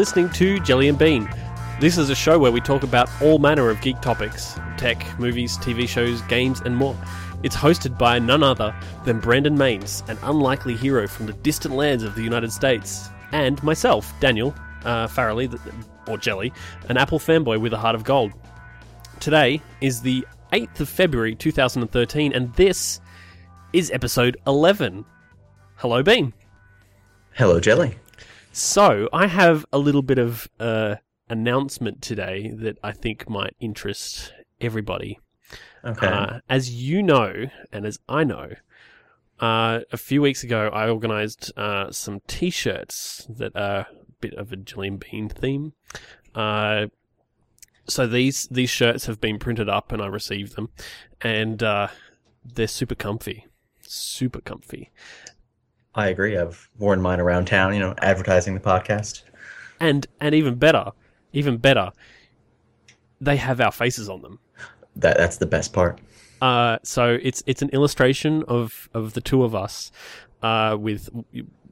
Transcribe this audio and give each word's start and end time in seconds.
listening 0.00 0.30
to 0.30 0.58
Jelly 0.60 0.88
and 0.88 0.98
Bean. 0.98 1.28
This 1.78 1.98
is 1.98 2.08
a 2.08 2.14
show 2.14 2.38
where 2.38 2.50
we 2.50 2.62
talk 2.62 2.84
about 2.84 3.10
all 3.20 3.38
manner 3.38 3.68
of 3.68 3.82
geek 3.82 4.00
topics 4.00 4.58
tech, 4.78 5.04
movies, 5.18 5.58
TV 5.58 5.86
shows, 5.86 6.22
games, 6.22 6.62
and 6.62 6.74
more. 6.74 6.96
It's 7.42 7.54
hosted 7.54 7.98
by 7.98 8.18
none 8.18 8.42
other 8.42 8.74
than 9.04 9.20
Brandon 9.20 9.54
Maines, 9.54 10.08
an 10.08 10.16
unlikely 10.22 10.74
hero 10.74 11.06
from 11.06 11.26
the 11.26 11.34
distant 11.34 11.74
lands 11.74 12.02
of 12.02 12.14
the 12.14 12.22
United 12.22 12.50
States, 12.50 13.10
and 13.32 13.62
myself, 13.62 14.18
Daniel 14.20 14.54
uh, 14.86 15.06
Farrelly, 15.06 15.60
or 16.08 16.16
Jelly, 16.16 16.50
an 16.88 16.96
Apple 16.96 17.18
fanboy 17.18 17.60
with 17.60 17.74
a 17.74 17.78
heart 17.78 17.94
of 17.94 18.02
gold. 18.02 18.32
Today 19.20 19.60
is 19.82 20.00
the 20.00 20.26
8th 20.54 20.80
of 20.80 20.88
February 20.88 21.34
2013, 21.34 22.32
and 22.32 22.54
this 22.54 23.02
is 23.74 23.90
episode 23.90 24.38
11. 24.46 25.04
Hello, 25.76 26.02
Bean. 26.02 26.32
Hello, 27.34 27.60
Jelly. 27.60 27.96
So, 28.52 29.08
I 29.12 29.28
have 29.28 29.64
a 29.72 29.78
little 29.78 30.02
bit 30.02 30.18
of 30.18 30.48
uh, 30.58 30.96
announcement 31.28 32.02
today 32.02 32.52
that 32.56 32.78
I 32.82 32.92
think 32.92 33.28
might 33.28 33.54
interest 33.60 34.32
everybody. 34.60 35.20
Okay. 35.84 36.06
Uh, 36.06 36.40
as 36.48 36.70
you 36.70 37.02
know, 37.02 37.46
and 37.72 37.86
as 37.86 38.00
I 38.08 38.24
know, 38.24 38.50
uh, 39.38 39.80
a 39.92 39.96
few 39.96 40.20
weeks 40.20 40.42
ago 40.42 40.68
I 40.72 40.88
organised 40.88 41.56
uh, 41.56 41.90
some 41.92 42.20
T-shirts 42.26 43.26
that 43.30 43.54
are 43.54 43.80
a 43.80 43.88
bit 44.20 44.34
of 44.34 44.52
a 44.52 44.56
Jelly 44.56 44.88
and 44.88 45.00
Bean 45.00 45.28
theme. 45.28 45.72
Uh, 46.34 46.86
so 47.86 48.06
these 48.06 48.46
these 48.48 48.70
shirts 48.70 49.06
have 49.06 49.20
been 49.20 49.38
printed 49.38 49.68
up, 49.68 49.92
and 49.92 50.02
I 50.02 50.06
received 50.06 50.56
them, 50.56 50.70
and 51.22 51.62
uh, 51.62 51.88
they're 52.44 52.68
super 52.68 52.94
comfy, 52.94 53.46
super 53.80 54.40
comfy, 54.40 54.90
I 55.94 56.08
agree. 56.08 56.36
I've 56.36 56.68
worn 56.78 57.00
mine 57.02 57.20
around 57.20 57.46
town, 57.46 57.74
you 57.74 57.80
know, 57.80 57.94
advertising 57.98 58.54
the 58.54 58.60
podcast. 58.60 59.22
and 59.80 60.06
and 60.20 60.34
even 60.34 60.54
better, 60.54 60.92
even 61.32 61.56
better, 61.56 61.90
they 63.20 63.36
have 63.36 63.60
our 63.60 63.72
faces 63.72 64.08
on 64.08 64.22
them. 64.22 64.38
That 64.96 65.16
that's 65.16 65.36
the 65.38 65.46
best 65.46 65.72
part. 65.72 66.00
Uh, 66.40 66.78
so 66.82 67.18
it's 67.22 67.42
it's 67.46 67.60
an 67.62 67.68
illustration 67.70 68.44
of 68.48 68.88
of 68.94 69.14
the 69.14 69.20
two 69.20 69.42
of 69.42 69.54
us. 69.54 69.90
Uh, 70.42 70.76
with 70.78 71.08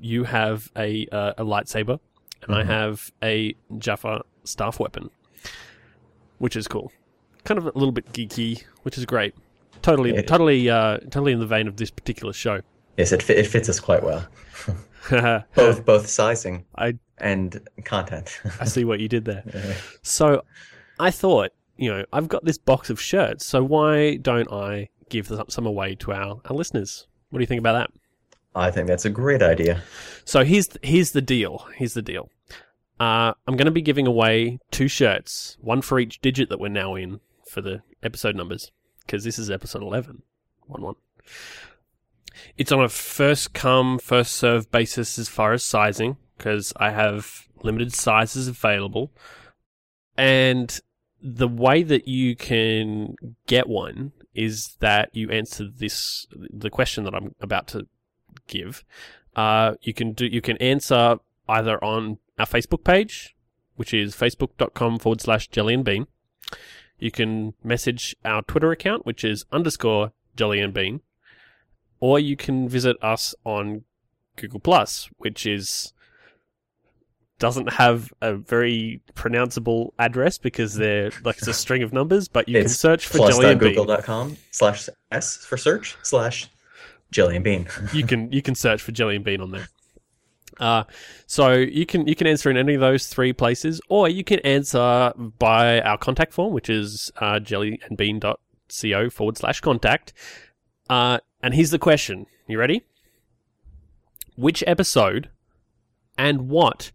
you 0.01 0.25
have 0.25 0.71
a 0.77 1.07
uh, 1.11 1.33
a 1.39 1.45
lightsaber, 1.45 1.99
and 2.43 2.55
I 2.55 2.65
have 2.65 3.11
a 3.23 3.55
Jaffa 3.79 4.23
staff 4.45 4.79
weapon, 4.79 5.11
which 6.39 6.55
is 6.57 6.69
cool. 6.69 6.93
Kind 7.45 7.57
of 7.59 7.67
a 7.67 7.71
little 7.79 7.93
bit 7.93 8.13
geeky, 8.13 8.65
which 8.83 8.99
is 8.99 9.07
great. 9.07 9.35
Totally, 9.81 10.15
It- 10.17 10.27
totally, 10.27 10.69
uh, 10.69 10.99
totally 10.99 11.33
in 11.33 11.39
the 11.39 11.47
vein 11.47 11.67
of 11.69 11.77
this 11.77 11.91
particular 11.91 12.33
show. 12.35 12.61
Yes, 12.99 13.13
it, 13.13 13.23
fit, 13.23 13.39
it 13.39 13.47
fits 13.47 13.69
us 13.69 13.79
quite 13.79 14.03
well. 14.03 14.27
Both 15.55 15.87
both 15.87 16.07
sizing 16.09 16.67
I 16.77 16.99
and 17.17 17.67
content. 17.85 18.43
I 18.61 18.67
see 18.67 18.85
what 18.85 19.01
you 19.01 19.09
did 19.09 19.25
there. 19.25 19.43
So 20.03 20.43
I 20.99 21.11
thought, 21.11 21.53
you 21.77 21.91
know, 21.91 22.05
I've 22.13 22.29
got 22.29 22.45
this 22.45 22.59
box 22.59 22.91
of 22.91 23.01
shirts, 23.01 23.47
so 23.47 23.63
why 23.63 24.17
don't 24.17 24.53
I 24.53 24.91
give 25.09 25.33
some 25.49 25.65
away 25.65 25.95
to 25.95 26.13
our, 26.13 26.41
our 26.45 26.55
listeners? 26.55 27.07
What 27.31 27.39
do 27.39 27.43
you 27.43 27.47
think 27.47 27.61
about 27.61 27.73
that? 27.75 27.91
I 28.55 28.71
think 28.71 28.89
that's 28.89 29.05
a 29.05 29.11
great 29.11 29.43
idea. 29.43 29.83
So 30.25 30.45
here's 30.45 30.69
here's 30.83 31.13
the 31.13 31.23
deal. 31.23 31.67
Here's 31.77 31.95
the 31.95 32.03
deal. 32.03 32.29
Uh, 33.01 33.33
I'm 33.47 33.57
going 33.57 33.67
to 33.67 33.71
be 33.71 33.83
giving 33.83 34.07
away 34.07 34.59
two 34.71 34.89
shirts, 34.89 35.57
one 35.61 35.81
for 35.83 36.01
each 36.01 36.21
digit 36.21 36.49
that 36.49 36.59
we're 36.59 36.69
now 36.69 36.97
in 36.97 37.21
for 37.47 37.63
the 37.63 37.83
episode 38.03 38.35
numbers, 38.35 38.73
because 39.07 39.25
this 39.25 39.39
is 39.39 39.51
episode 39.51 39.83
11. 39.83 40.23
One 40.67 40.83
one. 40.83 40.95
It's 42.57 42.73
on 42.73 42.83
a 42.83 42.89
first 42.89 43.53
come 43.53 43.99
first 43.99 44.33
serve 44.33 44.71
basis 44.71 45.19
as 45.19 45.29
far 45.29 45.53
as 45.53 45.63
sizing, 45.65 46.17
because 46.37 46.73
I 46.77 46.91
have 46.91 47.49
limited 47.63 47.93
sizes 47.93 48.49
available, 48.49 49.13
and 50.17 50.81
the 51.21 51.49
way 51.49 51.83
that 51.83 52.07
you 52.07 52.37
can 52.37 53.17
get 53.47 53.69
one 53.69 54.13
is 54.35 54.77
that 54.81 55.11
you 55.13 55.31
answer 55.31 55.67
this 55.69 56.27
the 56.31 56.71
question 56.71 57.05
that 57.05 57.15
I'm 57.15 57.35
about 57.41 57.67
to 57.69 57.87
give. 58.47 58.85
Uh, 59.35 59.75
you 59.83 59.93
can 59.93 60.13
do 60.13 60.27
you 60.27 60.41
can 60.41 60.57
answer 60.59 61.19
either 61.49 61.83
on 61.83 62.19
our 62.39 62.47
Facebook 62.47 62.85
page, 62.85 63.35
which 63.77 63.93
is 63.93 64.15
facebook.com 64.15 64.99
forward 64.99 65.21
slash 65.21 65.49
jelly 65.49 65.75
and 65.75 65.85
bean. 65.85 66.07
You 66.99 67.11
can 67.11 67.55
message 67.63 68.17
our 68.25 68.43
Twitter 68.43 68.73
account, 68.73 69.07
which 69.07 69.25
is 69.25 69.45
underscore 69.53 70.13
jelly 70.37 70.61
and 70.61 70.75
bean, 70.75 71.01
or 72.01 72.19
you 72.19 72.37
can 72.37 72.69
visit 72.69 72.97
us 73.03 73.35
on 73.45 73.85
Google 74.37 74.61
Plus, 74.61 75.09
which 75.19 75.47
is 75.47 75.93
doesn't 77.39 77.73
have 77.75 78.13
a 78.21 78.35
very 78.35 79.01
pronounceable 79.15 79.91
address 79.99 80.39
because 80.39 80.75
they're 80.75 81.11
like 81.25 81.39
it's 81.39 81.47
a 81.47 81.53
string 81.53 81.83
of 81.83 81.93
numbers, 81.93 82.29
but 82.29 82.49
you 82.49 82.61
can 82.61 82.69
search 82.69 83.07
for 83.07 83.19
jelly 83.19 83.51
and 83.51 83.61
bean. 83.61 83.75
plus.google.com 83.75 84.37
slash 84.51 84.89
s 85.13 85.37
for 85.37 85.57
search 85.57 85.97
slash 86.03 86.49
jelly 87.11 87.37
and 87.37 87.45
bean. 87.45 87.69
you 87.93 88.05
can 88.05 88.31
you 88.33 88.43
can 88.43 88.55
search 88.55 88.83
for 88.83 88.93
jelly 88.93 89.17
and 89.17 89.25
bean 89.25 89.41
on 89.41 89.51
there. 89.51 89.69
Uh, 90.59 90.83
so 91.27 91.53
you 91.53 91.87
can 91.87 92.09
you 92.09 92.17
can 92.17 92.27
answer 92.27 92.51
in 92.51 92.57
any 92.57 92.75
of 92.75 92.81
those 92.81 93.07
three 93.07 93.33
places, 93.33 93.81
or 93.89 94.09
you 94.09 94.25
can 94.25 94.41
answer 94.41 95.13
by 95.39 95.81
our 95.83 95.99
contact 95.99 96.33
form, 96.33 96.53
which 96.53 96.69
is 96.69 97.13
uh, 97.19 97.39
jellyandbean.co 97.39 99.11
forward 99.11 99.37
slash 99.37 99.61
contact. 99.61 100.13
Uh, 100.91 101.19
and 101.43 101.55
here's 101.55 101.71
the 101.71 101.79
question: 101.79 102.27
You 102.47 102.59
ready? 102.59 102.85
Which 104.37 104.63
episode 104.67 105.31
and 106.17 106.49
what 106.49 106.93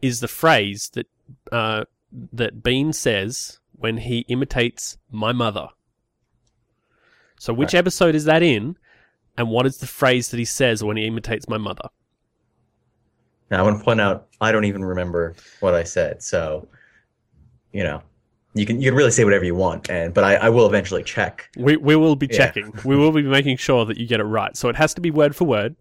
is 0.00 0.20
the 0.20 0.28
phrase 0.28 0.90
that 0.94 1.06
uh, 1.50 1.84
that 2.32 2.62
Bean 2.62 2.92
says 2.92 3.60
when 3.72 3.98
he 3.98 4.20
imitates 4.28 4.98
my 5.10 5.32
mother? 5.32 5.68
So, 7.38 7.52
which 7.52 7.74
Right. 7.74 7.78
episode 7.78 8.14
is 8.14 8.24
that 8.24 8.42
in? 8.42 8.76
And 9.36 9.48
what 9.48 9.64
is 9.66 9.78
the 9.78 9.86
phrase 9.86 10.30
that 10.30 10.36
he 10.36 10.44
says 10.44 10.84
when 10.84 10.96
he 10.96 11.06
imitates 11.06 11.48
my 11.48 11.56
mother? 11.58 11.88
Now 13.50 13.60
I 13.60 13.62
want 13.62 13.78
to 13.78 13.84
point 13.84 14.00
out 14.00 14.28
I 14.40 14.52
don't 14.52 14.64
even 14.64 14.84
remember 14.84 15.34
what 15.60 15.74
I 15.74 15.84
said, 15.84 16.22
so 16.22 16.68
you 17.72 17.82
know. 17.84 18.02
You 18.54 18.66
can 18.66 18.80
you 18.80 18.90
can 18.90 18.96
really 18.96 19.10
say 19.10 19.24
whatever 19.24 19.44
you 19.44 19.54
want, 19.54 19.88
and 19.90 20.12
but 20.12 20.24
I, 20.24 20.34
I 20.36 20.48
will 20.50 20.66
eventually 20.66 21.02
check. 21.02 21.48
We 21.56 21.76
we 21.76 21.96
will 21.96 22.16
be 22.16 22.26
Yeah. 22.30 22.36
checking. 22.36 22.72
we 22.84 22.96
will 22.96 23.12
be 23.12 23.22
making 23.22 23.56
sure 23.56 23.84
that 23.86 23.96
you 23.96 24.06
get 24.06 24.20
it 24.20 24.24
right. 24.24 24.54
So 24.56 24.68
it 24.68 24.76
has 24.76 24.92
to 24.94 25.00
be 25.00 25.10
word 25.10 25.34
for 25.34 25.44
word, 25.46 25.74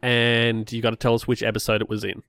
and 0.00 0.70
you 0.72 0.80
got 0.82 0.90
to 0.90 0.96
tell 0.96 1.14
us 1.14 1.26
which 1.26 1.42
episode 1.42 1.80
it 1.82 1.88
was 1.88 2.04
in. 2.04 2.22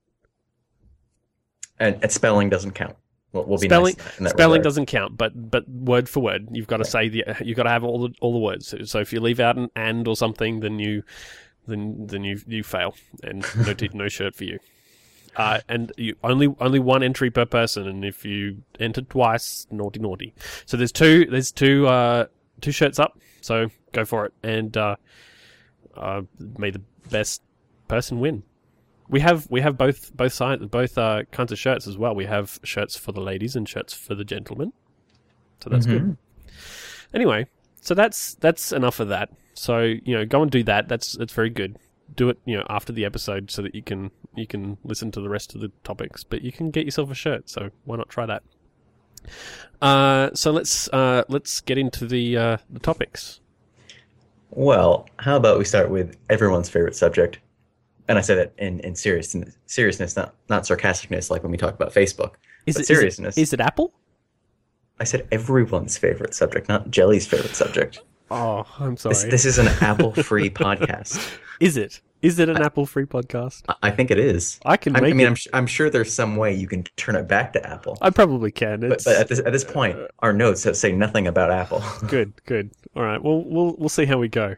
And, 1.78 1.98
and 2.02 2.12
spelling 2.12 2.50
doesn't 2.50 2.72
count. 2.72 2.96
We'll, 3.32 3.44
we'll 3.46 3.58
be 3.58 3.66
spelling 3.66 3.96
nice 3.98 4.16
that 4.18 4.30
spelling 4.30 4.52
regard. 4.60 4.64
doesn't 4.64 4.86
count, 4.86 5.16
but 5.16 5.50
but 5.50 5.68
word 5.68 6.08
for 6.08 6.20
word, 6.22 6.48
you've 6.52 6.68
got 6.68 6.76
to 6.76 6.84
say 6.84 7.08
the 7.08 7.24
you've 7.42 7.56
got 7.56 7.64
to 7.64 7.70
have 7.70 7.82
all 7.82 8.00
the 8.06 8.14
all 8.20 8.32
the 8.32 8.38
words. 8.38 8.68
So, 8.68 8.84
so 8.84 9.00
if 9.00 9.12
you 9.12 9.20
leave 9.20 9.40
out 9.40 9.56
an 9.56 9.70
and 9.74 10.06
or 10.06 10.14
something, 10.16 10.60
then 10.60 10.78
you 10.78 11.02
then 11.66 12.06
then 12.06 12.22
you 12.22 12.40
you 12.46 12.62
fail, 12.62 12.94
and 13.24 13.44
no 13.66 13.74
no 13.94 14.08
shirt 14.08 14.36
for 14.36 14.44
you. 14.44 14.60
Uh, 15.36 15.60
and 15.68 15.92
you 15.96 16.14
only 16.22 16.54
only 16.60 16.78
one 16.78 17.02
entry 17.02 17.30
per 17.30 17.44
person, 17.44 17.86
and 17.88 18.04
if 18.04 18.24
you 18.24 18.62
enter 18.78 19.02
twice, 19.02 19.66
naughty 19.70 20.00
naughty. 20.00 20.34
So 20.66 20.76
there's 20.76 20.92
two 20.92 21.26
there's 21.26 21.52
two 21.52 21.86
uh 21.86 22.26
two 22.60 22.72
shirts 22.72 22.98
up. 22.98 23.18
So 23.40 23.68
go 23.92 24.04
for 24.04 24.26
it, 24.26 24.32
and 24.42 24.76
uh, 24.76 24.96
uh, 25.96 26.22
may 26.38 26.70
the 26.70 26.82
best 27.10 27.42
person 27.88 28.20
win. 28.20 28.42
We 29.08 29.20
have 29.20 29.46
we 29.50 29.60
have 29.60 29.76
both 29.76 30.14
both 30.16 30.32
sides 30.32 30.64
both 30.66 30.96
uh, 30.96 31.24
kinds 31.30 31.52
of 31.52 31.58
shirts 31.58 31.86
as 31.86 31.98
well. 31.98 32.14
We 32.14 32.24
have 32.24 32.58
shirts 32.62 32.96
for 32.96 33.12
the 33.12 33.20
ladies 33.20 33.54
and 33.54 33.68
shirts 33.68 33.92
for 33.92 34.14
the 34.14 34.24
gentlemen. 34.24 34.72
So 35.62 35.70
that's 35.70 35.86
good. 35.86 36.16
Anyway, 37.12 37.46
so 37.80 37.94
that's 37.94 38.34
that's 38.34 38.72
enough 38.72 39.00
of 39.00 39.08
that. 39.08 39.30
So 39.54 39.80
you 39.80 40.16
know, 40.16 40.24
go 40.24 40.42
and 40.42 40.50
do 40.50 40.62
that. 40.64 40.88
That's 40.88 41.12
that's 41.12 41.32
very 41.32 41.50
good. 41.50 41.78
Do 42.14 42.28
it 42.28 42.38
you 42.44 42.56
know 42.56 42.66
after 42.68 42.92
the 42.92 43.04
episode 43.04 43.50
so 43.50 43.62
that 43.62 43.74
you 43.74 43.82
can 43.82 44.10
you 44.34 44.46
can 44.46 44.78
listen 44.84 45.10
to 45.12 45.20
the 45.20 45.28
rest 45.28 45.54
of 45.54 45.60
the 45.60 45.70
topics. 45.82 46.24
But 46.24 46.42
you 46.42 46.52
can 46.52 46.70
get 46.70 46.84
yourself 46.84 47.10
a 47.10 47.14
shirt. 47.14 47.48
So 47.48 47.70
why 47.84 47.96
not 47.96 48.08
try 48.08 48.26
that? 48.26 48.42
Uh, 49.80 50.30
so 50.34 50.50
let's 50.50 50.88
uh, 50.88 51.24
let's 51.28 51.60
get 51.60 51.78
into 51.78 52.06
the 52.06 52.36
uh, 52.36 52.56
the 52.70 52.80
topics. 52.80 53.40
Well, 54.50 55.08
how 55.18 55.36
about 55.36 55.58
we 55.58 55.64
start 55.64 55.90
with 55.90 56.16
everyone's 56.30 56.68
favorite 56.68 56.94
subject? 56.94 57.40
And 58.06 58.18
I 58.18 58.20
say 58.20 58.34
that 58.36 58.52
in, 58.58 58.80
in 58.80 58.94
serious, 58.94 59.34
seriousness, 59.66 60.14
not, 60.14 60.34
not 60.48 60.62
sarcasticness, 60.64 61.30
like 61.30 61.42
when 61.42 61.50
we 61.50 61.58
talk 61.58 61.74
about 61.74 61.92
Facebook. 61.92 62.34
Is 62.66 62.76
But 62.76 62.80
it 62.80 62.82
is 62.82 62.86
seriousness. 62.86 63.38
it, 63.38 63.40
is 63.40 63.52
it 63.52 63.60
Apple? 63.60 63.92
I 65.00 65.04
said 65.04 65.26
everyone's 65.32 65.98
favorite 65.98 66.34
subject, 66.34 66.68
not 66.68 66.90
Jelly's 66.90 67.26
favorite 67.26 67.56
subject. 67.56 68.00
Oh, 68.34 68.66
I'm 68.80 68.96
sorry. 68.96 69.14
This, 69.14 69.24
this 69.24 69.44
is 69.44 69.58
an 69.58 69.68
Apple 69.80 70.12
free 70.12 70.50
podcast. 70.50 71.38
is 71.60 71.76
it? 71.76 72.00
Is 72.20 72.38
it 72.38 72.48
an 72.48 72.60
Apple 72.60 72.84
free 72.84 73.04
podcast? 73.04 73.62
I- 73.82 73.90
think 73.90 74.10
it 74.10 74.18
is. 74.18 74.58
I 74.64 74.76
can 74.76 74.96
I, 74.96 75.00
make 75.00 75.12
I 75.12 75.16
mean, 75.16 75.26
it. 75.26 75.46
I'm, 75.52 75.58
I'm 75.58 75.66
sure 75.66 75.88
there's 75.88 76.12
some 76.12 76.36
way 76.36 76.52
you 76.54 76.66
can 76.66 76.82
turn 76.96 77.14
it 77.16 77.28
back 77.28 77.52
to 77.52 77.64
Apple. 77.64 77.96
I 78.00 78.10
probably 78.10 78.50
can. 78.50 78.80
But, 78.80 79.04
but 79.04 79.16
at 79.16 79.28
this 79.28 79.38
at 79.38 79.52
this 79.52 79.62
point, 79.62 79.96
our 80.18 80.32
notes 80.32 80.66
say 80.78 80.90
nothing 80.90 81.26
about 81.28 81.52
Apple. 81.52 81.82
good, 82.08 82.32
good. 82.46 82.70
All 82.96 83.02
right. 83.04 83.22
Well, 83.22 83.44
we'll 83.44 83.76
we'll 83.76 83.88
see 83.88 84.06
how 84.06 84.18
we 84.18 84.28
go. 84.28 84.56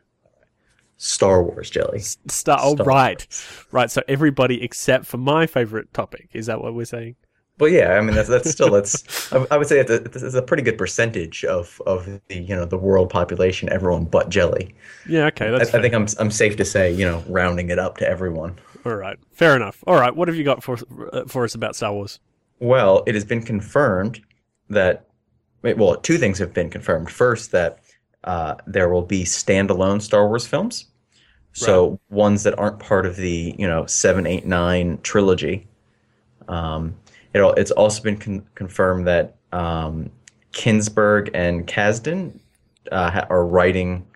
Star 0.97 1.43
Wars 1.43 1.69
jelly. 1.69 1.99
Star. 2.01 2.59
Oh, 2.63 2.75
Star 2.75 2.87
right, 2.87 3.27
right. 3.73 3.91
So 3.91 4.03
everybody 4.09 4.63
except 4.63 5.05
for 5.05 5.19
my 5.19 5.47
favorite 5.47 5.93
topic. 5.93 6.31
Is 6.33 6.47
that 6.47 6.63
what 6.63 6.73
we're 6.75 6.87
saying? 6.87 7.17
But 7.59 7.67
yeah, 7.67 7.95
I 7.95 8.01
mean 8.03 8.15
that's 8.15 8.29
that's 8.29 8.51
still 8.51 8.71
that's 8.71 9.33
I, 9.33 9.47
I 9.51 9.57
would 9.57 9.67
say 9.67 9.81
it's 9.81 10.11
this 10.11 10.23
is 10.23 10.35
a 10.35 10.43
pretty 10.43 10.63
good 10.63 10.77
percentage 10.77 11.45
of 11.45 11.81
of 11.87 12.05
the 12.29 12.39
you 12.39 12.55
know 12.55 12.67
the 12.67 12.77
world 12.77 13.09
population, 13.09 13.71
everyone 13.73 14.05
but 14.05 14.29
jelly. 14.29 14.75
Yeah. 15.09 15.27
Okay. 15.27 15.49
I, 15.49 15.51
That's. 15.53 15.75
I 15.75 15.81
think 15.81 15.95
I'm 15.95 16.07
I'm 16.19 16.31
safe 16.31 16.57
to 16.57 16.65
say 16.65 16.93
you 16.93 17.05
know 17.05 17.25
rounding 17.29 17.71
it 17.71 17.79
up 17.79 17.97
to 17.99 18.09
everyone. 18.09 18.59
All 18.85 18.95
right. 18.95 19.19
Fair 19.33 19.57
enough. 19.57 19.83
All 19.87 19.99
right. 19.99 20.15
What 20.15 20.29
have 20.29 20.37
you 20.37 20.45
got 20.45 20.63
for 20.63 20.77
uh, 21.13 21.25
for 21.27 21.45
us 21.45 21.55
about 21.55 21.75
Star 21.75 21.93
Wars? 21.93 22.21
Well, 22.59 23.03
it 23.07 23.15
has 23.15 23.25
been 23.25 23.43
confirmed 23.43 24.21
that 24.69 25.07
well, 25.63 25.97
two 25.97 26.19
things 26.19 26.39
have 26.39 26.53
been 26.53 26.71
confirmed. 26.71 27.11
First, 27.11 27.53
that 27.53 27.81
uh, 28.25 28.57
there 28.67 28.89
will 28.89 29.03
be 29.03 29.25
standalone 29.25 30.03
Star 30.03 30.29
Wars 30.29 30.47
films, 30.47 30.87
so 31.53 31.99
ones 32.11 32.43
that 32.43 32.59
aren't 32.59 32.79
part 32.79 33.07
of 33.07 33.17
the 33.17 33.55
you 33.59 33.67
know 33.67 33.87
seven, 33.87 34.27
eight, 34.27 34.47
nine 34.47 34.99
trilogy. 35.03 35.67
Um, 36.49 36.95
it, 37.37 37.59
it's 37.59 37.71
also 37.71 38.03
been 38.03 38.17
con- 38.17 38.47
confirmed 38.55 39.07
that 39.07 39.37
um, 39.53 40.11
Kinberg 40.53 41.31
and 41.35 41.67
Kasdan 41.67 42.39
uh, 42.93 43.11
ha- 43.11 43.27
are 43.31 43.45
writing 43.47 44.07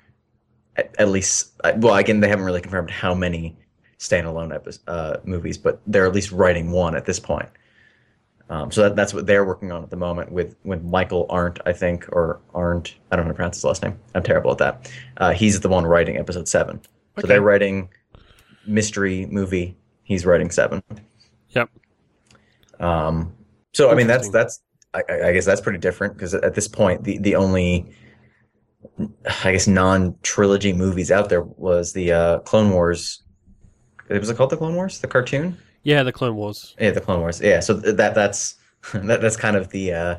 at, 0.76 0.94
at 0.98 1.08
least. 1.08 1.52
uh, 1.64 1.72
Well, 1.76 1.94
again, 1.96 2.20
they 2.20 2.28
haven't 2.28 2.44
really 2.44 2.60
confirmed 2.60 2.90
how 2.90 3.14
many 3.14 3.56
standalone 3.98 4.54
epi- 4.54 4.78
uh, 4.86 5.16
movies, 5.24 5.58
but 5.58 5.80
they're 5.86 6.06
at 6.06 6.14
least 6.14 6.32
writing 6.32 6.70
one 6.70 6.94
at 6.94 7.04
this 7.04 7.18
point. 7.20 7.48
Um, 8.48 8.72
so 8.72 8.82
that, 8.82 8.96
that's 8.96 9.14
what 9.14 9.26
they're 9.26 9.44
working 9.44 9.70
on 9.70 9.84
at 9.84 9.90
the 9.90 9.96
moment 9.96 10.32
with 10.32 10.56
with 10.64 10.82
Michael 10.82 11.26
Arndt, 11.30 11.60
I 11.66 11.72
think, 11.72 12.08
or 12.10 12.40
Arndt. 12.52 12.96
I 13.12 13.16
don't 13.16 13.26
know 13.26 13.28
how 13.28 13.32
to 13.32 13.36
pronounce 13.36 13.56
his 13.58 13.64
last 13.64 13.82
name. 13.82 13.96
I'm 14.14 14.24
terrible 14.24 14.50
at 14.50 14.58
that. 14.58 14.90
Uh, 15.18 15.30
he's 15.32 15.60
the 15.60 15.68
one 15.68 15.86
writing 15.86 16.16
episode 16.16 16.48
seven. 16.48 16.80
So 17.20 17.26
they're 17.28 17.42
writing 17.42 17.90
mystery 18.66 19.26
movie. 19.26 19.76
He's 20.02 20.26
writing 20.26 20.50
seven. 20.50 20.82
Yep. 21.50 21.70
Um, 22.80 23.34
so 23.72 23.90
I 23.90 23.94
mean 23.94 24.06
that's 24.06 24.28
that's 24.30 24.60
I, 24.94 25.02
I 25.26 25.32
guess 25.32 25.44
that's 25.44 25.60
pretty 25.60 25.78
different 25.78 26.14
because 26.14 26.34
at 26.34 26.54
this 26.54 26.66
point 26.66 27.04
the 27.04 27.18
the 27.18 27.36
only 27.36 27.94
I 29.44 29.52
guess 29.52 29.66
non 29.66 30.16
trilogy 30.22 30.72
movies 30.72 31.10
out 31.10 31.28
there 31.28 31.42
was 31.42 31.92
the 31.92 32.12
uh, 32.12 32.38
Clone 32.40 32.70
Wars. 32.70 33.22
Was 34.08 34.28
it 34.28 34.36
called 34.36 34.50
the 34.50 34.56
Clone 34.56 34.74
Wars? 34.74 35.00
The 35.00 35.06
cartoon? 35.06 35.56
Yeah, 35.82 36.02
the 36.02 36.12
Clone 36.12 36.34
Wars. 36.34 36.74
Yeah, 36.80 36.90
the 36.90 37.00
Clone 37.00 37.20
Wars. 37.20 37.40
Yeah, 37.40 37.60
so 37.60 37.74
that 37.74 38.14
that's 38.14 38.56
that, 38.94 39.20
that's 39.20 39.36
kind 39.36 39.56
of 39.56 39.70
the 39.70 39.92
uh, 39.92 40.16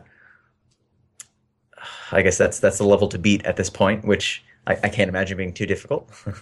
I 2.12 2.22
guess 2.22 2.38
that's 2.38 2.60
that's 2.60 2.78
the 2.78 2.86
level 2.86 3.08
to 3.10 3.20
beat 3.20 3.46
at 3.46 3.58
this 3.58 3.70
point, 3.70 4.06
which 4.06 4.44
I, 4.68 4.74
I 4.84 4.90
can't 4.90 5.10
imagine 5.10 5.38
being 5.38 5.54
too 5.54 5.66
difficult. 5.66 6.12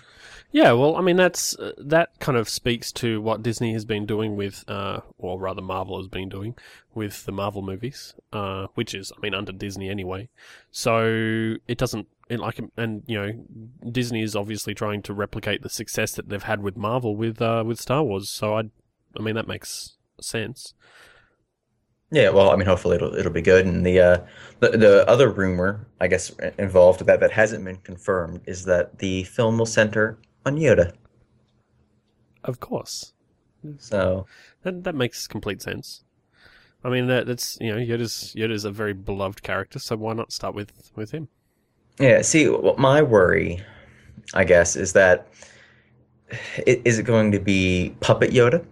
Yeah, 0.52 0.72
well, 0.72 0.96
I 0.96 1.02
mean 1.02 1.16
that's 1.16 1.56
uh, 1.60 1.74
that 1.78 2.20
kind 2.20 2.38
of 2.38 2.50
speaks 2.50 2.92
to 2.94 3.22
what 3.22 3.44
Disney 3.44 3.74
has 3.74 3.86
been 3.86 4.08
doing 4.08 4.36
with, 4.36 4.64
uh, 4.68 5.02
or 5.20 5.40
rather 5.40 5.62
Marvel 5.62 5.98
has 5.98 6.08
been 6.08 6.28
doing 6.28 6.56
with 6.96 7.26
the 7.26 7.32
Marvel 7.32 7.62
movies, 7.62 8.16
uh, 8.34 8.66
which 8.74 8.96
is, 8.96 9.12
I 9.16 9.20
mean, 9.22 9.36
under 9.36 9.52
Disney 9.52 9.90
anyway. 9.90 10.30
So 10.72 11.56
it 11.68 11.78
doesn't 11.78 12.08
it 12.30 12.40
like, 12.40 12.60
and 12.78 13.04
you 13.06 13.18
know, 13.20 13.32
Disney 13.92 14.24
is 14.24 14.36
obviously 14.36 14.74
trying 14.74 15.04
to 15.04 15.14
replicate 15.14 15.62
the 15.62 15.70
success 15.70 16.14
that 16.14 16.30
they've 16.30 16.42
had 16.42 16.64
with 16.64 16.76
Marvel 16.78 17.16
with 17.16 17.42
uh, 17.42 17.64
with 17.66 17.80
Star 17.80 18.04
Wars. 18.04 18.30
So 18.32 18.58
I, 18.58 18.64
I 19.18 19.22
mean, 19.22 19.36
that 19.36 19.48
makes 19.48 19.98
sense. 20.20 20.74
yeah, 22.12 22.30
well, 22.30 22.50
I 22.50 22.56
mean, 22.56 22.66
hopefully 22.68 22.96
it'll 22.96 23.14
it'll 23.16 23.32
be 23.32 23.42
good. 23.42 23.68
And 23.68 23.86
the 23.86 24.00
uh, 24.00 24.18
the 24.62 24.70
the 24.78 25.08
other 25.08 25.30
rumor, 25.30 25.88
I 26.02 26.08
guess, 26.08 26.32
involved 26.58 27.06
that 27.06 27.20
that 27.20 27.32
hasn't 27.32 27.64
been 27.64 27.78
confirmed 27.78 28.42
is 28.48 28.66
that 28.66 28.98
the 29.00 29.24
film 29.26 29.60
will 29.60 29.68
center 29.68 30.18
on 30.50 30.58
Yoda. 30.58 30.94
Of 32.44 32.60
course, 32.60 33.14
So 33.80 34.26
that 34.64 34.84
that 34.84 34.96
makes 34.96 35.28
complete 35.28 35.62
sense. 35.62 36.04
I 36.84 36.90
mean, 36.90 37.08
that, 37.08 37.26
that's 37.28 37.58
you 37.60 37.72
know, 37.72 37.78
Yoda's 37.78 38.34
Yoda's 38.36 38.64
a 38.66 38.72
very 38.72 38.94
beloved 38.94 39.44
character, 39.44 39.80
so 39.80 39.96
why 39.98 40.14
not 40.14 40.32
start 40.32 40.56
with 40.56 40.92
with 40.96 41.12
him? 41.12 41.28
yeah, 42.00 42.22
see, 42.22 42.48
my 42.78 43.02
worry, 43.02 43.62
I 44.34 44.46
guess, 44.46 44.76
is 44.78 44.94
that 44.94 45.28
i- 46.32 46.82
it 46.86 47.04
going 47.06 47.32
to 47.34 47.40
be 47.40 47.94
puppet 48.00 48.32
Yoda, 48.32 48.66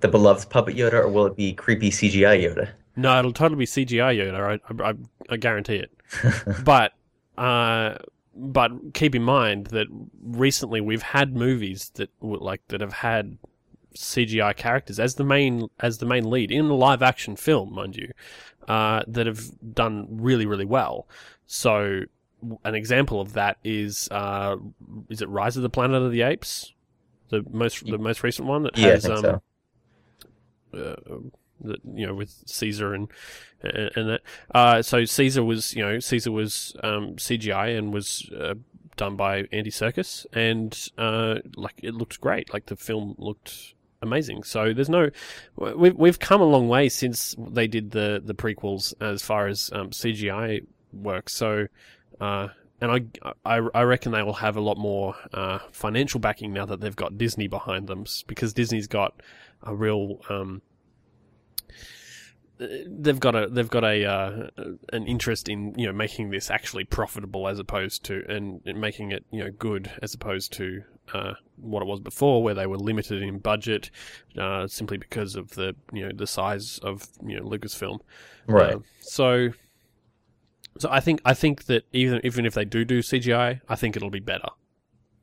the 0.00 0.08
beloved 0.08 0.50
puppet 0.50 0.74
Yoda, 0.76 0.94
or 0.94 1.08
will 1.08 1.26
it 1.26 1.36
be 1.36 1.52
creepy 1.52 1.90
CGI 1.90 2.36
Yoda? 2.42 2.70
No, 2.96 3.16
it'll 3.18 3.32
totally 3.32 3.58
be 3.60 3.66
CGI 3.66 4.16
Yoda. 4.16 4.58
I, 4.82 4.90
I, 4.90 4.94
I 5.30 5.36
guarantee 5.36 5.76
it. 5.76 5.90
but, 6.64 6.92
uh, 7.38 7.98
but 8.36 8.70
keep 8.94 9.14
in 9.14 9.22
mind 9.22 9.66
that 9.68 9.86
recently 10.22 10.80
we've 10.80 11.02
had 11.02 11.34
movies 11.34 11.90
that 11.94 12.10
like 12.20 12.60
that 12.68 12.80
have 12.80 12.92
had 12.92 13.38
CGI 13.94 14.54
characters 14.54 15.00
as 15.00 15.14
the 15.14 15.24
main 15.24 15.68
as 15.80 15.98
the 15.98 16.06
main 16.06 16.28
lead 16.30 16.50
in 16.50 16.66
a 16.66 16.74
live 16.74 17.02
action 17.02 17.36
film, 17.36 17.74
mind 17.74 17.96
you, 17.96 18.12
uh, 18.68 19.02
that 19.06 19.26
have 19.26 19.50
done 19.74 20.06
really 20.10 20.46
really 20.46 20.64
well. 20.64 21.08
So, 21.46 22.02
an 22.64 22.74
example 22.74 23.20
of 23.20 23.32
that 23.32 23.56
is 23.64 24.08
uh, 24.10 24.56
is 25.08 25.22
it 25.22 25.28
Rise 25.28 25.56
of 25.56 25.62
the 25.62 25.70
Planet 25.70 26.02
of 26.02 26.12
the 26.12 26.22
Apes, 26.22 26.74
the 27.30 27.44
most 27.50 27.86
the 27.86 27.98
most 27.98 28.22
recent 28.22 28.46
one 28.46 28.62
that 28.64 28.76
Yeah, 28.76 28.88
I 28.88 28.90
has 28.92 29.02
think 29.04 29.24
um, 29.24 29.40
so. 30.72 30.78
uh, 30.78 31.16
that 31.60 31.80
you 31.94 32.06
know 32.06 32.14
with 32.14 32.42
Caesar 32.46 32.94
and 32.94 33.08
and, 33.62 34.08
that. 34.08 34.20
Uh, 34.54 34.82
so 34.82 35.04
Caesar 35.04 35.42
was 35.42 35.74
you 35.74 35.82
know 35.82 35.98
Caesar 35.98 36.30
was 36.32 36.76
um, 36.82 37.16
CGI 37.16 37.76
and 37.76 37.92
was 37.92 38.30
uh, 38.38 38.54
done 38.96 39.16
by 39.16 39.44
Andy 39.52 39.70
Serkis 39.70 40.26
and 40.32 40.88
uh, 40.98 41.36
like 41.56 41.74
it 41.82 41.94
looked 41.94 42.20
great. 42.20 42.52
Like 42.52 42.66
the 42.66 42.76
film 42.76 43.14
looked 43.18 43.74
amazing. 44.02 44.42
So 44.42 44.72
there's 44.72 44.88
no 44.88 45.10
we've 45.56 45.96
we've 45.96 46.18
come 46.18 46.40
a 46.40 46.44
long 46.46 46.68
way 46.68 46.88
since 46.88 47.34
they 47.38 47.66
did 47.66 47.90
the 47.90 48.22
the 48.24 48.34
prequels 48.34 48.94
as 49.00 49.22
far 49.22 49.46
as 49.46 49.70
um, 49.72 49.90
CGI 49.90 50.64
works. 50.92 51.34
So. 51.34 51.66
Uh, 52.20 52.48
and 52.78 52.90
I, 52.90 53.30
I, 53.44 53.66
I 53.74 53.82
reckon 53.84 54.12
they 54.12 54.22
will 54.22 54.34
have 54.34 54.56
a 54.56 54.60
lot 54.60 54.76
more 54.76 55.14
uh, 55.32 55.60
financial 55.72 56.20
backing 56.20 56.52
now 56.52 56.66
that 56.66 56.80
they've 56.80 56.94
got 56.94 57.16
Disney 57.16 57.48
behind 57.48 57.86
them, 57.86 58.04
because 58.26 58.52
Disney's 58.52 58.86
got 58.86 59.22
a 59.62 59.74
real 59.74 60.20
um, 60.28 60.60
they've 62.58 63.20
got 63.20 63.34
a 63.34 63.48
they've 63.48 63.68
got 63.68 63.84
a 63.84 64.04
uh, 64.04 64.48
an 64.92 65.06
interest 65.06 65.48
in 65.48 65.74
you 65.76 65.86
know 65.86 65.92
making 65.92 66.30
this 66.30 66.50
actually 66.50 66.84
profitable 66.84 67.48
as 67.48 67.58
opposed 67.58 68.04
to 68.04 68.24
and, 68.28 68.60
making 68.64 69.12
it 69.12 69.24
you 69.30 69.44
know 69.44 69.50
good 69.50 69.90
as 70.02 70.14
opposed 70.14 70.52
to 70.52 70.82
uh, 71.12 71.34
what 71.56 71.82
it 71.82 71.86
was 71.86 72.00
before 72.00 72.42
where 72.42 72.54
they 72.54 72.66
were 72.66 72.78
limited 72.78 73.22
in 73.22 73.38
budget 73.38 73.90
uh, 74.38 74.66
simply 74.66 74.96
because 74.96 75.36
of 75.36 75.50
the 75.50 75.74
you 75.92 76.06
know 76.06 76.12
the 76.14 76.26
size 76.26 76.78
of 76.82 77.06
you 77.24 77.38
know 77.38 77.44
Lucasfilm. 77.44 78.00
Right. 78.46 78.74
Uh, 78.74 78.78
so 79.00 79.50
so 80.78 80.88
I 80.90 81.00
think 81.00 81.20
I 81.24 81.34
think 81.34 81.64
that 81.66 81.84
even 81.92 82.20
even 82.24 82.46
if 82.46 82.54
they 82.54 82.64
do 82.64 82.84
do 82.84 83.00
CGI, 83.00 83.60
I 83.68 83.76
think 83.76 83.96
it'll 83.96 84.10
be 84.10 84.20
better. 84.20 84.48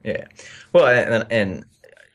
Yeah. 0.03 0.25
Well, 0.73 0.87
and, 0.87 1.25
and 1.31 1.65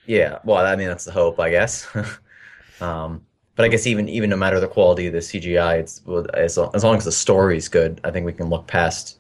yeah, 0.07 0.39
well, 0.45 0.65
I 0.65 0.77
mean 0.77 0.89
that's 0.89 1.05
the 1.05 1.13
hope, 1.13 1.41
I 1.41 1.51
guess. 1.51 1.89
um, 2.81 3.23
but 3.59 3.65
I 3.65 3.69
guess 3.69 3.89
even 3.89 4.09
even 4.09 4.31
no 4.31 4.37
matter 4.37 4.61
the 4.61 4.69
quality 4.69 5.09
of 5.09 5.13
the 5.13 5.19
CGI, 5.19 5.81
it's 5.81 6.01
as 6.35 6.57
long, 6.57 6.71
as 6.75 6.85
long 6.85 6.97
as 6.97 7.05
the 7.05 7.11
story's 7.11 7.67
good, 7.67 8.01
I 8.05 8.13
think 8.13 8.25
we 8.25 8.33
can 8.33 8.49
look 8.49 8.69
past, 8.69 9.19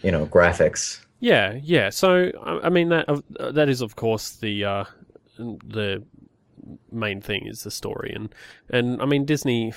you 0.00 0.12
know, 0.12 0.26
graphics. 0.26 1.04
Yeah, 1.18 1.58
yeah. 1.60 1.90
So 1.90 2.30
I, 2.40 2.66
I 2.66 2.68
mean 2.68 2.90
that 2.90 3.08
uh, 3.08 3.50
that 3.50 3.68
is 3.68 3.80
of 3.80 3.96
course 3.96 4.36
the 4.36 4.64
uh, 4.64 4.84
the 5.38 6.04
main 6.92 7.20
thing 7.20 7.48
is 7.48 7.64
the 7.64 7.72
story, 7.72 8.12
and 8.14 8.32
and 8.70 9.02
I 9.02 9.06
mean 9.06 9.24
Disney 9.24 9.72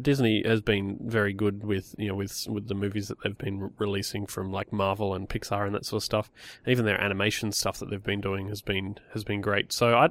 Disney 0.00 0.42
has 0.46 0.62
been 0.62 0.96
very 1.02 1.34
good 1.34 1.64
with 1.64 1.94
you 1.98 2.08
know 2.08 2.14
with 2.14 2.46
with 2.48 2.68
the 2.68 2.74
movies 2.74 3.08
that 3.08 3.18
they've 3.22 3.36
been 3.36 3.72
releasing 3.76 4.24
from 4.24 4.50
like 4.50 4.72
Marvel 4.72 5.12
and 5.12 5.28
Pixar 5.28 5.66
and 5.66 5.74
that 5.74 5.84
sort 5.84 6.00
of 6.00 6.04
stuff. 6.04 6.30
Even 6.66 6.86
their 6.86 6.98
animation 6.98 7.52
stuff 7.52 7.78
that 7.80 7.90
they've 7.90 8.02
been 8.02 8.22
doing 8.22 8.48
has 8.48 8.62
been 8.62 8.96
has 9.12 9.22
been 9.22 9.42
great. 9.42 9.70
So 9.70 9.98
I. 9.98 10.08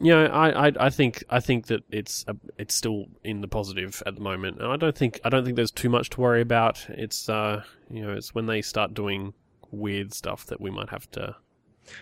You 0.00 0.12
know, 0.12 0.26
I, 0.26 0.68
I, 0.68 0.72
I 0.78 0.90
think 0.90 1.24
I 1.30 1.40
think 1.40 1.66
that 1.68 1.82
it's 1.90 2.24
a, 2.28 2.36
it's 2.58 2.74
still 2.74 3.06
in 3.24 3.40
the 3.40 3.48
positive 3.48 4.02
at 4.06 4.14
the 4.14 4.20
moment, 4.20 4.58
and 4.60 4.70
I 4.70 4.76
don't 4.76 4.96
think 4.96 5.18
I 5.24 5.28
don't 5.28 5.44
think 5.44 5.56
there's 5.56 5.70
too 5.70 5.88
much 5.88 6.10
to 6.10 6.20
worry 6.20 6.42
about. 6.42 6.84
It's 6.90 7.28
uh, 7.28 7.62
you 7.90 8.02
know, 8.02 8.12
it's 8.12 8.34
when 8.34 8.46
they 8.46 8.60
start 8.60 8.94
doing 8.94 9.32
weird 9.70 10.12
stuff 10.12 10.46
that 10.46 10.60
we 10.60 10.70
might 10.70 10.90
have 10.90 11.10
to 11.12 11.36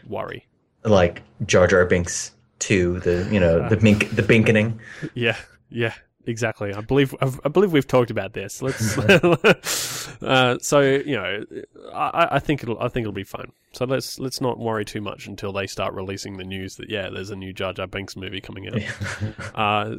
worry. 0.06 0.46
Like 0.84 1.22
Jar 1.46 1.66
Jar 1.66 1.84
Binks 1.84 2.32
2, 2.58 3.00
the 3.00 3.28
you 3.30 3.40
know 3.40 3.68
the 3.68 3.76
bink 3.76 4.10
the 4.14 4.22
binkening. 4.22 4.80
Yeah, 5.14 5.36
yeah, 5.68 5.94
exactly. 6.26 6.74
I 6.74 6.80
believe 6.80 7.14
I've, 7.20 7.40
I 7.44 7.48
believe 7.48 7.72
we've 7.72 7.86
talked 7.86 8.10
about 8.10 8.32
this. 8.32 8.62
Let's. 8.62 8.98
uh, 10.22 10.58
so 10.60 10.80
you 10.80 11.16
know, 11.16 11.44
I, 11.92 12.28
I 12.32 12.38
think 12.38 12.62
it'll 12.62 12.78
I 12.80 12.88
think 12.88 13.04
it'll 13.04 13.12
be 13.12 13.24
fun. 13.24 13.52
So 13.72 13.84
let's 13.84 14.18
let's 14.18 14.40
not 14.40 14.58
worry 14.58 14.84
too 14.84 15.00
much 15.00 15.26
until 15.26 15.52
they 15.52 15.66
start 15.66 15.94
releasing 15.94 16.36
the 16.36 16.44
news 16.44 16.76
that 16.76 16.88
yeah, 16.90 17.10
there's 17.10 17.30
a 17.30 17.36
new 17.36 17.52
Jar 17.52 17.72
Jar 17.72 17.86
Binks 17.86 18.16
movie 18.16 18.40
coming 18.40 18.68
out. 18.68 19.54
uh, 19.54 19.96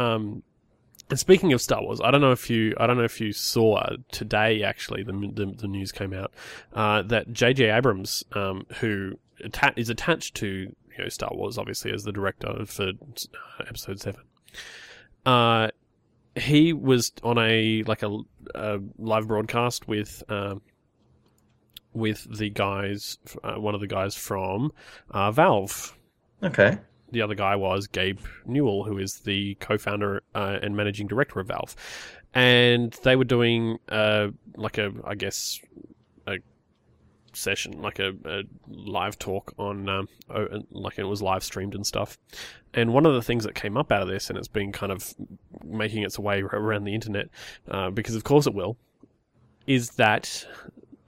um, 0.00 0.42
And 1.10 1.18
speaking 1.18 1.52
of 1.52 1.60
Star 1.60 1.82
Wars, 1.82 2.00
I 2.02 2.10
don't 2.10 2.20
know 2.20 2.32
if 2.32 2.48
you 2.48 2.74
I 2.78 2.86
don't 2.86 2.96
know 2.96 3.04
if 3.04 3.20
you 3.20 3.32
saw 3.32 3.84
today 4.12 4.62
actually 4.62 5.02
the 5.02 5.12
the, 5.12 5.54
the 5.56 5.68
news 5.68 5.92
came 5.92 6.12
out 6.12 6.32
uh, 6.72 7.02
that 7.02 7.32
J.J. 7.32 7.70
Abrams, 7.70 8.24
um, 8.32 8.66
who 8.78 9.18
atta- 9.44 9.74
is 9.76 9.90
attached 9.90 10.36
to 10.36 10.46
you 10.46 11.02
know 11.02 11.08
Star 11.08 11.30
Wars, 11.32 11.58
obviously 11.58 11.92
as 11.92 12.04
the 12.04 12.12
director 12.12 12.64
for 12.66 12.88
uh, 12.88 13.64
Episode 13.68 14.00
Seven, 14.00 14.22
uh, 15.26 15.68
he 16.34 16.72
was 16.72 17.12
on 17.22 17.36
a 17.38 17.82
like 17.82 18.02
a, 18.02 18.18
a 18.54 18.78
live 18.98 19.28
broadcast 19.28 19.86
with. 19.88 20.22
Um, 20.28 20.62
with 21.92 22.26
the 22.36 22.50
guys, 22.50 23.16
uh, 23.42 23.54
one 23.54 23.74
of 23.74 23.80
the 23.80 23.86
guys 23.86 24.14
from 24.14 24.70
uh, 25.12 25.30
Valve, 25.30 25.96
Okay. 26.42 26.76
the 27.10 27.22
other 27.22 27.34
guy 27.34 27.56
was 27.56 27.86
Gabe 27.86 28.20
Newell, 28.44 28.84
who 28.84 28.98
is 28.98 29.20
the 29.20 29.54
co-founder 29.60 30.22
uh, 30.34 30.58
and 30.60 30.76
managing 30.76 31.06
director 31.06 31.40
of 31.40 31.46
Valve, 31.48 31.74
and 32.34 32.92
they 33.02 33.16
were 33.16 33.24
doing 33.24 33.78
uh, 33.88 34.28
like 34.56 34.76
a, 34.76 34.92
I 35.06 35.14
guess, 35.14 35.58
session, 37.36 37.80
like 37.80 37.98
a, 37.98 38.12
a 38.24 38.42
live 38.68 39.18
talk 39.18 39.52
on, 39.58 39.88
um, 39.88 40.08
like 40.70 40.98
it 40.98 41.04
was 41.04 41.22
live 41.22 41.44
streamed 41.44 41.74
and 41.74 41.86
stuff. 41.86 42.18
And 42.74 42.92
one 42.92 43.06
of 43.06 43.14
the 43.14 43.22
things 43.22 43.44
that 43.44 43.54
came 43.54 43.76
up 43.76 43.92
out 43.92 44.02
of 44.02 44.08
this, 44.08 44.28
and 44.28 44.38
it's 44.38 44.48
been 44.48 44.72
kind 44.72 44.92
of 44.92 45.14
making 45.64 46.02
its 46.02 46.18
way 46.18 46.42
around 46.42 46.84
the 46.84 46.94
internet, 46.94 47.28
uh, 47.70 47.90
because 47.90 48.14
of 48.14 48.24
course 48.24 48.46
it 48.46 48.54
will, 48.54 48.76
is 49.66 49.90
that 49.92 50.46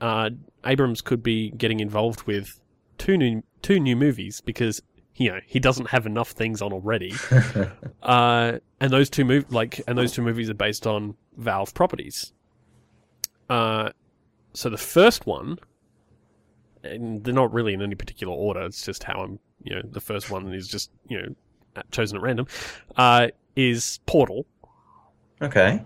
uh, 0.01 0.31
Abrams 0.65 1.01
could 1.01 1.23
be 1.23 1.51
getting 1.51 1.81
involved 1.81 2.23
with 2.25 2.61
two 2.99 3.17
new 3.17 3.43
two 3.63 3.81
new 3.81 3.97
movies 3.97 4.41
because 4.41 4.83
you 5.17 5.31
know 5.31 5.41
he 5.47 5.59
doesn't 5.59 5.89
have 5.91 6.07
enough 6.07 6.31
things 6.31 6.63
on 6.63 6.73
already. 6.73 7.13
uh, 8.03 8.59
and 8.81 8.93
those 8.93 9.11
two 9.11 9.25
mov- 9.25 9.53
like 9.53 9.81
and 9.87 9.97
those 9.97 10.13
two 10.13 10.23
movies 10.23 10.51
are 10.51 10.55
based 10.55 10.87
on 10.87 11.17
Valve 11.37 11.75
properties. 11.75 12.33
Uh, 13.49 13.91
so 14.53 14.69
the 14.69 14.79
first 14.79 15.27
one, 15.27 15.59
and 16.85 17.23
they're 17.25 17.35
not 17.35 17.53
really 17.53 17.75
in 17.75 17.83
any 17.83 17.95
particular 17.95 18.33
order. 18.35 18.63
It's 18.63 18.85
just 18.85 19.03
how 19.05 19.21
I'm. 19.21 19.39
You 19.65 19.75
know, 19.77 19.83
the 19.91 20.01
first 20.01 20.31
one 20.31 20.53
is 20.55 20.69
just 20.69 20.91
you 21.09 21.21
know 21.21 21.83
chosen 21.91 22.17
at 22.17 22.23
random. 22.23 22.47
Uh, 22.97 23.29
is 23.57 23.99
Portal 24.07 24.47
Okay. 25.43 25.83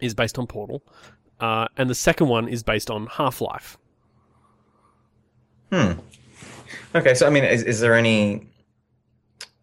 is 0.00 0.12
based 0.14 0.38
on 0.38 0.46
Portal, 0.46 0.82
uh, 1.40 1.68
and 1.76 1.88
the 1.88 1.94
second 1.94 2.28
one 2.28 2.48
is 2.48 2.62
based 2.62 2.90
on 2.90 3.06
Half 3.06 3.40
Life. 3.40 3.78
Hmm. 5.72 5.92
Okay, 6.94 7.14
so 7.14 7.26
I 7.26 7.30
mean, 7.30 7.44
is 7.44 7.62
is 7.62 7.80
there 7.80 7.94
any, 7.94 8.46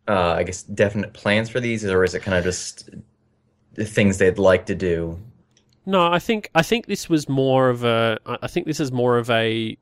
uh, 0.08 0.34
I 0.34 0.44
guess, 0.44 0.64
definite 0.64 1.14
plans 1.14 1.50
for 1.50 1.60
these, 1.60 1.86
or 1.86 2.04
is 2.04 2.16
it 2.16 2.22
kind 2.22 2.38
of 2.38 2.44
just 2.44 2.90
things 3.76 4.18
they'd 4.18 4.40
like 4.40 4.66
to 4.68 4.76
do? 4.76 5.20
No, 5.86 6.12
I 6.12 6.20
think 6.20 6.50
I 6.56 6.62
think 6.64 6.88
this 6.88 7.10
was 7.10 7.30
more 7.30 7.70
of 7.70 7.84
a. 7.84 8.18
I 8.26 8.48
think 8.48 8.66
this 8.66 8.80
is 8.80 8.92
more 8.92 9.18
of 9.18 9.30
a 9.30 9.78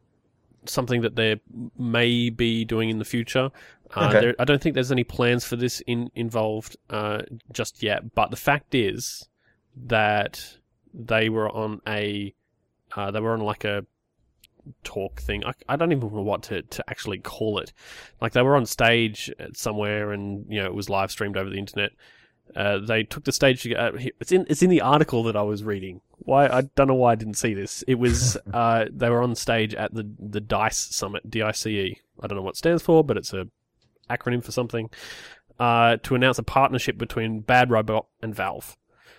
something 0.70 1.02
that 1.02 1.16
they 1.16 1.40
may 1.78 2.30
be 2.30 2.66
doing 2.66 2.90
in 2.90 3.00
the 3.00 3.06
future. 3.06 3.50
Uh, 3.96 4.08
Okay. 4.08 4.20
there, 4.20 4.36
I 4.40 4.46
don't 4.46 4.62
think 4.62 4.76
there's 4.76 4.92
any 4.92 5.04
plans 5.04 5.46
for 5.46 5.56
this 5.56 5.82
in, 5.82 6.12
involved 6.16 6.76
uh, 6.90 7.22
just 7.52 7.82
yet. 7.82 8.14
But 8.16 8.32
the 8.32 8.38
fact 8.38 8.76
is 8.76 9.28
that 9.86 10.58
they 10.94 11.30
were 11.30 11.50
on 11.50 11.82
a 11.88 12.34
uh, 12.96 13.12
they 13.12 13.20
were 13.20 13.34
on 13.34 13.42
like 13.42 13.64
a 13.64 13.86
talk 14.84 15.22
thing. 15.22 15.46
I, 15.46 15.54
I 15.70 15.76
don't 15.76 15.92
even 15.92 16.14
know 16.14 16.22
what 16.22 16.44
to, 16.44 16.62
to 16.62 16.84
actually 16.90 17.20
call 17.20 17.60
it. 17.60 17.74
Like 18.22 18.34
they 18.34 18.42
were 18.42 18.56
on 18.56 18.66
stage 18.66 19.32
somewhere, 19.54 20.12
and 20.12 20.46
you 20.50 20.60
know 20.62 20.66
it 20.66 20.74
was 20.74 20.90
live 20.90 21.12
streamed 21.12 21.38
over 21.38 21.50
the 21.50 21.58
internet. 21.58 21.92
Uh, 22.56 22.80
they 22.80 23.04
took 23.04 23.24
the 23.24 23.32
stage. 23.32 23.64
To, 23.64 23.76
uh, 23.76 23.92
it's 24.20 24.32
in 24.32 24.46
it's 24.50 24.62
in 24.62 24.70
the 24.70 24.82
article 24.82 25.24
that 25.24 25.36
I 25.36 25.44
was 25.44 25.64
reading. 25.64 26.02
Why 26.20 26.48
I 26.48 26.62
don't 26.62 26.88
know 26.88 26.96
why 26.96 27.12
I 27.12 27.16
didn't 27.16 27.36
see 27.36 27.54
this. 27.54 27.84
It 27.88 27.96
was 27.96 28.38
uh, 28.54 28.86
they 28.92 29.10
were 29.10 29.22
on 29.22 29.36
stage 29.36 29.74
at 29.76 29.94
the 29.94 30.10
the 30.20 30.42
Dice 30.42 30.78
Summit, 30.78 31.30
D 31.30 31.42
I 31.42 31.52
C 31.52 31.80
E. 31.80 32.02
I 32.22 32.28
don't 32.28 32.38
know 32.38 32.44
what 32.44 32.56
it 32.56 32.58
stands 32.58 32.84
for, 32.84 33.04
but 33.04 33.18
it's 33.18 33.34
a 33.34 33.48
acronym 34.10 34.44
for 34.44 34.52
something. 34.52 34.90
Uh, 35.60 35.98
to 36.04 36.14
announce 36.14 36.38
a 36.38 36.44
partnership 36.44 37.00
between 37.00 37.40
Bad 37.40 37.72
Robot 37.72 38.06
and 38.22 38.36
Valve. 38.36 38.78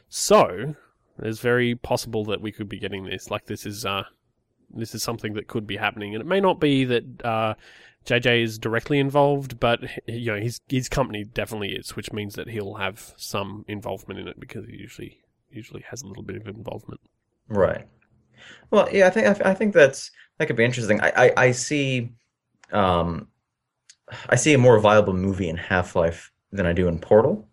So 0.09 0.77
it's 1.19 1.41
very 1.41 1.75
possible 1.75 2.25
that 2.27 2.41
we 2.41 2.53
could 2.53 2.69
be 2.69 2.79
getting 2.79 3.05
this. 3.05 3.31
Like 3.31 3.47
this 3.47 3.67
is 3.67 3.85
uh, 3.85 4.05
this 4.71 4.95
is 4.95 5.03
something 5.03 5.35
that 5.35 5.49
could 5.49 5.67
be 5.67 5.77
happening, 5.77 6.15
and 6.15 6.23
it 6.23 6.27
may 6.27 6.41
not 6.41 6.61
be 6.61 6.85
that 6.85 7.25
uh, 7.25 7.55
JJ 8.09 8.43
is 8.43 8.59
directly 8.59 8.99
involved, 8.99 9.61
but 9.61 9.81
you 10.07 10.33
know 10.33 10.41
his 10.41 10.61
his 10.69 10.89
company 10.89 11.25
definitely 11.25 11.73
is, 11.73 11.95
which 11.95 12.11
means 12.13 12.35
that 12.37 12.49
he'll 12.49 12.75
have 12.75 13.13
some 13.19 13.67
involvement 13.69 14.19
in 14.19 14.27
it 14.27 14.41
because 14.41 14.67
he 14.67 14.77
usually 14.77 15.19
usually 15.51 15.85
has 15.91 16.03
a 16.03 16.07
little 16.07 16.23
bit 16.23 16.37
of 16.37 16.47
involvement. 16.47 17.01
Right. 17.49 17.87
Well, 18.71 18.89
yeah, 18.91 19.07
I 19.09 19.11
think 19.11 19.45
I, 19.45 19.53
think 19.53 19.75
that's 19.75 20.11
that 20.39 20.47
could 20.47 20.57
be 20.57 20.65
interesting. 20.65 21.01
I 21.03 21.13
I, 21.17 21.33
I 21.37 21.51
see, 21.51 22.11
um, 22.73 23.29
I 24.31 24.37
see 24.37 24.55
a 24.55 24.59
more 24.59 24.79
viable 24.79 25.13
movie 25.13 25.51
in 25.51 25.57
Half-Life 25.57 26.33
than 26.51 26.65
I 26.65 26.73
do 26.73 26.89
in 26.89 26.99
Portal. 26.99 27.47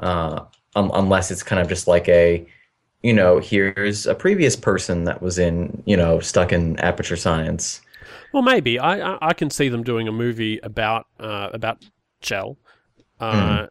Uh, 0.00 0.44
um, 0.74 0.90
unless 0.94 1.30
it's 1.30 1.42
kind 1.42 1.60
of 1.60 1.68
just 1.68 1.86
like 1.86 2.08
a, 2.08 2.46
you 3.02 3.12
know, 3.12 3.38
here's 3.38 4.06
a 4.06 4.14
previous 4.14 4.56
person 4.56 5.04
that 5.04 5.20
was 5.22 5.38
in, 5.38 5.82
you 5.86 5.96
know, 5.96 6.18
stuck 6.20 6.52
in 6.52 6.78
Aperture 6.80 7.16
Science. 7.16 7.80
Well, 8.32 8.42
maybe 8.42 8.78
I 8.78 9.14
I, 9.14 9.28
I 9.28 9.32
can 9.32 9.50
see 9.50 9.68
them 9.68 9.82
doing 9.82 10.08
a 10.08 10.12
movie 10.12 10.58
about 10.62 11.06
uh, 11.18 11.50
about 11.52 11.84
Chell, 12.20 12.56
uh, 13.20 13.66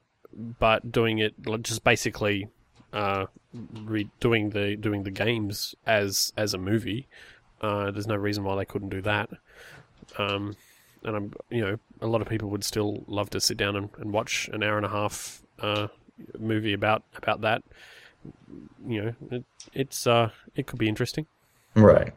but 0.60 0.92
doing 0.92 1.20
it 1.20 1.34
just 1.62 1.84
basically 1.84 2.48
uh, 2.94 3.26
re- 3.84 4.10
doing 4.20 4.52
the 4.52 4.76
doing 4.76 5.04
the 5.04 5.12
games 5.12 5.76
as 5.86 6.34
as 6.38 6.54
a 6.54 6.58
movie. 6.58 7.08
Uh, 7.62 7.92
there's 7.92 8.08
no 8.08 8.16
reason 8.16 8.44
why 8.44 8.56
they 8.56 8.66
couldn't 8.66 8.90
do 8.90 9.02
that. 9.02 9.30
Um, 10.18 10.56
and 11.04 11.16
I'm 11.16 11.34
you 11.50 11.62
know 11.62 11.80
a 12.02 12.08
lot 12.08 12.22
of 12.22 12.30
people 12.30 12.50
would 12.50 12.64
still 12.64 13.04
love 13.08 13.30
to 13.32 13.42
sit 13.42 13.58
down 13.58 13.76
and, 13.76 13.90
and 13.98 14.12
watch 14.12 14.50
an 14.54 14.64
hour 14.64 14.78
and 14.78 14.86
a 14.86 14.90
half 14.90 15.42
uh, 15.60 15.88
movie 16.40 16.74
about 16.74 17.04
about 17.16 17.42
that. 17.42 17.64
You 18.88 19.04
know, 19.04 19.16
it, 19.32 19.46
it's 19.74 20.08
uh, 20.08 20.32
it 20.56 20.68
could 20.68 20.80
be 20.80 20.88
interesting. 20.88 21.28
Right. 21.76 22.14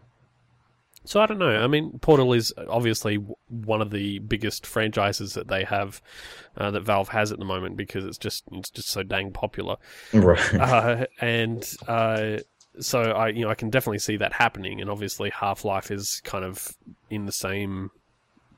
So 1.04 1.21
I 1.21 1.26
don't 1.26 1.38
know. 1.38 1.57
I 1.57 1.66
mean, 1.66 1.99
Portal 2.00 2.33
is 2.35 2.52
obviously 2.69 3.16
one 3.49 3.80
of 3.80 3.90
the 3.90 4.19
biggest 4.19 4.66
franchises 4.66 5.33
that 5.33 5.49
they 5.49 5.64
have, 5.64 6.02
uh, 6.57 6.71
that 6.71 6.83
Valve 6.83 7.09
has 7.09 7.33
at 7.33 7.38
the 7.38 7.45
moment 7.45 7.76
because 7.76 8.04
it's 8.04 8.19
just 8.19 8.45
it's 8.52 8.71
just 8.71 8.88
so 8.88 9.02
dang 9.02 9.33
popular. 9.33 9.76
Right. 10.12 10.38
Uh, 10.61 11.07
and 11.21 11.75
uh, 11.88 12.37
so 12.78 13.00
I 13.00 13.28
you 13.28 13.45
know 13.45 13.50
I 13.50 13.54
can 13.54 13.71
definitely 13.71 13.99
see 13.99 14.16
that 14.19 14.35
happening. 14.35 14.80
And 14.80 14.90
obviously, 14.90 15.30
Half 15.30 15.64
Life 15.64 15.90
is 15.90 16.21
kind 16.25 16.45
of 16.45 16.76
in 17.09 17.26
the 17.26 17.33
same 17.33 17.90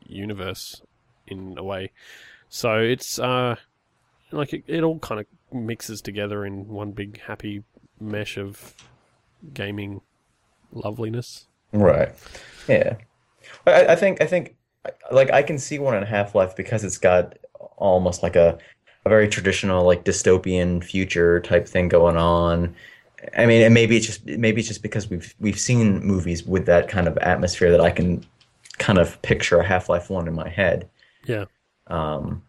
universe 0.06 0.82
in 1.26 1.54
a 1.56 1.62
way. 1.64 1.92
So 2.49 2.78
it's 2.78 3.18
uh, 3.18 3.56
like 4.32 4.52
it, 4.52 4.64
it 4.66 4.82
all 4.82 4.99
kind 4.99 5.20
of 5.20 5.26
mixes 5.54 6.00
together 6.02 6.44
in 6.44 6.68
one 6.68 6.92
big 6.92 7.20
happy 7.20 7.62
mesh 8.00 8.37
of 8.37 8.75
gaming 9.54 10.00
loveliness. 10.72 11.46
Right. 11.73 12.11
Yeah. 12.69 12.97
I, 13.67 13.87
I 13.88 13.97
think 13.97 14.21
I 14.21 14.26
think 14.26 14.57
like 15.11 15.31
I 15.31 15.43
can 15.43 15.59
see 15.59 15.79
one 15.79 15.97
in 15.97 16.02
Half-Life 16.02 16.57
because 16.57 16.85
it's 16.85 16.99
got 16.99 17.38
almost 17.76 18.23
like 18.23 18.37
a 18.37 18.59
a 19.05 19.09
very 19.09 19.29
traditional 19.29 19.85
like 19.85 20.05
dystopian 20.05 20.83
future 20.83 21.41
type 21.41 21.67
thing 21.67 21.88
going 21.88 22.17
on. 22.17 22.75
I 23.37 23.47
mean, 23.47 23.62
and 23.62 23.73
maybe 23.75 23.97
it's 23.97 24.07
just 24.07 24.26
maybe 24.26 24.61
it's 24.61 24.69
just 24.69 24.83
because 24.83 25.09
we've 25.09 25.35
we've 25.41 25.59
seen 25.59 26.05
movies 26.05 26.45
with 26.45 26.67
that 26.67 26.88
kind 26.88 27.07
of 27.09 27.17
atmosphere 27.19 27.71
that 27.71 27.81
I 27.81 27.91
can 27.91 28.25
kind 28.79 28.99
of 28.99 29.21
picture 29.23 29.59
a 29.61 29.64
Half-Life 29.67 30.11
1 30.11 30.26
in 30.26 30.35
my 30.35 30.49
head. 30.49 30.88
Yeah. 31.26 31.45
Um, 31.87 32.43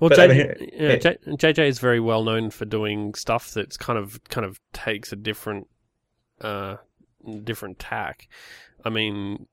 Well, 0.00 0.08
But, 0.10 0.18
I 0.18 0.26
JJ, 0.28 0.60
mean, 0.60 0.70
yeah, 0.72 0.96
J, 0.96 1.18
JJ 1.26 1.68
is 1.68 1.78
very 1.78 2.00
well 2.00 2.24
known 2.24 2.50
for 2.50 2.64
doing 2.64 3.14
stuff 3.14 3.52
that's 3.54 3.76
kind 3.76 3.98
of 3.98 4.20
kind 4.24 4.44
of 4.44 4.58
takes 4.72 5.12
a 5.12 5.16
different 5.16 5.68
uh 6.40 6.76
different 7.44 7.78
tack. 7.78 8.28
I 8.84 8.90
mean, 8.90 9.46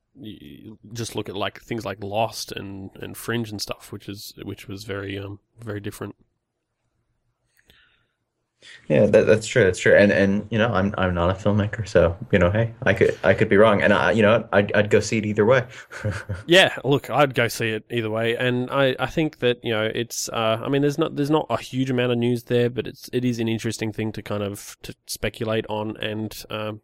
just 0.92 1.14
look 1.14 1.28
at 1.28 1.36
like 1.36 1.60
things 1.60 1.84
like 1.84 2.02
Lost 2.02 2.52
and, 2.52 2.90
and 2.96 3.16
Fringe 3.16 3.50
and 3.50 3.60
stuff, 3.60 3.92
which 3.92 4.08
is 4.08 4.34
which 4.42 4.68
was 4.68 4.84
very 4.84 5.18
um 5.18 5.40
very 5.58 5.80
different. 5.80 6.14
Yeah, 8.88 9.06
that, 9.06 9.26
that's 9.26 9.46
true. 9.46 9.64
That's 9.64 9.78
true. 9.78 9.96
And 9.96 10.12
and 10.12 10.46
you 10.50 10.58
know, 10.58 10.68
I'm 10.68 10.94
I'm 10.98 11.14
not 11.14 11.30
a 11.30 11.34
filmmaker, 11.34 11.88
so 11.88 12.16
you 12.30 12.38
know, 12.38 12.50
hey, 12.50 12.74
I 12.82 12.92
could 12.92 13.18
I 13.22 13.32
could 13.32 13.48
be 13.48 13.56
wrong, 13.56 13.80
and 13.80 13.92
I 13.92 14.10
you 14.10 14.22
know, 14.22 14.46
I'd 14.52 14.72
I'd 14.74 14.90
go 14.90 15.00
see 15.00 15.18
it 15.18 15.26
either 15.26 15.44
way. 15.46 15.66
Yeah, 16.46 16.74
look, 16.84 17.08
I'd 17.10 17.34
go 17.34 17.48
see 17.48 17.68
it 17.68 17.84
either 17.90 18.10
way, 18.10 18.36
and 18.36 18.70
I, 18.70 18.96
I 18.98 19.06
think 19.06 19.38
that 19.38 19.60
you 19.62 19.72
know 19.72 19.90
it's 19.94 20.28
uh, 20.28 20.60
I 20.62 20.68
mean 20.68 20.82
there's 20.82 20.98
not 20.98 21.16
there's 21.16 21.30
not 21.30 21.46
a 21.48 21.56
huge 21.56 21.90
amount 21.90 22.12
of 22.12 22.18
news 22.18 22.44
there, 22.44 22.68
but 22.68 22.86
it's 22.86 23.08
it 23.12 23.24
is 23.24 23.38
an 23.38 23.48
interesting 23.48 23.92
thing 23.92 24.12
to 24.12 24.22
kind 24.22 24.42
of 24.42 24.76
to 24.82 24.94
speculate 25.06 25.66
on, 25.68 25.96
and 25.98 26.44
um, 26.50 26.80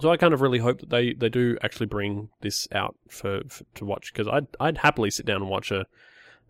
so 0.00 0.10
I 0.10 0.16
kind 0.16 0.34
of 0.34 0.40
really 0.40 0.58
hope 0.58 0.80
that 0.80 0.90
they, 0.90 1.12
they 1.12 1.28
do 1.28 1.56
actually 1.62 1.86
bring 1.86 2.30
this 2.40 2.66
out 2.72 2.96
for, 3.08 3.42
for 3.48 3.64
to 3.74 3.84
watch 3.84 4.12
because 4.12 4.28
I'd 4.28 4.46
I'd 4.60 4.78
happily 4.78 5.10
sit 5.10 5.26
down 5.26 5.42
and 5.42 5.50
watch 5.50 5.70
a, 5.70 5.86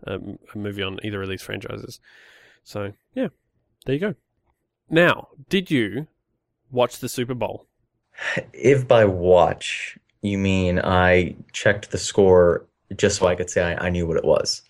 a 0.03 0.19
a 0.53 0.57
movie 0.57 0.83
on 0.83 0.99
either 1.03 1.21
of 1.21 1.29
these 1.29 1.41
franchises. 1.41 1.99
So 2.63 2.93
yeah, 3.13 3.27
there 3.85 3.95
you 3.95 4.01
go. 4.01 4.15
Now, 4.89 5.29
did 5.49 5.71
you 5.71 6.07
watch 6.71 6.99
the 6.99 7.09
Super 7.09 7.33
Bowl? 7.33 7.67
If 8.53 8.87
by 8.87 9.05
watch 9.05 9.97
you 10.21 10.37
mean 10.37 10.79
I 10.79 11.35
checked 11.51 11.91
the 11.91 11.97
score 11.97 12.65
just 12.95 13.17
so 13.17 13.27
I 13.27 13.35
could 13.35 13.49
say 13.49 13.63
I, 13.63 13.87
I 13.87 13.89
knew 13.89 14.07
what 14.07 14.17
it 14.17 14.25
was, 14.25 14.61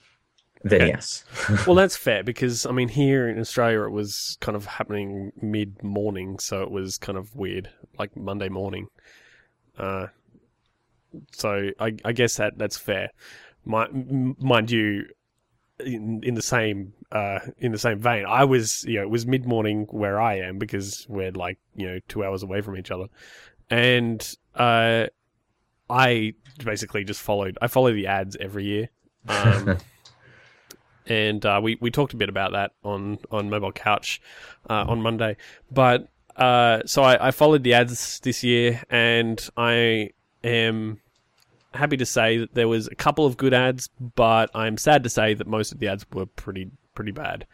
then 0.63 0.81
Okay. 0.81 0.87
yes. 0.91 1.23
Well, 1.67 1.75
that's 1.75 1.95
fair 1.97 2.23
because 2.23 2.65
I 2.65 2.71
mean, 2.71 2.87
here 2.89 3.27
in 3.29 3.39
Australia, 3.39 3.83
it 3.83 3.91
was 3.91 4.37
kind 4.41 4.55
of 4.55 4.65
happening 4.65 5.31
mid 5.41 5.83
morning, 5.83 6.39
so 6.39 6.61
it 6.61 6.71
was 6.71 6.97
kind 6.97 7.17
of 7.17 7.35
weird, 7.35 7.69
like 7.99 8.15
Monday 8.15 8.49
morning. 8.49 8.87
Uh, 9.77 10.07
so 11.31 11.69
I, 11.79 11.95
I 12.05 12.11
guess 12.13 12.37
that 12.37 12.57
that's 12.57 12.77
fair. 12.77 13.09
Mi- 13.65 13.85
m- 13.93 14.35
mind 14.39 14.71
you, 14.71 15.05
in 15.79 16.21
in 16.23 16.33
the 16.35 16.41
same 16.41 16.93
uh, 17.11 17.39
in 17.57 17.71
the 17.71 17.77
same 17.77 17.99
vein, 17.99 18.25
I 18.25 18.45
was 18.45 18.83
you 18.85 18.95
know 18.95 19.03
it 19.03 19.09
was 19.09 19.25
mid 19.25 19.45
morning 19.45 19.87
where 19.89 20.19
I 20.19 20.39
am 20.39 20.57
because 20.59 21.05
we're 21.09 21.31
like 21.31 21.59
you 21.75 21.87
know 21.87 21.99
two 22.07 22.23
hours 22.23 22.41
away 22.43 22.61
from 22.61 22.77
each 22.77 22.91
other, 22.91 23.07
and 23.69 24.35
uh, 24.55 25.07
I 25.89 26.33
basically 26.63 27.03
just 27.03 27.21
followed. 27.21 27.57
I 27.61 27.67
follow 27.67 27.91
the 27.93 28.07
ads 28.07 28.35
every 28.39 28.65
year. 28.65 28.89
Um, 29.27 29.77
and 31.07 31.45
uh, 31.45 31.59
we 31.61 31.77
we 31.81 31.91
talked 31.91 32.13
a 32.13 32.17
bit 32.17 32.29
about 32.29 32.51
that 32.53 32.71
on 32.83 33.19
on 33.31 33.49
mobile 33.49 33.71
couch 33.71 34.21
uh, 34.69 34.85
on 34.87 35.01
Monday. 35.01 35.37
But 35.71 36.09
uh, 36.35 36.81
so 36.85 37.03
I, 37.03 37.27
I 37.27 37.31
followed 37.31 37.63
the 37.63 37.73
ads 37.73 38.19
this 38.21 38.43
year, 38.43 38.81
and 38.89 39.47
I 39.57 40.11
am 40.43 40.99
happy 41.73 41.97
to 41.97 42.05
say 42.05 42.37
that 42.37 42.53
there 42.53 42.67
was 42.67 42.87
a 42.87 42.95
couple 42.95 43.25
of 43.25 43.37
good 43.37 43.53
ads, 43.53 43.89
but 44.15 44.49
I'm 44.53 44.77
sad 44.77 45.03
to 45.03 45.09
say 45.09 45.33
that 45.33 45.47
most 45.47 45.71
of 45.71 45.79
the 45.79 45.87
ads 45.87 46.05
were 46.11 46.25
pretty 46.25 46.71
pretty 46.95 47.11
bad. 47.11 47.45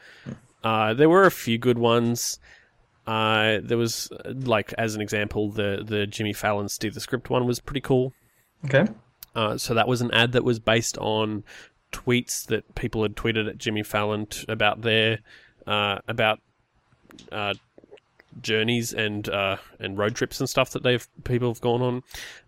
Uh, 0.63 0.93
there 0.93 1.09
were 1.09 1.25
a 1.25 1.31
few 1.31 1.57
good 1.57 1.77
ones. 1.77 2.39
Uh, 3.07 3.59
there 3.63 3.77
was 3.77 4.09
like 4.25 4.73
as 4.77 4.95
an 4.95 5.01
example, 5.01 5.51
the 5.51 5.83
the 5.85 6.05
Jimmy 6.05 6.33
Fallon 6.33 6.69
Steer 6.69 6.91
the 6.91 6.99
Script 6.99 7.29
one 7.29 7.45
was 7.45 7.59
pretty 7.59 7.81
cool. 7.81 8.13
Okay. 8.65 8.85
Uh, 9.35 9.57
so 9.57 9.73
that 9.73 9.87
was 9.87 10.01
an 10.01 10.11
ad 10.11 10.31
that 10.33 10.43
was 10.43 10.59
based 10.59 10.97
on 10.97 11.43
tweets 11.91 12.45
that 12.47 12.75
people 12.75 13.03
had 13.03 13.15
tweeted 13.15 13.47
at 13.47 13.57
Jimmy 13.57 13.83
Fallon 13.83 14.25
t- 14.27 14.45
about 14.47 14.81
their 14.81 15.19
uh, 15.67 15.99
about 16.07 16.39
uh, 17.31 17.53
journeys 18.41 18.93
and 18.93 19.27
uh, 19.29 19.57
and 19.79 19.97
road 19.97 20.15
trips 20.15 20.39
and 20.39 20.49
stuff 20.49 20.71
that 20.71 20.83
they've 20.83 21.07
people 21.23 21.49
have 21.49 21.61
gone 21.61 21.81
on. 21.81 22.03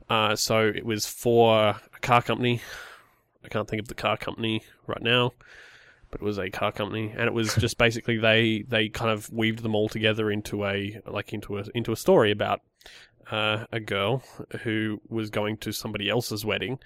Uh, 0.10 0.36
so 0.36 0.60
it 0.67 0.86
was 0.86 1.05
for 1.05 1.69
a 1.69 2.00
car 2.01 2.21
company. 2.21 2.62
I 3.43 3.48
can't 3.48 3.67
think 3.67 3.81
of 3.81 3.88
the 3.88 3.95
car 3.95 4.17
company 4.17 4.63
right 4.86 5.01
now, 5.01 5.33
but 6.12 6.21
it 6.21 6.24
was 6.24 6.38
a 6.38 6.50
car 6.50 6.71
company, 6.71 7.13
and 7.15 7.27
it 7.27 7.33
was 7.33 7.55
just 7.60 7.77
basically 7.77 8.17
they 8.17 8.63
they 8.67 8.89
kind 8.89 9.12
of 9.12 9.31
weaved 9.31 9.63
them 9.63 9.75
all 9.75 9.89
together 9.89 10.29
into 10.29 10.65
a 10.65 11.00
like 11.05 11.33
into 11.33 11.57
a 11.57 11.63
into 11.74 11.91
a 11.91 11.98
story 11.98 12.31
about 12.31 12.62
uh, 13.31 13.65
a 13.71 13.79
girl 13.79 14.24
who 14.63 15.01
was 15.10 15.29
going 15.29 15.57
to 15.57 15.71
somebody 15.71 16.10
else's 16.10 16.45
wedding, 16.45 16.79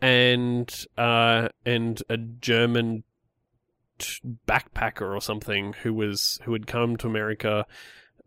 and 0.00 0.86
uh, 0.98 1.48
and 1.64 2.02
a 2.08 2.16
German 2.16 3.04
t- 3.98 4.20
backpacker 4.46 5.14
or 5.14 5.20
something 5.20 5.74
who 5.82 5.94
was 5.94 6.38
who 6.44 6.52
had 6.52 6.66
come 6.66 6.96
to 6.98 7.06
America 7.06 7.66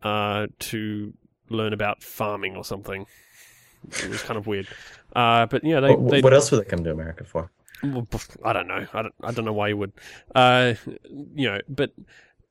uh, 0.03 0.47
to 0.59 1.13
learn 1.49 1.73
about 1.73 2.03
farming 2.03 2.55
or 2.55 2.63
something. 2.63 3.05
It 4.03 4.09
was 4.09 4.21
kind 4.21 4.37
of 4.37 4.45
weird, 4.45 4.67
uh, 5.15 5.45
but 5.45 5.63
yeah, 5.63 5.79
they, 5.79 5.95
What, 5.95 6.11
they 6.11 6.21
what 6.21 6.33
else 6.33 6.51
would 6.51 6.65
they 6.65 6.69
come 6.69 6.83
to 6.83 6.91
America 6.91 7.23
for? 7.23 7.49
I 8.43 8.51
don't 8.51 8.67
know. 8.67 8.85
I 8.93 9.01
don't, 9.03 9.15
I 9.23 9.31
don't 9.31 9.45
know 9.45 9.53
why 9.53 9.69
you 9.69 9.77
would. 9.77 9.93
Uh, 10.35 10.73
you 11.33 11.49
know, 11.49 11.59
but 11.69 11.91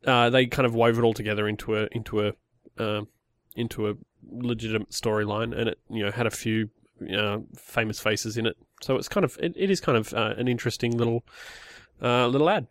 uh, 0.07 0.31
they 0.31 0.47
kind 0.47 0.65
of 0.65 0.75
wove 0.75 0.99
it 0.99 1.03
all 1.03 1.13
together 1.13 1.47
into 1.47 1.77
a 1.77 1.87
into 1.93 2.27
a 2.27 2.33
um 2.79 3.09
into 3.55 3.91
a 3.91 3.95
legitimate 4.31 4.91
storyline, 4.91 5.55
and 5.59 5.69
it 5.69 5.79
you 5.91 6.05
know 6.05 6.11
had 6.11 6.27
a 6.27 6.31
few 6.31 6.71
uh, 7.17 7.39
famous 7.57 8.01
faces 8.01 8.37
in 8.37 8.47
it. 8.47 8.57
So 8.83 8.97
it's 8.97 9.09
kind 9.09 9.25
of 9.25 9.39
it, 9.41 9.53
it 9.57 9.71
is 9.71 9.81
kind 9.81 9.99
of 9.99 10.13
uh, 10.15 10.35
an 10.37 10.49
interesting 10.49 10.97
little 10.97 11.25
uh, 12.03 12.27
little 12.27 12.49
ad. 12.49 12.67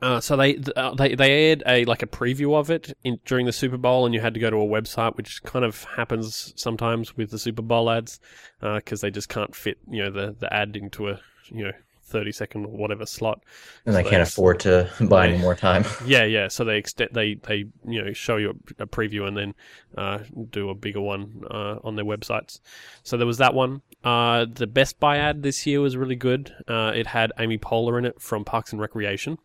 Uh, 0.00 0.20
so 0.20 0.36
they 0.36 0.58
uh, 0.76 0.94
they 0.94 1.14
they 1.14 1.30
aired 1.30 1.62
a 1.66 1.84
like 1.84 2.02
a 2.02 2.06
preview 2.06 2.56
of 2.56 2.70
it 2.70 2.92
in, 3.04 3.20
during 3.24 3.46
the 3.46 3.52
Super 3.52 3.76
Bowl, 3.76 4.04
and 4.04 4.14
you 4.14 4.20
had 4.20 4.34
to 4.34 4.40
go 4.40 4.50
to 4.50 4.56
a 4.56 4.66
website, 4.66 5.16
which 5.16 5.42
kind 5.44 5.64
of 5.64 5.84
happens 5.84 6.52
sometimes 6.56 7.16
with 7.16 7.30
the 7.30 7.38
Super 7.38 7.62
Bowl 7.62 7.88
ads, 7.88 8.18
because 8.60 9.00
they 9.00 9.10
just 9.10 9.28
can't 9.28 9.54
fit 9.54 9.78
you 9.88 10.02
know 10.02 10.10
the 10.10 10.34
the 10.38 10.52
ad 10.52 10.76
into 10.76 11.08
a 11.08 11.20
you 11.50 11.64
know 11.64 11.72
thirty 12.12 12.30
second 12.32 12.66
or 12.66 12.76
whatever 12.76 13.06
slot. 13.06 13.42
And 13.86 13.94
they 13.96 14.02
So 14.04 14.10
can't 14.10 14.20
it's- 14.22 14.32
afford 14.32 14.60
to 14.60 14.90
buy 15.08 15.26
they- 15.26 15.32
any 15.34 15.42
more 15.42 15.54
time. 15.56 15.84
Yeah, 16.06 16.24
yeah. 16.24 16.48
So 16.48 16.64
they 16.64 16.76
extend 16.76 17.10
they 17.12 17.34
they 17.34 17.64
you 17.86 18.04
know 18.04 18.12
show 18.12 18.36
you 18.36 18.50
a, 18.78 18.82
a 18.84 18.86
preview 18.86 19.26
and 19.26 19.36
then 19.36 19.54
uh, 19.96 20.18
do 20.50 20.68
a 20.70 20.74
bigger 20.74 21.00
one 21.00 21.42
uh, 21.50 21.76
on 21.82 21.96
their 21.96 22.04
websites. 22.04 22.60
So 23.02 23.16
there 23.16 23.26
was 23.26 23.38
that 23.38 23.54
one. 23.54 23.82
Uh, 24.04 24.46
the 24.52 24.66
Best 24.66 24.98
Buy 25.00 25.16
ad 25.18 25.42
this 25.42 25.66
year 25.66 25.80
was 25.80 25.96
really 25.96 26.16
good. 26.16 26.52
Uh, 26.68 26.92
it 26.94 27.06
had 27.06 27.32
Amy 27.38 27.56
Poehler 27.58 27.98
in 27.98 28.04
it 28.04 28.20
from 28.20 28.44
Parks 28.44 28.72
and 28.72 28.80
Recreation, 28.80 29.38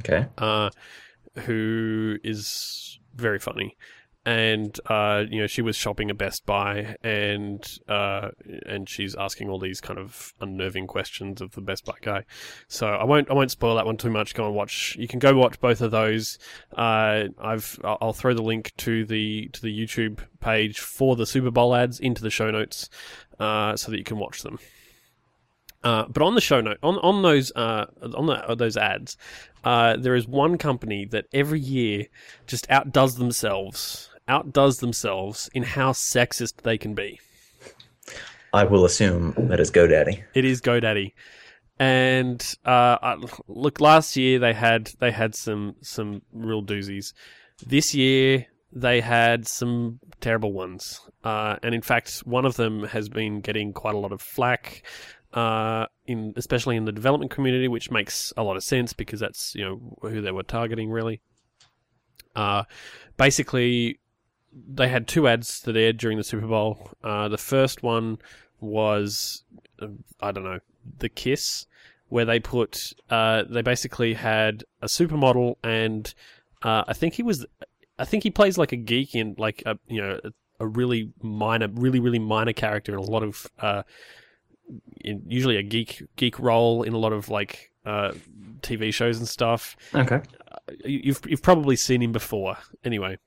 Okay. 0.00 0.26
uh, 0.38 0.70
who 1.46 2.16
is 2.24 2.98
very 3.14 3.38
funny. 3.38 3.76
And 4.28 4.78
uh, 4.86 5.24
you 5.30 5.40
know 5.40 5.46
she 5.46 5.62
was 5.62 5.74
shopping 5.74 6.10
at 6.10 6.18
Best 6.18 6.44
Buy, 6.44 6.96
and 7.02 7.66
uh, 7.88 8.28
and 8.66 8.86
she's 8.86 9.14
asking 9.14 9.48
all 9.48 9.58
these 9.58 9.80
kind 9.80 9.98
of 9.98 10.34
unnerving 10.38 10.86
questions 10.86 11.40
of 11.40 11.52
the 11.52 11.62
Best 11.62 11.86
Buy 11.86 11.94
guy. 12.02 12.24
So 12.68 12.88
I 12.88 13.04
won't 13.04 13.30
I 13.30 13.34
won't 13.34 13.50
spoil 13.50 13.76
that 13.76 13.86
one 13.86 13.96
too 13.96 14.10
much. 14.10 14.34
Go 14.34 14.44
and 14.44 14.54
watch. 14.54 14.96
You 14.98 15.08
can 15.08 15.18
go 15.18 15.34
watch 15.34 15.58
both 15.60 15.80
of 15.80 15.92
those. 15.92 16.38
Uh, 16.76 17.28
I've 17.40 17.80
I'll 17.82 18.12
throw 18.12 18.34
the 18.34 18.42
link 18.42 18.74
to 18.78 19.06
the 19.06 19.48
to 19.54 19.62
the 19.62 19.72
YouTube 19.72 20.18
page 20.40 20.78
for 20.80 21.16
the 21.16 21.24
Super 21.24 21.50
Bowl 21.50 21.74
ads 21.74 21.98
into 21.98 22.22
the 22.22 22.30
show 22.30 22.50
notes, 22.50 22.90
uh, 23.40 23.76
so 23.76 23.90
that 23.90 23.98
you 23.98 24.04
can 24.04 24.18
watch 24.18 24.42
them. 24.42 24.58
Uh, 25.84 26.04
but 26.08 26.22
on 26.22 26.34
the 26.34 26.40
show 26.40 26.60
note, 26.60 26.78
on 26.82 26.98
on 26.98 27.22
those 27.22 27.52
uh, 27.54 27.86
on 28.14 28.26
the, 28.26 28.54
those 28.56 28.76
ads, 28.76 29.16
uh, 29.64 29.96
there 29.96 30.16
is 30.16 30.26
one 30.26 30.58
company 30.58 31.04
that 31.06 31.26
every 31.32 31.60
year 31.60 32.06
just 32.46 32.68
outdoes 32.70 33.16
themselves, 33.16 34.07
outdoes 34.28 34.78
themselves 34.78 35.48
in 35.54 35.62
how 35.62 35.92
sexist 35.92 36.62
they 36.62 36.78
can 36.78 36.94
be. 36.94 37.20
I 38.52 38.64
will 38.64 38.84
assume 38.84 39.34
that 39.36 39.60
is 39.60 39.70
GoDaddy. 39.70 40.22
It 40.34 40.44
is 40.44 40.60
GoDaddy, 40.60 41.12
and 41.78 42.40
uh, 42.64 42.96
I- 43.02 43.16
look, 43.46 43.80
last 43.80 44.16
year 44.16 44.38
they 44.38 44.52
had 44.54 44.90
they 45.00 45.10
had 45.10 45.34
some 45.34 45.76
some 45.82 46.22
real 46.32 46.62
doozies. 46.62 47.12
This 47.66 47.94
year 47.94 48.46
they 48.72 49.00
had 49.00 49.46
some 49.48 49.98
terrible 50.20 50.52
ones, 50.52 51.00
uh, 51.24 51.56
and 51.62 51.74
in 51.74 51.82
fact, 51.82 52.18
one 52.20 52.44
of 52.46 52.56
them 52.56 52.84
has 52.84 53.08
been 53.08 53.40
getting 53.40 53.72
quite 53.72 53.94
a 53.94 53.98
lot 53.98 54.12
of 54.12 54.20
flack. 54.22 54.82
Uh, 55.34 55.84
in 56.06 56.32
especially 56.36 56.74
in 56.74 56.86
the 56.86 56.92
development 56.92 57.30
community, 57.30 57.68
which 57.68 57.90
makes 57.90 58.32
a 58.38 58.42
lot 58.42 58.56
of 58.56 58.62
sense 58.64 58.94
because 58.94 59.20
that's 59.20 59.54
you 59.54 59.62
know 59.62 59.98
who 60.08 60.22
they 60.22 60.32
were 60.32 60.42
targeting 60.42 60.88
really. 60.90 61.20
Uh, 62.34 62.62
basically, 63.18 63.98
they 64.52 64.88
had 64.88 65.06
two 65.06 65.28
ads 65.28 65.60
that 65.62 65.76
aired 65.76 65.98
during 65.98 66.16
the 66.18 66.24
Super 66.24 66.46
Bowl. 66.46 66.90
Uh, 67.02 67.28
the 67.28 67.38
first 67.38 67.82
one 67.82 68.18
was 68.60 69.44
uh, 69.80 69.88
I 70.20 70.32
don't 70.32 70.44
know 70.44 70.60
the 70.98 71.08
Kiss, 71.08 71.66
where 72.08 72.24
they 72.24 72.40
put 72.40 72.92
uh, 73.10 73.44
they 73.48 73.62
basically 73.62 74.14
had 74.14 74.64
a 74.82 74.86
supermodel 74.86 75.56
and 75.62 76.12
uh, 76.62 76.84
I 76.88 76.92
think 76.92 77.14
he 77.14 77.22
was 77.22 77.46
I 77.98 78.04
think 78.04 78.22
he 78.22 78.30
plays 78.30 78.58
like 78.58 78.72
a 78.72 78.76
geek 78.76 79.14
in 79.14 79.34
like 79.38 79.62
a 79.66 79.78
you 79.86 80.00
know 80.00 80.18
a, 80.24 80.30
a 80.60 80.66
really 80.66 81.12
minor 81.22 81.68
really 81.68 82.00
really 82.00 82.18
minor 82.18 82.52
character 82.52 82.92
in 82.92 82.98
a 82.98 83.02
lot 83.02 83.22
of 83.22 83.46
uh, 83.60 83.82
in, 85.02 85.22
usually 85.26 85.56
a 85.56 85.62
geek 85.62 86.02
geek 86.16 86.38
role 86.38 86.82
in 86.82 86.94
a 86.94 86.98
lot 86.98 87.12
of 87.12 87.28
like 87.28 87.70
uh, 87.86 88.12
TV 88.60 88.92
shows 88.92 89.18
and 89.18 89.28
stuff 89.28 89.76
Okay. 89.94 90.20
you've 90.84 91.20
you've 91.26 91.42
probably 91.42 91.76
seen 91.76 92.02
him 92.02 92.12
before. 92.12 92.56
Anyway, 92.84 93.18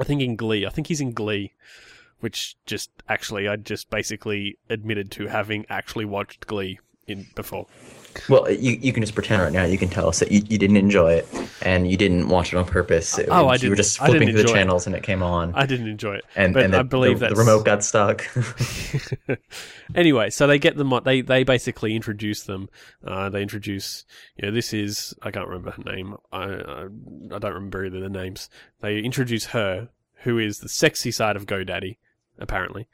I 0.00 0.04
think 0.04 0.22
in 0.22 0.36
Glee. 0.36 0.66
I 0.66 0.70
think 0.70 0.86
he's 0.86 1.00
in 1.00 1.12
Glee, 1.12 1.52
which 2.20 2.56
just 2.66 2.90
actually 3.08 3.48
I 3.48 3.56
just 3.56 3.90
basically 3.90 4.58
admitted 4.70 5.10
to 5.12 5.26
having 5.26 5.66
actually 5.68 6.04
watched 6.04 6.46
Glee 6.46 6.78
in 7.10 7.26
before. 7.34 7.66
Well, 8.28 8.50
you, 8.50 8.72
you 8.80 8.92
can 8.92 9.02
just 9.02 9.14
pretend 9.14 9.42
right 9.42 9.52
now. 9.52 9.64
You 9.64 9.78
can 9.78 9.88
tell 9.90 10.08
us 10.08 10.18
that 10.20 10.32
you, 10.32 10.42
you 10.48 10.58
didn't 10.58 10.78
enjoy 10.78 11.12
it 11.12 11.28
and 11.62 11.88
you 11.88 11.96
didn't 11.96 12.28
watch 12.28 12.52
it 12.52 12.56
on 12.56 12.64
purpose. 12.64 13.16
It 13.18 13.28
Oh, 13.30 13.34
I 13.46 13.52
was- 13.52 13.62
You 13.62 13.70
were 13.70 13.76
just 13.76 13.98
flipping 13.98 14.28
through 14.28 14.32
the 14.32 14.40
enjoy 14.40 14.50
it. 14.52 14.54
channels 14.54 14.86
and 14.86 14.96
it 14.96 15.02
came 15.04 15.22
on. 15.22 15.52
I 15.54 15.66
didn't 15.66 15.86
enjoy 15.88 16.14
it, 16.16 16.24
and 16.34 16.52
but 16.54 16.64
and 16.64 16.74
the, 16.74 16.78
I 16.78 16.82
believe 16.82 17.20
that 17.20 17.30
the 17.30 17.36
remote 17.36 17.64
got 17.64 17.84
stuck. 17.84 18.26
anyway, 19.94 20.30
so 20.30 20.46
they 20.46 20.58
get 20.58 20.76
them. 20.76 20.92
on- 20.92 21.04
They 21.04 21.20
they 21.20 21.44
basically 21.44 21.94
introduce 21.94 22.42
them. 22.42 22.68
Uh, 23.06 23.28
they 23.28 23.42
introduce. 23.42 24.04
You 24.36 24.46
know, 24.48 24.54
this 24.54 24.72
is 24.72 25.14
I 25.22 25.30
can't 25.30 25.46
remember 25.46 25.72
her 25.72 25.82
name. 25.84 26.16
I 26.32 26.44
I, 26.44 26.82
I 27.34 27.38
don't 27.38 27.54
remember 27.54 27.84
either 27.84 28.00
the 28.00 28.08
names. 28.08 28.48
They 28.80 28.98
introduce 28.98 29.46
her, 29.46 29.90
who 30.22 30.38
is 30.38 30.58
the 30.60 30.68
sexy 30.68 31.10
side 31.10 31.36
of 31.36 31.46
GoDaddy, 31.46 31.98
apparently, 32.38 32.88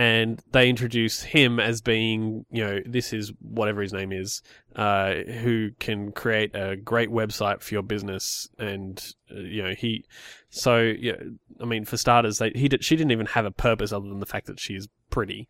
and 0.00 0.42
they 0.52 0.70
introduce 0.70 1.20
him 1.20 1.60
as 1.60 1.82
being, 1.82 2.46
you 2.50 2.64
know, 2.64 2.80
this 2.86 3.12
is 3.12 3.34
whatever 3.38 3.82
his 3.82 3.92
name 3.92 4.12
is, 4.12 4.40
uh, 4.74 5.16
who 5.42 5.72
can 5.78 6.10
create 6.10 6.54
a 6.54 6.74
great 6.74 7.10
website 7.10 7.60
for 7.60 7.74
your 7.74 7.82
business, 7.82 8.48
and 8.58 9.12
uh, 9.30 9.40
you 9.40 9.62
know 9.62 9.74
he, 9.74 10.06
so 10.48 10.80
yeah, 10.80 11.16
I 11.60 11.66
mean, 11.66 11.84
for 11.84 11.98
starters, 11.98 12.38
they 12.38 12.48
he 12.54 12.66
did, 12.66 12.82
she 12.82 12.96
didn't 12.96 13.12
even 13.12 13.26
have 13.26 13.44
a 13.44 13.50
purpose 13.50 13.92
other 13.92 14.08
than 14.08 14.20
the 14.20 14.26
fact 14.26 14.46
that 14.46 14.58
she 14.58 14.72
is 14.72 14.88
pretty, 15.10 15.48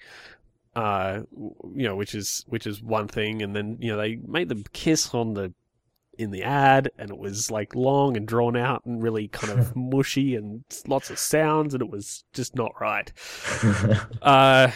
uh, 0.74 1.20
you 1.32 1.86
know, 1.86 1.94
which 1.94 2.16
is 2.16 2.44
which 2.48 2.66
is 2.66 2.82
one 2.82 3.06
thing, 3.06 3.42
and 3.42 3.54
then 3.54 3.76
you 3.78 3.92
know 3.92 3.98
they 3.98 4.16
made 4.26 4.48
them 4.48 4.64
kiss 4.72 5.14
on 5.14 5.34
the 5.34 5.54
in 6.20 6.30
the 6.30 6.42
ad, 6.42 6.90
and 6.98 7.10
it 7.10 7.18
was 7.18 7.50
like 7.50 7.74
long 7.74 8.16
and 8.16 8.28
drawn 8.28 8.56
out 8.56 8.84
and 8.84 9.02
really 9.02 9.28
kind 9.28 9.58
of 9.58 9.74
mushy 9.76 10.36
and 10.36 10.62
lots 10.86 11.10
of 11.10 11.18
sounds, 11.18 11.72
and 11.74 11.82
it 11.82 11.90
was 11.90 12.24
just 12.34 12.54
not 12.54 12.72
right. 12.80 13.10
uh, 14.22 14.70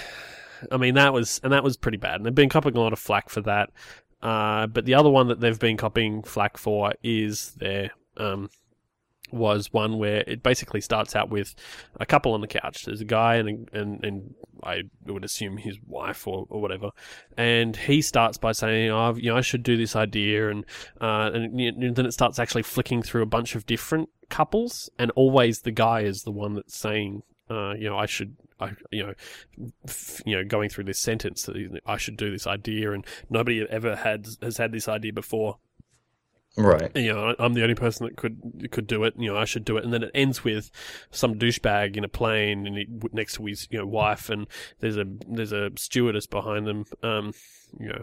I 0.73 0.77
mean, 0.79 0.95
that 0.95 1.13
was 1.13 1.41
and 1.45 1.53
that 1.53 1.63
was 1.63 1.77
pretty 1.77 1.99
bad, 1.99 2.17
and 2.17 2.27
they've 2.27 2.35
been 2.35 2.49
copying 2.49 2.77
a 2.77 2.81
lot 2.81 2.93
of 2.93 2.99
flack 2.99 3.29
for 3.29 3.43
that. 3.43 3.71
Uh, 4.23 4.67
but 4.67 4.87
the 4.87 4.95
other 4.95 5.11
one 5.11 5.29
that 5.29 5.41
they've 5.41 5.59
been 5.59 5.77
copying 5.77 6.23
flack 6.23 6.57
for 6.57 6.95
is 7.03 7.51
their 7.57 7.91
um, 8.17 8.49
was 9.31 9.71
one 9.73 9.99
where 9.99 10.25
it 10.27 10.43
basically 10.43 10.81
starts 10.81 11.15
out 11.15 11.29
with 11.29 11.55
a 12.01 12.07
couple 12.07 12.33
on 12.33 12.41
the 12.41 12.47
couch. 12.47 12.85
There's 12.85 13.03
a 13.03 13.07
guy 13.07 13.37
and 13.37 13.69
and 13.73 14.03
and 14.03 14.35
I 14.65 14.83
would 15.07 15.25
assume 15.25 15.57
his 15.57 15.79
wife 15.87 16.27
or, 16.27 16.47
or 16.49 16.61
whatever, 16.61 16.91
and 17.37 17.77
he 17.77 18.03
starts 18.03 18.39
by 18.39 18.53
saying, 18.53 18.91
"Oh, 18.91 19.15
you 19.15 19.31
know, 19.31 19.37
I 19.37 19.41
should 19.41 19.63
do 19.63 19.77
this 19.77 19.95
idea," 19.95 20.51
and 20.51 20.65
uh, 21.01 21.31
and 21.33 21.97
then 21.97 22.07
it 22.07 22.13
starts 22.13 22.39
actually 22.39 22.63
flicking 22.63 23.03
through 23.03 23.23
a 23.23 23.27
bunch 23.27 23.55
of 23.55 23.67
different 23.67 24.09
couples, 24.31 24.91
and 24.99 25.11
always 25.13 25.61
the 25.61 25.71
guy 25.71 26.01
is 26.01 26.23
the 26.23 26.33
one 26.33 26.55
that's 26.55 26.77
saying, 26.77 27.23
uh, 27.51 27.75
"You 27.75 27.89
know, 27.91 27.99
I 27.99 28.07
should." 28.07 28.37
I, 28.61 28.71
you 28.93 29.03
know, 29.05 29.15
f- 29.85 30.23
you 30.25 30.37
know, 30.37 30.45
going 30.45 30.69
through 30.69 30.85
this 30.85 31.01
sentence 31.01 31.43
that 31.43 31.81
I 31.85 31.97
should 31.97 32.17
do 32.17 32.31
this 32.31 32.47
idea, 32.47 32.93
and 32.93 33.05
nobody 33.29 33.67
ever 33.69 33.97
had 33.97 34.27
has 34.41 34.59
had 34.59 34.71
this 34.71 34.87
idea 34.87 35.13
before 35.13 35.59
right. 36.57 36.91
you 36.95 37.13
know, 37.13 37.35
I'm 37.39 37.55
the 37.55 37.63
only 37.63 37.75
person 37.75 38.07
that 38.07 38.17
could 38.17 38.69
could 38.71 38.87
do 38.87 39.05
it. 39.05 39.15
You 39.17 39.33
know, 39.33 39.39
I 39.39 39.45
should 39.45 39.65
do 39.65 39.77
it. 39.77 39.85
And 39.85 39.93
then 39.93 40.03
it 40.03 40.11
ends 40.15 40.45
with 40.45 40.71
some 41.11 41.35
douchebag 41.35 41.97
in 41.97 42.05
a 42.05 42.09
plane 42.09 42.67
and 42.67 42.77
he, 42.77 42.89
next 43.13 43.35
to 43.35 43.47
his 43.47 43.67
you 43.71 43.79
know 43.79 43.87
wife, 43.87 44.31
and 44.31 44.47
there's 44.81 44.97
a 44.97 45.05
there's 45.29 45.53
a 45.53 45.71
stewardess 45.77 46.27
behind 46.27 46.67
them. 46.67 46.85
Um, 47.03 47.33
you 47.79 47.89
know, 47.89 48.03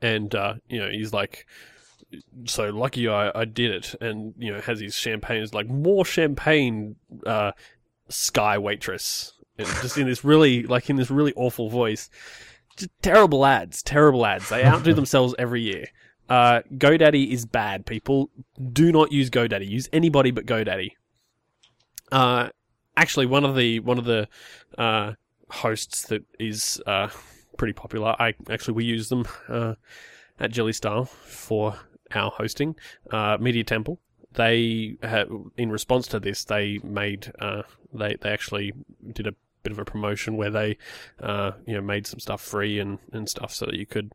and 0.00 0.34
uh, 0.34 0.54
you 0.68 0.80
know 0.80 0.90
he's 0.90 1.12
like. 1.12 1.46
So 2.44 2.70
lucky 2.70 3.08
I, 3.08 3.32
I 3.34 3.44
did 3.44 3.72
it, 3.72 3.94
and 4.00 4.34
you 4.38 4.52
know 4.52 4.60
has 4.60 4.78
his 4.78 4.94
champagne. 4.94 5.42
Is 5.42 5.52
like 5.52 5.68
more 5.68 6.04
champagne, 6.04 6.94
uh, 7.26 7.52
sky 8.08 8.56
waitress, 8.56 9.32
and 9.58 9.66
just 9.66 9.98
in 9.98 10.06
this 10.06 10.22
really 10.22 10.62
like 10.62 10.88
in 10.90 10.94
this 10.94 11.10
really 11.10 11.32
awful 11.34 11.70
voice. 11.70 12.10
Just 12.76 12.90
terrible 13.02 13.44
ads, 13.44 13.82
terrible 13.82 14.24
ads. 14.24 14.48
They 14.48 14.64
outdo 14.64 14.94
themselves 14.94 15.34
every 15.38 15.62
year. 15.62 15.86
Uh, 16.28 16.62
GoDaddy 16.74 17.30
is 17.30 17.44
bad, 17.44 17.86
people. 17.86 18.30
Do 18.72 18.90
not 18.92 19.12
use 19.12 19.30
GoDaddy. 19.30 19.68
Use 19.68 19.88
anybody 19.92 20.30
but 20.30 20.46
GoDaddy. 20.46 20.92
Uh, 22.10 22.48
actually, 22.96 23.26
one 23.26 23.44
of 23.44 23.56
the 23.56 23.80
one 23.80 23.98
of 23.98 24.04
the 24.04 24.28
uh, 24.78 25.12
hosts 25.50 26.06
that 26.06 26.22
is 26.38 26.80
uh, 26.86 27.08
pretty 27.56 27.72
popular. 27.72 28.16
I 28.18 28.34
actually 28.48 28.74
we 28.74 28.84
use 28.84 29.08
them 29.08 29.26
uh, 29.48 29.74
at 30.38 30.50
Jelly 30.50 30.72
Style 30.72 31.04
for 31.04 31.78
our 32.14 32.30
hosting. 32.30 32.76
Uh, 33.10 33.36
Media 33.40 33.64
Temple. 33.64 34.00
They 34.32 34.96
in 35.56 35.70
response 35.70 36.08
to 36.08 36.18
this, 36.18 36.44
they 36.44 36.80
made 36.82 37.30
they 37.92 38.16
they 38.20 38.30
actually 38.30 38.72
did 39.12 39.28
a 39.28 39.34
bit 39.62 39.72
of 39.72 39.78
a 39.78 39.84
promotion 39.84 40.36
where 40.36 40.50
they 40.50 40.76
you 41.20 41.74
know 41.74 41.80
made 41.80 42.06
some 42.06 42.18
stuff 42.18 42.40
free 42.40 42.80
and, 42.80 42.98
and 43.12 43.28
stuff 43.28 43.52
so 43.52 43.66
that 43.66 43.76
you 43.76 43.86
could 43.86 44.12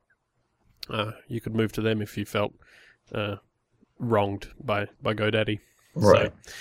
uh, 0.89 1.12
you 1.28 1.41
could 1.41 1.56
move 1.56 1.71
to 1.73 1.82
them 1.82 2.02
if 2.02 2.17
you 2.17 2.25
felt 2.25 2.54
uh, 3.13 3.36
wronged 3.97 4.47
by 4.63 4.88
by 5.02 5.13
GoDaddy. 5.13 5.60
Right. 5.95 6.32
So, 6.32 6.52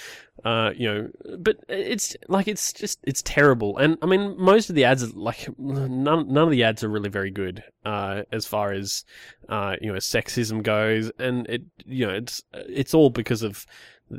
uh, 0.45 0.73
you 0.77 0.88
know, 0.88 1.09
but 1.38 1.59
it's 1.69 2.17
like 2.29 2.47
it's 2.47 2.73
just 2.73 3.01
it's 3.03 3.23
terrible, 3.23 3.77
and 3.77 3.99
I 4.03 4.07
mean 4.07 4.37
most 4.38 4.71
of 4.71 4.77
the 4.77 4.85
ads 4.85 5.03
are 5.03 5.09
like 5.09 5.49
none 5.59 6.05
none 6.05 6.45
of 6.45 6.51
the 6.51 6.62
ads 6.62 6.85
are 6.85 6.88
really 6.88 7.09
very 7.09 7.31
good 7.31 7.64
uh, 7.85 8.23
as 8.31 8.47
far 8.47 8.73
as 8.73 9.05
uh, 9.49 9.77
you 9.81 9.93
know 9.93 9.99
sexism 9.99 10.62
goes, 10.62 11.11
and 11.19 11.47
it 11.49 11.62
you 11.85 12.07
know 12.07 12.14
it's 12.14 12.43
it's 12.53 12.95
all 12.95 13.11
because 13.11 13.43
of 13.43 13.67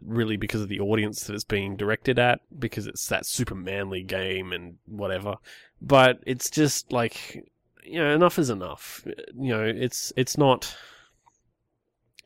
really 0.03 0.37
because 0.37 0.61
of 0.61 0.67
the 0.67 0.81
audience 0.81 1.23
that 1.23 1.33
it's 1.33 1.43
being 1.43 1.75
directed 1.75 2.19
at 2.19 2.41
because 2.59 2.85
it's 2.85 3.07
that 3.07 3.25
super 3.25 3.55
manly 3.55 4.03
game 4.03 4.51
and 4.51 4.75
whatever, 4.85 5.35
but 5.81 6.19
it's 6.25 6.49
just 6.49 6.91
like 6.91 7.49
you 7.89 7.99
know, 7.99 8.13
enough 8.13 8.37
is 8.39 8.49
enough. 8.49 9.05
You 9.05 9.49
know, 9.49 9.63
it's 9.63 10.13
it's 10.15 10.37
not 10.37 10.75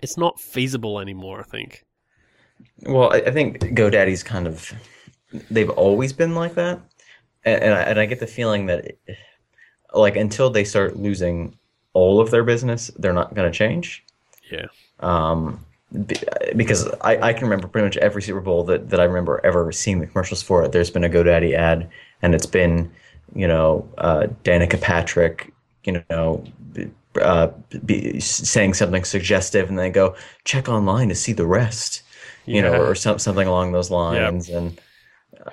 it's 0.02 0.18
not 0.18 0.40
feasible 0.40 1.00
anymore. 1.00 1.40
I 1.40 1.44
think. 1.44 1.86
Well, 2.84 3.14
I, 3.14 3.18
I 3.18 3.32
think 3.32 3.60
GoDaddy's 3.60 4.24
kind 4.24 4.48
of 4.48 4.74
they've 5.50 5.70
always 5.70 6.14
been 6.14 6.36
like 6.36 6.56
that, 6.56 6.80
and, 7.46 7.64
and 7.64 7.74
I, 7.74 7.82
and 7.82 8.00
I 8.00 8.06
get 8.06 8.20
the 8.20 8.28
feeling 8.28 8.66
that 8.68 8.86
it, 8.86 9.00
like 9.94 10.16
until 10.16 10.50
they 10.50 10.64
start 10.64 10.98
losing 10.98 11.58
all 11.94 12.20
of 12.20 12.32
their 12.32 12.44
business, 12.44 12.92
they're 12.98 13.14
not 13.14 13.34
going 13.34 13.52
to 13.52 13.58
change. 13.58 14.04
Yeah. 14.52 14.66
Um, 15.00 15.64
because 16.56 16.88
I, 17.02 17.18
I 17.18 17.34
can 17.34 17.44
remember 17.44 17.68
pretty 17.68 17.86
much 17.86 17.98
every 17.98 18.24
Super 18.24 18.42
Bowl 18.42 18.64
that, 18.64 18.90
that 18.90 19.00
I 19.00 19.04
remember 19.04 19.40
ever 19.44 19.72
seeing 19.72 20.00
the 20.00 20.08
commercials 20.08 20.42
for 20.42 20.64
it. 20.64 20.72
There's 20.72 20.90
been 20.90 21.04
a 21.04 21.10
GoDaddy 21.10 21.54
ad, 21.54 21.90
and 22.24 22.34
it's 22.34 22.48
been, 22.48 22.92
you 23.36 23.48
know, 23.48 23.88
uh, 24.00 24.28
Danica 24.44 24.82
Patrick, 24.82 25.53
you 25.84 26.04
know, 26.10 26.44
uh, 27.22 27.48
be, 27.86 28.20
saying 28.20 28.74
something 28.74 29.04
suggestive, 29.04 29.70
and 29.70 29.78
then 29.78 29.92
go 29.92 30.16
check 30.46 30.68
online 30.70 31.10
to 31.10 31.16
see 31.16 31.34
the 31.34 31.46
rest, 31.46 32.02
you 32.46 32.62
know, 32.62 32.74
or 32.74 32.96
some, 32.96 33.20
something 33.20 33.48
along 33.48 33.72
those 33.72 33.92
lines. 33.92 34.50
And 34.50 34.80
uh, 35.46 35.52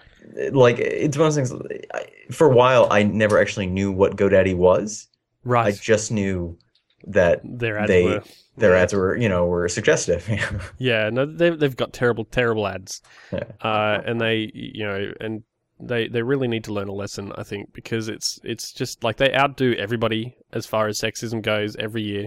like, 0.52 0.78
it's 0.78 1.16
one 1.18 1.28
of 1.28 1.34
those 1.34 1.50
things. 1.50 1.62
I, 1.94 2.06
for 2.32 2.50
a 2.50 2.54
while, 2.54 2.88
I 2.90 3.02
never 3.02 3.40
actually 3.40 3.66
knew 3.66 3.92
what 3.92 4.16
GoDaddy 4.16 4.56
was. 4.56 5.06
Right. 5.44 5.66
I 5.66 5.72
just 5.72 6.10
knew 6.12 6.58
that 7.06 7.40
Their 7.44 7.78
ads 7.78 7.88
they 7.88 8.04
were. 8.04 8.22
their 8.58 8.74
yeah. 8.74 8.82
ads 8.82 8.92
were, 8.92 9.16
you 9.16 9.28
know, 9.28 9.46
were 9.46 9.68
suggestive. 9.68 10.28
Yeah, 10.78 11.08
no, 11.10 11.24
they've 11.26 11.58
they've 11.58 11.76
got 11.76 11.92
terrible, 11.92 12.24
terrible 12.26 12.66
ads, 12.66 13.00
Yeah. 13.32 13.44
uh, 13.62 14.00
and 14.04 14.20
they, 14.20 14.50
you 14.54 14.84
know, 14.86 15.12
and 15.20 15.42
they 15.80 16.08
they 16.08 16.22
really 16.22 16.48
need 16.48 16.64
to 16.64 16.72
learn 16.72 16.88
a 16.88 16.92
lesson, 16.92 17.32
I 17.36 17.42
think, 17.42 17.72
because 17.72 18.08
it's 18.08 18.38
it's 18.44 18.72
just 18.72 19.02
like 19.04 19.16
they 19.16 19.34
outdo 19.34 19.74
everybody 19.74 20.36
as 20.52 20.66
far 20.66 20.88
as 20.88 21.00
sexism 21.00 21.42
goes 21.42 21.76
every 21.76 22.02
year, 22.02 22.26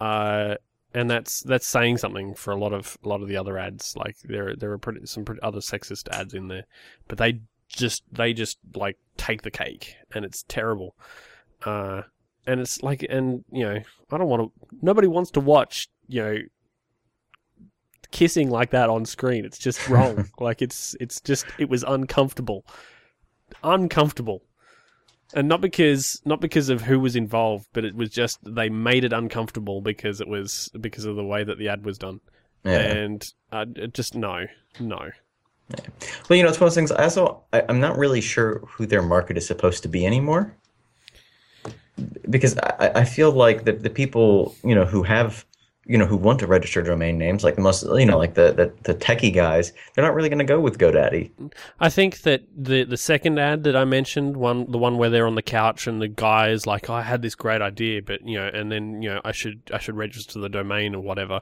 uh, 0.00 0.56
and 0.94 1.10
that's 1.10 1.40
that's 1.40 1.66
saying 1.66 1.98
something 1.98 2.34
for 2.34 2.52
a 2.52 2.56
lot 2.56 2.72
of 2.72 2.96
a 3.04 3.08
lot 3.08 3.22
of 3.22 3.28
the 3.28 3.36
other 3.36 3.58
ads. 3.58 3.96
Like 3.96 4.16
there 4.24 4.54
there 4.56 4.72
are 4.72 4.78
pretty, 4.78 5.06
some 5.06 5.24
pretty 5.24 5.42
other 5.42 5.60
sexist 5.60 6.08
ads 6.08 6.34
in 6.34 6.48
there, 6.48 6.64
but 7.08 7.18
they 7.18 7.40
just 7.68 8.02
they 8.12 8.32
just 8.32 8.58
like 8.74 8.98
take 9.16 9.42
the 9.42 9.50
cake, 9.50 9.96
and 10.14 10.24
it's 10.24 10.44
terrible. 10.48 10.96
Uh, 11.64 12.02
and 12.46 12.60
it's 12.60 12.82
like, 12.82 13.04
and 13.08 13.44
you 13.50 13.64
know, 13.64 13.80
I 14.10 14.18
don't 14.18 14.28
want 14.28 14.42
to. 14.42 14.66
Nobody 14.82 15.08
wants 15.08 15.30
to 15.32 15.40
watch, 15.40 15.88
you 16.06 16.22
know, 16.22 16.38
kissing 18.10 18.50
like 18.50 18.70
that 18.70 18.88
on 18.88 19.04
screen. 19.04 19.44
It's 19.44 19.58
just 19.58 19.88
wrong. 19.88 20.28
like 20.38 20.62
it's 20.62 20.96
it's 21.00 21.20
just 21.20 21.46
it 21.58 21.68
was 21.68 21.84
uncomfortable, 21.86 22.64
uncomfortable, 23.62 24.42
and 25.34 25.48
not 25.48 25.60
because 25.60 26.20
not 26.24 26.40
because 26.40 26.68
of 26.68 26.82
who 26.82 27.00
was 27.00 27.16
involved, 27.16 27.68
but 27.72 27.84
it 27.84 27.94
was 27.94 28.10
just 28.10 28.38
they 28.42 28.68
made 28.68 29.04
it 29.04 29.12
uncomfortable 29.12 29.80
because 29.80 30.20
it 30.20 30.28
was 30.28 30.70
because 30.80 31.04
of 31.04 31.16
the 31.16 31.24
way 31.24 31.44
that 31.44 31.58
the 31.58 31.68
ad 31.68 31.84
was 31.84 31.98
done. 31.98 32.20
yeah. 32.64 32.78
And 32.78 33.32
uh, 33.52 33.64
just 33.92 34.14
no, 34.14 34.46
no. 34.80 35.10
Well, 36.28 36.36
you 36.36 36.42
know, 36.42 36.48
it's 36.48 36.60
one 36.60 36.68
of 36.68 36.74
those 36.74 36.74
things. 36.74 36.92
I 36.92 37.04
also, 37.04 37.42
I, 37.52 37.62
I'm 37.68 37.80
not 37.80 37.98
really 37.98 38.20
sure 38.20 38.60
who 38.68 38.86
their 38.86 39.02
market 39.02 39.36
is 39.36 39.46
supposed 39.46 39.82
to 39.82 39.88
be 39.88 40.06
anymore, 40.06 40.56
because 42.28 42.56
I, 42.58 42.92
I 42.96 43.04
feel 43.04 43.32
like 43.32 43.64
the 43.64 43.72
the 43.72 43.90
people, 43.90 44.54
you 44.62 44.74
know, 44.74 44.84
who 44.84 45.02
have, 45.02 45.44
you 45.86 45.96
know, 45.96 46.06
who 46.06 46.16
want 46.16 46.40
to 46.40 46.46
register 46.46 46.82
domain 46.82 47.16
names, 47.16 47.44
like 47.44 47.54
the 47.54 47.60
most, 47.60 47.84
you 47.84 48.06
know, 48.06 48.18
like 48.18 48.34
the 48.34 48.52
the, 48.52 48.72
the 48.82 48.94
techie 48.94 49.32
guys, 49.32 49.72
they're 49.94 50.04
not 50.04 50.14
really 50.14 50.28
going 50.28 50.38
to 50.38 50.44
go 50.44 50.60
with 50.60 50.78
GoDaddy. 50.78 51.30
I 51.80 51.88
think 51.88 52.22
that 52.22 52.42
the 52.56 52.84
the 52.84 52.96
second 52.96 53.38
ad 53.38 53.64
that 53.64 53.76
I 53.76 53.84
mentioned, 53.84 54.36
one 54.36 54.70
the 54.70 54.78
one 54.78 54.98
where 54.98 55.10
they're 55.10 55.26
on 55.26 55.36
the 55.36 55.42
couch 55.42 55.86
and 55.86 56.02
the 56.02 56.08
guy 56.08 56.48
is 56.48 56.66
like, 56.66 56.90
"I 56.90 57.02
had 57.02 57.22
this 57.22 57.34
great 57.34 57.62
idea, 57.62 58.02
but 58.02 58.26
you 58.26 58.36
know," 58.36 58.50
and 58.52 58.70
then 58.70 59.02
you 59.02 59.10
know, 59.10 59.20
I 59.24 59.32
should 59.32 59.62
I 59.72 59.78
should 59.78 59.96
register 59.96 60.40
the 60.40 60.48
domain 60.48 60.94
or 60.94 61.00
whatever. 61.00 61.40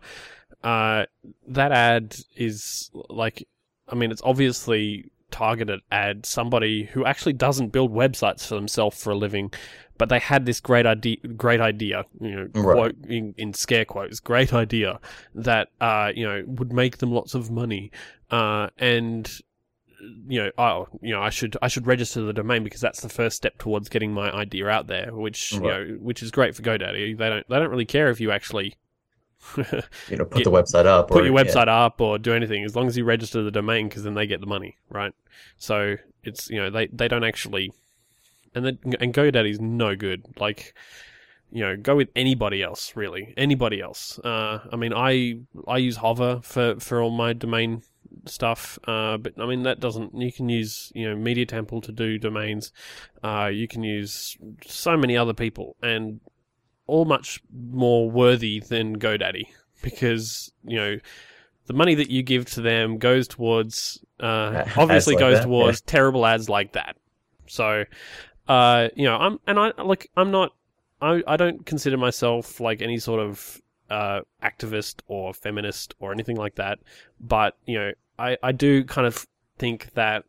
Uh, 0.62 1.07
that 1.48 1.72
ad 1.72 2.16
is 2.37 2.90
like, 3.11 3.46
I 3.88 3.94
mean, 3.94 4.11
it's 4.11 4.22
obviously 4.24 5.11
targeted 5.30 5.80
ad 5.90 6.24
somebody 6.24 6.85
who 6.85 7.04
actually 7.04 7.33
doesn't 7.33 7.72
build 7.72 7.92
websites 7.92 8.46
for 8.46 8.54
themselves 8.54 9.02
for 9.02 9.11
a 9.11 9.16
living, 9.16 9.52
but 9.98 10.09
they 10.09 10.18
had 10.18 10.44
this 10.46 10.61
great 10.61 10.87
idea, 10.87 11.16
great 11.37 11.61
idea, 11.61 12.04
you 12.20 12.30
know, 12.35 12.48
Right. 12.54 12.74
quote 12.74 12.96
in, 13.09 13.35
in 13.38 13.54
scare 13.54 13.85
quotes, 13.85 14.20
great 14.20 14.52
idea 14.52 14.98
that 15.35 15.68
uh, 15.80 16.11
you 16.14 16.26
know 16.26 16.42
would 16.46 16.72
make 16.72 16.98
them 16.98 17.12
lots 17.12 17.35
of 17.35 17.50
money, 17.50 17.90
uh, 18.30 18.68
and 18.78 19.30
you 20.28 20.42
know, 20.42 20.50
oh, 20.59 20.88
you 21.00 21.12
know, 21.14 21.22
I 21.22 21.30
should 21.30 21.57
I 21.62 21.68
should 21.68 21.87
register 21.87 22.20
the 22.22 22.33
domain 22.33 22.62
because 22.64 22.80
that's 22.80 23.00
the 23.00 23.09
first 23.09 23.37
step 23.37 23.57
towards 23.59 23.88
getting 23.88 24.12
my 24.12 24.30
idea 24.33 24.68
out 24.68 24.87
there, 24.87 25.14
which 25.14 25.52
you 25.52 25.61
know, 25.61 25.96
which 26.00 26.22
is 26.22 26.30
great 26.30 26.54
for 26.54 26.62
GoDaddy. 26.62 27.16
They 27.16 27.28
don't 27.28 27.48
they 27.48 27.57
don't 27.59 27.70
really 27.70 27.87
care 27.87 28.11
if 28.11 28.20
you 28.20 28.30
actually 28.30 28.74
You 29.57 30.16
know, 30.16 30.24
put 30.24 30.38
Yeah. 30.40 30.44
the 30.44 30.50
website 30.50 30.87
up. 30.87 31.09
put 31.09 31.22
or, 31.22 31.26
your 31.26 31.35
yeah. 31.38 31.44
website 31.44 31.68
up 31.68 32.00
or 32.00 32.18
do 32.18 32.33
anything 32.33 32.64
as 32.64 32.74
long 32.74 32.87
as 32.87 32.96
you 32.96 33.04
register 33.04 33.42
the 33.42 33.50
domain 33.50 33.88
because 33.88 34.02
then 34.02 34.14
they 34.14 34.26
get 34.26 34.40
the 34.40 34.46
money, 34.46 34.76
right? 34.90 35.12
So 35.59 35.96
it's 36.22 36.50
you 36.50 36.57
know 36.57 36.70
they 36.70 36.87
they 36.88 37.09
don't 37.09 37.24
actually, 37.24 37.72
and 38.54 38.64
then 38.64 38.78
and 39.00 39.12
GoDaddy's 39.12 39.60
no 39.60 39.96
good. 39.96 40.24
Like 40.38 40.74
you 41.50 41.62
know, 41.62 41.76
go 41.76 41.94
with 41.96 42.08
anybody 42.16 42.62
else 42.62 42.96
really, 42.96 43.32
anybody 43.36 43.80
else. 43.80 44.18
Uh, 44.18 44.58
I 44.72 44.76
mean, 44.76 44.92
I 44.92 45.38
I 45.66 45.78
use 45.78 45.96
Hover 45.96 46.40
for 46.42 46.78
for 46.80 47.00
all 47.00 47.10
my 47.10 47.32
domain 47.32 47.82
stuff, 48.26 48.78
uh, 48.86 49.16
but 49.18 49.34
I 49.38 49.46
mean 49.46 49.62
that 49.62 49.80
doesn't. 49.80 50.14
You 50.14 50.32
can 50.32 50.48
use 50.48 50.90
you 50.94 51.08
know 51.08 51.16
Media 51.16 51.46
Temple 51.46 51.80
to 51.82 51.92
do 51.92 52.18
domains. 52.18 52.72
Uh, 53.22 53.50
you 53.52 53.68
can 53.68 53.82
use 53.82 54.36
so 54.66 54.96
many 54.96 55.16
other 55.16 55.34
people 55.34 55.76
and 55.82 56.20
all 56.86 57.04
much 57.04 57.42
more 57.52 58.10
worthy 58.10 58.60
than 58.60 58.98
GoDaddy 58.98 59.46
because 59.82 60.52
you 60.64 60.76
know 60.76 60.98
the 61.66 61.72
money 61.72 61.94
that 61.94 62.10
you 62.10 62.22
give 62.22 62.46
to 62.46 62.60
them 62.60 62.98
goes 62.98 63.28
towards 63.28 64.04
uh, 64.20 64.64
obviously 64.76 65.14
like 65.14 65.20
goes 65.20 65.38
that, 65.38 65.44
towards 65.44 65.80
terrible 65.82 66.26
ads 66.26 66.48
like 66.48 66.72
that. 66.72 66.96
So, 67.46 67.84
uh, 68.48 68.88
you 68.94 69.04
know, 69.04 69.16
I'm 69.16 69.38
and 69.46 69.59
I 69.59 69.72
like 69.83 70.11
I'm 70.16 70.30
not 70.30 70.52
I 71.00 71.22
I 71.26 71.37
don't 71.37 71.64
consider 71.66 71.96
myself 71.96 72.61
like 72.61 72.83
any 72.83 72.98
sort 72.98 73.20
of 73.20 73.61
uh, 73.90 74.20
activist 74.42 75.00
or 75.09 75.33
feminist 75.35 75.94
or 76.00 76.12
anything 76.12 76.37
like 76.37 76.54
that, 76.57 76.78
but 77.20 77.57
you 77.66 77.78
know, 77.78 77.92
I 78.18 78.37
I 78.42 78.52
do 78.52 78.85
kind 78.85 79.07
of 79.07 79.26
think 79.59 79.92
that 79.94 80.24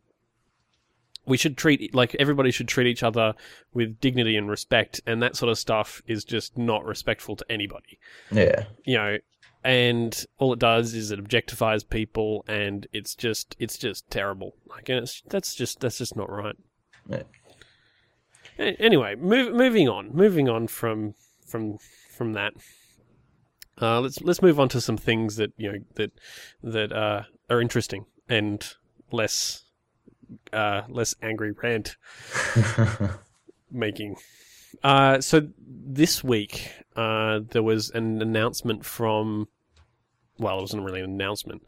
we 1.26 1.36
should 1.36 1.56
treat 1.56 1.94
like 1.94 2.14
everybody 2.20 2.50
should 2.52 2.68
treat 2.68 2.86
each 2.86 3.02
other 3.02 3.34
with 3.74 4.00
dignity 4.00 4.36
and 4.36 4.48
respect 4.48 5.00
and 5.06 5.20
that 5.22 5.34
sort 5.34 5.50
of 5.50 5.58
stuff 5.58 6.00
is 6.06 6.24
just 6.24 6.56
not 6.56 6.84
respectful 6.84 7.34
to 7.34 7.44
anybody 7.50 7.98
Yeah. 8.30 8.66
you 8.84 8.96
know 8.96 9.18
and 9.64 10.24
all 10.38 10.52
it 10.52 10.60
does 10.60 10.94
is 10.94 11.10
it 11.10 11.18
objectifies 11.18 11.88
people 11.88 12.44
and 12.46 12.86
it's 12.92 13.16
just 13.16 13.56
it's 13.58 13.76
just 13.76 14.08
terrible 14.08 14.54
like 14.68 14.88
and 14.88 15.00
it's 15.00 15.20
that's 15.28 15.56
just 15.56 15.80
that's 15.80 15.98
just 15.98 16.14
not 16.14 16.30
right 16.30 16.54
Yeah. 17.10 17.24
Anyway 18.58 19.14
move, 19.16 19.54
moving 19.54 19.88
on 19.88 20.10
moving 20.12 20.48
on 20.48 20.66
from 20.66 21.14
from 21.46 21.78
from 22.10 22.32
that 22.32 22.54
uh, 23.80 24.00
let's 24.00 24.20
let's 24.22 24.40
move 24.40 24.58
on 24.58 24.68
to 24.70 24.80
some 24.80 24.96
things 24.96 25.36
that 25.36 25.52
you 25.56 25.72
know 25.72 25.78
that 25.96 26.12
that 26.62 26.92
uh, 26.92 27.22
are 27.50 27.60
interesting 27.60 28.06
and 28.28 28.74
less 29.12 29.64
uh, 30.52 30.82
less 30.88 31.14
angry 31.22 31.52
rant 31.52 31.96
making. 33.70 34.16
Uh, 34.82 35.20
so 35.20 35.48
this 35.58 36.22
week, 36.22 36.70
uh, 36.96 37.40
there 37.50 37.62
was 37.62 37.90
an 37.90 38.20
announcement 38.22 38.84
from. 38.84 39.48
Well, 40.38 40.58
it 40.58 40.62
wasn't 40.62 40.84
really 40.84 41.00
an 41.00 41.10
announcement, 41.10 41.62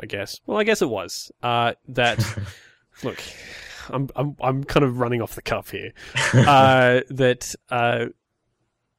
I 0.00 0.06
guess. 0.06 0.40
Well, 0.46 0.58
I 0.58 0.64
guess 0.64 0.80
it 0.80 0.88
was. 0.88 1.30
Uh, 1.42 1.74
that 1.88 2.24
look, 3.02 3.22
I'm 3.90 4.08
I'm 4.16 4.36
I'm 4.40 4.64
kind 4.64 4.84
of 4.84 4.98
running 4.98 5.22
off 5.22 5.34
the 5.34 5.42
cuff 5.42 5.70
here. 5.70 5.92
Uh, 6.34 7.00
that 7.10 7.54
uh, 7.70 8.06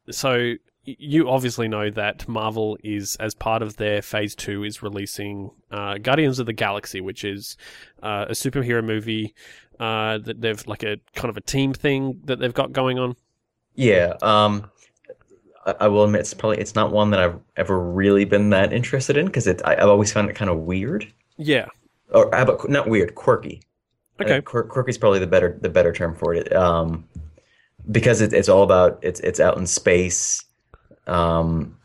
so 0.09 0.55
you 0.85 1.29
obviously 1.29 1.67
know 1.67 1.89
that 1.89 2.27
Marvel 2.27 2.77
is, 2.83 3.15
as 3.17 3.33
part 3.33 3.61
of 3.61 3.77
their 3.77 4.01
Phase 4.01 4.35
Two, 4.35 4.63
is 4.63 4.83
releasing 4.83 5.51
uh, 5.71 5.97
Guardians 5.97 6.39
of 6.39 6.45
the 6.45 6.53
Galaxy, 6.53 7.01
which 7.01 7.23
is 7.23 7.57
uh, 8.03 8.25
a 8.29 8.33
superhero 8.33 8.83
movie 8.83 9.33
uh, 9.79 10.19
that 10.19 10.41
they've 10.41 10.65
like 10.67 10.83
a 10.83 10.97
kind 11.15 11.29
of 11.29 11.37
a 11.37 11.41
team 11.41 11.73
thing 11.73 12.21
that 12.25 12.39
they've 12.39 12.53
got 12.53 12.71
going 12.71 12.99
on. 12.99 13.15
Yeah, 13.73 14.13
um, 14.21 14.69
I, 15.65 15.75
I 15.81 15.87
will 15.87 16.05
admit 16.05 16.21
it's 16.21 16.33
probably 16.33 16.59
it's 16.59 16.75
not 16.75 16.91
one 16.91 17.09
that 17.11 17.19
I've 17.19 17.39
ever 17.57 17.79
really 17.79 18.25
been 18.25 18.51
that 18.51 18.71
interested 18.71 19.17
in 19.17 19.25
because 19.25 19.47
it 19.47 19.61
I, 19.65 19.75
I've 19.75 19.89
always 19.89 20.11
found 20.11 20.29
it 20.29 20.35
kind 20.35 20.51
of 20.51 20.59
weird. 20.59 21.11
Yeah. 21.37 21.65
Or 22.11 22.27
about 22.27 22.69
not 22.69 22.87
weird, 22.87 23.15
quirky. 23.15 23.61
I 24.19 24.23
Okay. 24.23 24.41
quir- 24.41 24.63
quirky 24.63 24.91
is 24.91 24.97
probably 24.97 25.19
the 25.19 25.27
better 25.27 25.57
the 25.61 25.69
better 25.69 25.91
term 25.93 26.15
for 26.15 26.33
it. 26.33 26.53
Um, 26.55 27.05
because 27.91 28.21
it, 28.21 28.33
it's 28.33 28.49
all 28.49 28.63
about 28.63 28.99
it's 29.01 29.19
it's 29.21 29.39
out 29.39 29.57
in 29.57 29.67
space. 29.67 30.43
Um, 31.07 31.77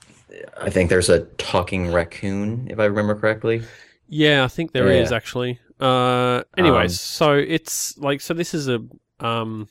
I 0.60 0.70
think 0.70 0.90
there's 0.90 1.08
a 1.08 1.20
talking 1.36 1.92
raccoon, 1.92 2.68
if 2.70 2.78
I 2.78 2.84
remember 2.84 3.14
correctly. 3.14 3.62
Yeah, 4.08 4.44
I 4.44 4.48
think 4.48 4.72
there 4.72 4.88
is 4.88 5.10
Yeah. 5.10 5.16
actually. 5.16 5.58
Uh, 5.80 6.42
anyways, 6.56 6.92
Um, 6.92 6.94
so 6.94 7.32
it's 7.34 7.96
like 7.98 8.20
so. 8.20 8.34
This 8.34 8.54
is 8.54 8.68
a 8.68 8.80
um, 9.20 9.68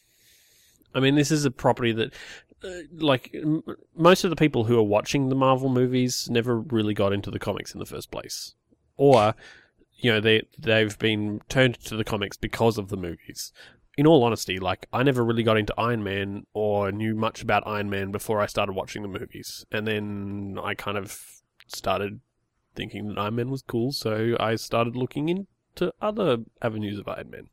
I 0.94 1.00
mean, 1.00 1.16
this 1.16 1.32
is 1.32 1.46
a 1.46 1.52
property 1.52 1.92
that. 1.94 2.14
Uh, 2.62 2.70
like 2.98 3.32
m- 3.34 3.64
most 3.96 4.26
of 4.26 4.30
the 4.30 4.36
people 4.36 4.66
who 4.66 4.78
are 4.78 4.84
watching 4.84 5.30
the 5.30 5.36
Marvel 5.36 5.70
movies 5.70 6.28
never 6.30 6.60
really 6.60 6.94
got 6.94 7.14
into 7.14 7.32
the 7.32 7.40
comics 7.40 7.74
in 7.74 7.80
the 7.80 7.86
first 7.86 8.12
place, 8.12 8.54
or 8.98 9.34
you 10.02 10.12
know 10.12 10.20
they 10.20 10.44
they've 10.58 10.98
been 10.98 11.42
turned 11.50 11.80
to 11.86 11.96
the 11.96 12.04
comics 12.04 12.38
because 12.38 12.78
of 12.78 12.90
the 12.90 12.98
movies. 12.98 13.52
In 13.98 14.08
all 14.08 14.24
honesty, 14.24 14.60
like 14.60 14.88
I 14.94 15.04
never 15.04 15.26
really 15.26 15.44
got 15.44 15.58
into 15.58 15.74
Iron 15.78 16.04
Man 16.04 16.46
or 16.54 16.92
knew 16.92 17.16
much 17.16 17.42
about 17.42 17.64
Iron 17.68 17.90
Man 17.90 18.12
before 18.12 18.40
I 18.42 18.46
started 18.46 18.74
watching 18.74 19.02
the 19.02 19.10
movies, 19.10 19.66
and 19.72 19.86
then 19.88 20.58
I 20.62 20.74
kind 20.74 20.98
of 20.98 21.22
started 21.68 22.22
thinking 22.76 23.10
that 23.10 23.20
Iron 23.20 23.36
Man 23.36 23.50
was 23.50 23.62
cool, 23.62 23.92
so 23.92 24.38
I 24.40 24.56
started 24.56 24.96
looking 24.96 25.28
into 25.30 25.94
other 26.02 26.38
avenues 26.62 27.00
of 27.00 27.08
Iron 27.10 27.30
Man. 27.30 27.50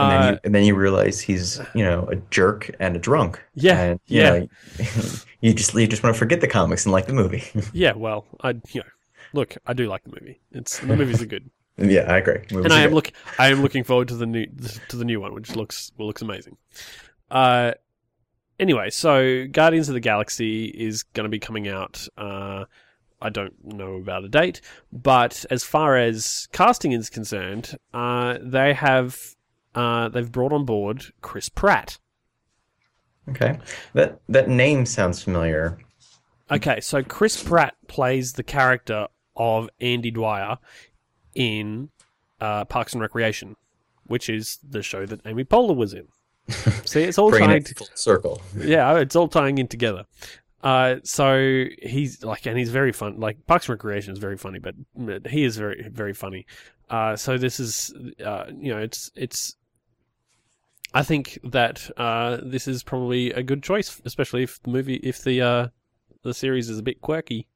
And 0.00 0.10
then 0.10 0.22
Uh, 0.22 0.30
you 0.30 0.38
and 0.44 0.54
then 0.54 0.64
you 0.64 0.74
realize 0.74 1.20
he's 1.20 1.60
you 1.74 1.84
know 1.84 2.06
a 2.10 2.16
jerk 2.30 2.70
and 2.80 2.96
a 2.96 2.98
drunk. 2.98 3.42
Yeah, 3.54 3.80
and, 3.82 4.00
you 4.08 4.20
yeah. 4.20 4.30
know, 4.30 4.48
you 5.40 5.54
just 5.54 5.74
you 5.74 5.86
just 5.86 6.02
want 6.02 6.14
to 6.14 6.18
forget 6.18 6.40
the 6.40 6.48
comics 6.48 6.84
and 6.84 6.92
like 6.92 7.06
the 7.06 7.12
movie. 7.12 7.44
yeah, 7.72 7.92
well, 7.94 8.26
I 8.42 8.50
you 8.72 8.80
know, 8.80 8.86
look, 9.34 9.56
I 9.66 9.74
do 9.74 9.88
like 9.88 10.04
the 10.04 10.18
movie. 10.18 10.40
It's 10.52 10.78
the 10.78 10.96
movies 10.96 11.20
are 11.20 11.26
good, 11.26 11.50
yeah, 11.76 12.12
I 12.12 12.18
agree. 12.18 12.38
Movies 12.50 12.64
and 12.64 12.72
I 12.72 12.80
am 12.80 12.90
good. 12.90 12.94
look, 12.94 13.12
I 13.38 13.48
am 13.48 13.62
looking 13.62 13.84
forward 13.84 14.08
to 14.08 14.16
the 14.16 14.26
new 14.26 14.46
to 14.88 14.96
the 14.96 15.04
new 15.04 15.20
one, 15.20 15.34
which 15.34 15.54
looks 15.56 15.92
well, 15.98 16.06
looks 16.06 16.22
amazing. 16.22 16.56
Uh, 17.30 17.72
anyway, 18.58 18.90
so 18.90 19.46
Guardians 19.50 19.88
of 19.88 19.94
the 19.94 20.00
Galaxy 20.00 20.66
is 20.66 21.02
going 21.02 21.24
to 21.24 21.30
be 21.30 21.40
coming 21.40 21.68
out. 21.68 22.06
Uh, 22.16 22.64
I 23.20 23.30
don't 23.30 23.54
know 23.64 23.94
about 23.94 24.24
a 24.24 24.28
date, 24.28 24.60
but 24.92 25.44
as 25.50 25.64
far 25.64 25.96
as 25.96 26.48
casting 26.52 26.92
is 26.92 27.10
concerned, 27.10 27.76
uh, 27.92 28.38
they 28.40 28.74
have 28.74 29.34
uh, 29.74 30.08
they've 30.10 30.30
brought 30.30 30.52
on 30.52 30.64
board 30.64 31.06
Chris 31.22 31.48
Pratt. 31.48 31.98
Okay, 33.28 33.58
that 33.94 34.20
that 34.28 34.48
name 34.48 34.86
sounds 34.86 35.22
familiar. 35.22 35.78
Okay, 36.50 36.80
so 36.80 37.02
Chris 37.02 37.42
Pratt 37.42 37.74
plays 37.88 38.34
the 38.34 38.42
character 38.42 39.08
of 39.36 39.68
Andy 39.80 40.10
Dwyer 40.10 40.58
in 41.34 41.90
uh, 42.40 42.64
Parks 42.64 42.92
and 42.92 43.02
Recreation, 43.02 43.56
which 44.06 44.28
is 44.28 44.58
the 44.68 44.82
show 44.82 45.06
that 45.06 45.20
Amy 45.26 45.44
Poehler 45.44 45.76
was 45.76 45.94
in. 45.94 46.08
See, 46.84 47.02
it's 47.02 47.18
all 47.18 47.30
tying. 47.30 47.62
it 47.62 47.90
circle. 47.94 48.42
yeah, 48.56 48.98
it's 48.98 49.16
all 49.16 49.28
tying 49.28 49.58
in 49.58 49.66
together. 49.68 50.04
Uh, 50.62 50.96
so 51.04 51.66
he's 51.82 52.24
like, 52.24 52.46
and 52.46 52.58
he's 52.58 52.70
very 52.70 52.92
fun. 52.92 53.20
Like 53.20 53.46
Parks 53.46 53.66
and 53.66 53.74
Recreation 53.74 54.12
is 54.12 54.18
very 54.18 54.36
funny, 54.36 54.58
but 54.58 54.74
but 54.96 55.26
he 55.26 55.44
is 55.44 55.56
very 55.56 55.88
very 55.90 56.14
funny. 56.14 56.46
Uh, 56.88 57.16
so 57.16 57.38
this 57.38 57.60
is, 57.60 57.94
uh, 58.24 58.46
you 58.58 58.72
know, 58.72 58.78
it's 58.78 59.10
it's. 59.14 59.56
I 60.92 61.02
think 61.02 61.38
that 61.44 61.90
uh, 61.96 62.38
this 62.42 62.68
is 62.68 62.82
probably 62.82 63.32
a 63.32 63.42
good 63.42 63.62
choice, 63.62 64.00
especially 64.04 64.42
if 64.44 64.62
the 64.62 64.70
movie, 64.70 64.96
if 64.96 65.22
the 65.22 65.40
uh, 65.40 65.68
the 66.22 66.34
series 66.34 66.70
is 66.70 66.78
a 66.78 66.82
bit 66.82 67.00
quirky. 67.00 67.46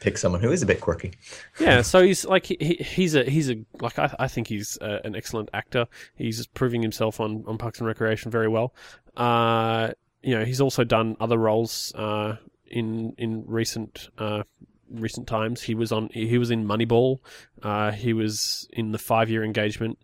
Pick 0.00 0.18
someone 0.18 0.40
who 0.40 0.50
is 0.50 0.62
a 0.62 0.66
bit 0.66 0.80
quirky. 0.80 1.12
Yeah, 1.60 1.82
so 1.82 2.02
he's 2.02 2.24
like 2.24 2.46
he, 2.46 2.56
he- 2.60 2.82
he's 2.82 3.14
a 3.14 3.24
he's 3.24 3.48
a 3.50 3.64
like 3.80 3.98
I, 3.98 4.14
I 4.18 4.28
think 4.28 4.48
he's 4.48 4.76
uh 4.80 4.98
an 5.04 5.14
excellent 5.14 5.48
actor. 5.52 5.86
He's 6.16 6.46
proving 6.48 6.82
himself 6.82 7.20
on, 7.20 7.44
on 7.46 7.58
Parks 7.58 7.78
and 7.78 7.86
Recreation 7.86 8.30
very 8.30 8.48
well. 8.48 8.74
Uh, 9.16 9.90
you 10.22 10.36
know, 10.36 10.44
he's 10.44 10.60
also 10.60 10.82
done 10.84 11.16
other 11.20 11.38
roles 11.38 11.92
uh, 11.94 12.36
in 12.66 13.14
in 13.18 13.44
recent 13.46 14.08
uh, 14.18 14.42
recent 14.90 15.28
times. 15.28 15.62
He 15.62 15.74
was 15.76 15.92
on 15.92 16.08
he 16.12 16.38
was 16.38 16.50
in 16.50 16.66
Moneyball. 16.66 17.18
Uh, 17.62 17.92
he 17.92 18.12
was 18.12 18.68
in 18.72 18.90
the 18.90 18.98
Five 18.98 19.30
Year 19.30 19.44
Engagement, 19.44 19.98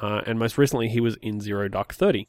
uh, 0.00 0.22
and 0.26 0.38
most 0.38 0.56
recently 0.56 0.88
he 0.88 1.00
was 1.00 1.16
in 1.20 1.40
Zero 1.40 1.68
Dark 1.68 1.92
Thirty. 1.92 2.28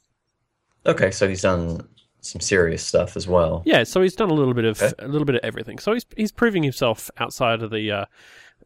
Okay, 0.84 1.10
so 1.10 1.26
he's 1.28 1.42
done 1.42 1.88
some 2.20 2.40
serious 2.40 2.84
stuff 2.84 3.16
as 3.16 3.26
well. 3.28 3.62
Yeah, 3.64 3.84
so 3.84 4.02
he's 4.02 4.14
done 4.14 4.30
a 4.30 4.34
little 4.34 4.54
bit 4.54 4.64
of 4.64 4.80
Okay. 4.82 4.92
a 4.98 5.08
little 5.08 5.24
bit 5.26 5.36
of 5.36 5.40
everything. 5.42 5.78
So 5.78 5.92
he's 5.94 6.06
he's 6.16 6.32
proving 6.32 6.62
himself 6.62 7.10
outside 7.18 7.62
of 7.62 7.70
the 7.70 7.90
uh, 7.90 8.04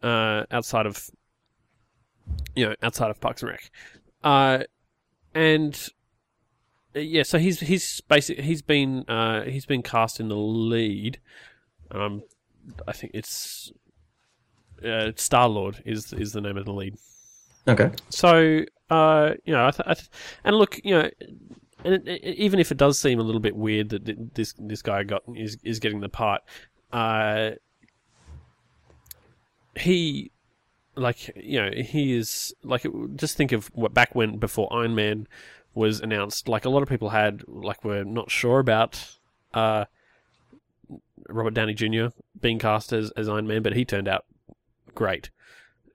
uh, 0.07 0.45
outside 0.51 0.87
of 0.87 1.11
you 2.55 2.67
know 2.67 2.75
outside 2.83 3.11
of 3.11 3.21
Parks 3.21 3.43
and 3.43 3.51
Rec, 3.51 3.71
uh, 4.23 4.64
and 5.35 5.88
yeah, 6.95 7.23
so 7.25 7.38
he's 7.38 7.61
he's 7.61 8.01
basic 8.03 8.40
he's 8.40 8.62
been 8.62 9.05
uh, 9.09 9.43
he's 9.43 9.67
been 9.67 9.83
cast 9.83 10.21
in 10.21 10.29
the 10.29 10.37
lead. 10.37 11.19
Um, 11.90 12.23
I 12.88 12.93
think 12.93 13.12
it's 13.14 13.73
uh, 14.85 15.12
Star 15.17 15.49
Lord 15.49 15.83
is 15.85 16.12
is 16.12 16.33
the 16.33 16.40
name 16.40 16.57
of 16.57 16.64
the 16.64 16.73
lead. 16.73 16.97
Okay. 17.67 17.90
So, 18.11 18.61
uh, 18.90 19.31
you 19.45 19.53
know, 19.55 19.67
I 19.67 19.71
th- 19.71 19.87
I 19.88 19.95
th- 19.95 20.09
and 20.45 20.57
look, 20.57 20.79
you 20.85 20.95
know, 20.95 21.11
and 21.85 21.94
it, 21.94 22.07
it, 22.07 22.37
even 22.37 22.59
if 22.59 22.73
it 22.73 22.79
does 22.79 22.99
seem 22.99 23.18
a 23.20 23.23
little 23.23 23.40
bit 23.40 23.57
weird 23.57 23.90
that 23.90 24.35
this 24.35 24.55
this 24.59 24.83
guy 24.83 25.03
got 25.03 25.23
is 25.35 25.59
is 25.62 25.79
getting 25.79 26.01
the 26.01 26.09
part, 26.09 26.42
uh, 26.92 27.51
he, 29.77 30.31
like, 30.94 31.31
you 31.37 31.61
know, 31.61 31.70
he 31.70 32.16
is 32.16 32.55
like, 32.62 32.87
just 33.16 33.37
think 33.37 33.53
of 33.53 33.66
what 33.75 33.92
back 33.92 34.14
when 34.14 34.38
before 34.38 34.73
Iron 34.73 34.94
Man 34.94 35.27
was 35.75 36.01
announced, 36.01 36.49
like 36.49 36.64
a 36.64 36.70
lot 36.70 36.83
of 36.83 36.88
people 36.88 37.11
had, 37.11 37.42
like, 37.49 37.85
were 37.85 38.05
not 38.05 38.31
sure 38.31 38.61
about, 38.61 39.16
uh, 39.53 39.85
Robert 41.29 41.55
Downey 41.55 41.75
Jr. 41.75 42.07
being 42.40 42.59
cast 42.59 42.92
as 42.92 43.11
as 43.12 43.29
Iron 43.29 43.47
Man, 43.47 43.62
but 43.62 43.75
he 43.75 43.85
turned 43.85 44.09
out 44.09 44.25
great 44.94 45.31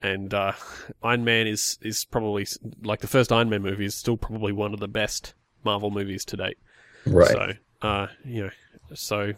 and 0.01 0.33
uh, 0.33 0.53
Iron 1.03 1.23
Man 1.23 1.47
is 1.47 1.77
is 1.81 2.05
probably 2.05 2.47
like 2.83 3.01
the 3.01 3.07
first 3.07 3.31
Iron 3.31 3.49
Man 3.49 3.61
movie 3.61 3.85
is 3.85 3.95
still 3.95 4.17
probably 4.17 4.51
one 4.51 4.73
of 4.73 4.79
the 4.79 4.87
best 4.87 5.33
Marvel 5.63 5.91
movies 5.91 6.25
to 6.25 6.37
date. 6.37 6.57
Right. 7.05 7.27
So, 7.29 7.51
uh, 7.81 8.07
you 8.25 8.43
know, 8.43 8.49
so 8.93 9.33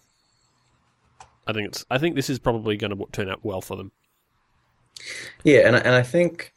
I 1.48 1.54
think 1.54 1.68
it's 1.70 1.86
I 1.90 1.98
think 1.98 2.16
this 2.16 2.30
is 2.30 2.40
probably 2.40 2.78
going 2.78 2.96
to 2.98 3.06
turn 3.12 3.30
out 3.30 3.44
well 3.44 3.62
for 3.62 3.76
them. 3.78 3.92
Yeah, 5.44 5.62
and 5.68 5.76
I- 5.76 5.80
and 5.80 5.96
I 5.96 6.04
think 6.04 6.54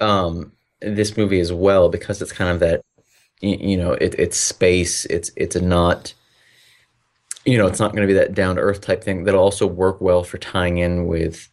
um, 0.00 0.52
this 0.80 1.16
movie 1.16 1.40
as 1.40 1.52
well 1.52 1.88
because 1.88 2.20
it's 2.22 2.32
kind 2.32 2.50
of 2.50 2.60
that 2.60 2.82
you 3.40 3.76
know 3.76 3.92
it, 3.92 4.14
it's 4.18 4.36
space. 4.36 5.04
It's 5.06 5.30
it's 5.36 5.56
a 5.56 5.60
not 5.60 6.14
you 7.44 7.58
know 7.58 7.66
it's 7.66 7.80
not 7.80 7.92
going 7.92 8.02
to 8.02 8.06
be 8.12 8.18
that 8.18 8.34
down 8.34 8.56
to 8.56 8.62
earth 8.62 8.80
type 8.80 9.02
thing. 9.02 9.24
That'll 9.24 9.42
also 9.42 9.66
work 9.66 10.00
well 10.00 10.22
for 10.24 10.38
tying 10.38 10.78
in 10.78 11.06
with 11.06 11.48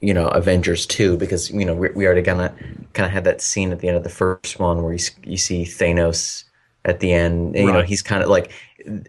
you 0.00 0.12
know 0.12 0.28
Avengers 0.28 0.84
2 0.86 1.16
because 1.16 1.50
you 1.50 1.64
know 1.64 1.74
we, 1.74 1.90
we 1.90 2.06
already 2.06 2.22
gonna 2.22 2.52
kind 2.92 3.06
of 3.06 3.12
had 3.12 3.24
that 3.24 3.40
scene 3.40 3.70
at 3.72 3.78
the 3.80 3.88
end 3.88 3.96
of 3.96 4.02
the 4.02 4.10
first 4.10 4.58
one 4.58 4.82
where 4.82 4.94
you, 4.94 4.98
you 5.22 5.36
see 5.36 5.64
Thanos 5.64 6.44
at 6.84 7.00
the 7.00 7.12
end. 7.12 7.54
You 7.56 7.72
know 7.72 7.82
he's 7.82 8.02
kind 8.02 8.22
of 8.22 8.28
like 8.28 8.52
the 8.84 9.04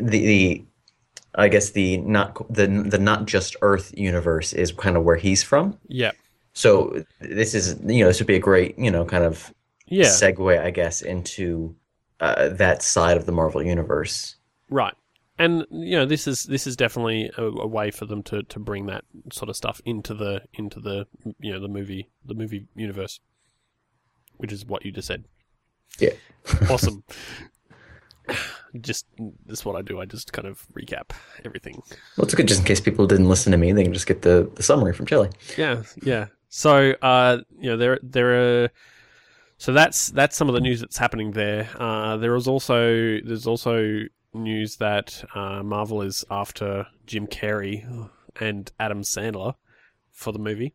the 0.00 0.64
I 1.34 1.48
guess 1.48 1.70
the 1.70 1.98
not 1.98 2.52
the 2.52 2.66
the 2.66 2.98
not 2.98 3.26
just 3.26 3.56
Earth 3.62 3.92
universe 3.96 4.52
is 4.52 4.72
kind 4.72 4.96
of 4.96 5.04
where 5.04 5.16
he's 5.16 5.42
from. 5.42 5.78
Yeah, 5.88 6.12
So 6.56 7.04
this 7.20 7.54
is, 7.54 7.78
you 7.84 8.00
know, 8.00 8.06
this 8.06 8.18
would 8.18 8.26
be 8.26 8.36
a 8.36 8.40
great, 8.40 8.78
you 8.78 8.90
know, 8.90 9.04
kind 9.04 9.24
of 9.24 9.52
yeah, 9.88 10.06
segue, 10.06 10.58
I 10.58 10.70
guess, 10.70 11.02
into 11.02 11.76
uh, 12.18 12.48
that 12.48 12.82
side 12.82 13.18
of 13.18 13.26
the 13.26 13.32
Marvel 13.32 13.62
universe. 13.62 14.36
right. 14.70 14.94
And 15.38 15.66
you 15.70 15.98
know, 15.98 16.06
this 16.06 16.26
is 16.26 16.44
this 16.44 16.66
is 16.66 16.74
definitely 16.74 17.30
a, 17.36 17.44
a 17.44 17.66
way 17.66 17.90
for 17.90 18.06
them 18.06 18.22
to, 18.22 18.42
to 18.44 18.58
bring 18.58 18.86
that 18.86 19.04
sort 19.30 19.50
of 19.50 19.56
stuff 19.56 19.82
into 19.84 20.14
the 20.14 20.44
into 20.54 20.80
the 20.80 21.06
you 21.38 21.52
know 21.52 21.60
the 21.60 21.68
movie 21.68 22.08
the 22.24 22.32
movie 22.32 22.64
universe, 22.74 23.20
which 24.38 24.50
is 24.50 24.64
what 24.64 24.82
you 24.86 24.92
just 24.92 25.08
said. 25.08 25.24
Yeah. 25.98 26.10
awesome. 26.70 27.04
just 28.80 29.06
that's 29.46 29.64
what 29.64 29.76
I 29.76 29.82
do. 29.82 30.00
I 30.00 30.04
just 30.04 30.32
kind 30.32 30.46
of 30.46 30.66
recap 30.72 31.10
everything. 31.44 31.82
Well, 32.16 32.24
it's 32.24 32.34
good 32.34 32.48
just 32.48 32.60
in 32.60 32.66
case 32.66 32.80
people 32.80 33.06
didn't 33.06 33.28
listen 33.28 33.52
to 33.52 33.58
me. 33.58 33.72
They 33.72 33.84
can 33.84 33.92
just 33.92 34.06
get 34.06 34.22
the, 34.22 34.50
the 34.54 34.62
summary 34.62 34.92
from 34.92 35.06
Jelly. 35.06 35.30
Yeah, 35.56 35.82
yeah. 36.02 36.26
So, 36.48 36.92
uh, 37.02 37.38
you 37.58 37.70
know, 37.70 37.76
there 37.76 37.98
there 38.02 38.64
are. 38.64 38.70
So 39.58 39.72
that's 39.72 40.08
that's 40.08 40.36
some 40.36 40.48
of 40.48 40.54
the 40.54 40.60
news 40.60 40.80
that's 40.80 40.98
happening 40.98 41.32
there. 41.32 41.68
Uh, 41.78 42.18
there 42.18 42.34
is 42.36 42.46
also 42.46 43.18
there's 43.24 43.46
also 43.46 44.02
news 44.34 44.76
that 44.76 45.24
uh, 45.34 45.62
Marvel 45.62 46.02
is 46.02 46.24
after 46.30 46.86
Jim 47.06 47.26
Carrey 47.26 48.10
and 48.38 48.70
Adam 48.78 49.02
Sandler 49.02 49.54
for 50.12 50.32
the 50.32 50.38
movie. 50.38 50.74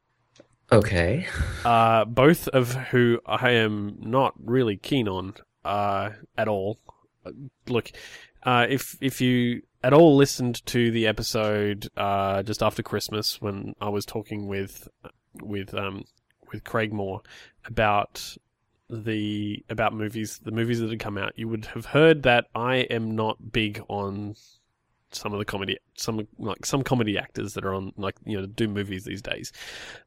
Okay. 0.71 1.27
Uh, 1.65 2.05
both 2.05 2.47
of 2.49 2.73
who 2.73 3.19
I 3.25 3.51
am 3.51 3.97
not 3.99 4.33
really 4.43 4.77
keen 4.77 5.07
on 5.07 5.33
uh, 5.65 6.11
at 6.37 6.47
all. 6.47 6.79
Look, 7.67 7.91
uh, 8.43 8.67
if 8.69 8.97
if 9.01 9.19
you 9.19 9.63
at 9.83 9.93
all 9.93 10.15
listened 10.15 10.65
to 10.67 10.91
the 10.91 11.07
episode 11.07 11.89
uh, 11.97 12.43
just 12.43 12.63
after 12.63 12.81
Christmas 12.83 13.41
when 13.41 13.75
I 13.81 13.89
was 13.89 14.05
talking 14.05 14.47
with 14.47 14.87
with 15.41 15.73
um, 15.73 16.05
with 16.51 16.63
Craig 16.63 16.93
Moore 16.93 17.21
about 17.65 18.37
the 18.89 19.63
about 19.69 19.93
movies, 19.93 20.39
the 20.43 20.51
movies 20.51 20.79
that 20.79 20.89
had 20.89 20.99
come 20.99 21.17
out, 21.17 21.33
you 21.35 21.47
would 21.49 21.65
have 21.67 21.87
heard 21.87 22.23
that 22.23 22.47
I 22.55 22.77
am 22.77 23.15
not 23.15 23.51
big 23.51 23.83
on 23.87 24.35
some 25.11 25.33
of 25.33 25.39
the 25.39 25.45
comedy, 25.45 25.77
some 25.97 26.27
like 26.37 26.65
some 26.65 26.83
comedy 26.83 27.17
actors 27.17 27.53
that 27.53 27.65
are 27.65 27.73
on 27.73 27.93
like 27.97 28.15
you 28.25 28.39
know 28.39 28.45
do 28.45 28.67
movies 28.67 29.03
these 29.03 29.21
days. 29.21 29.51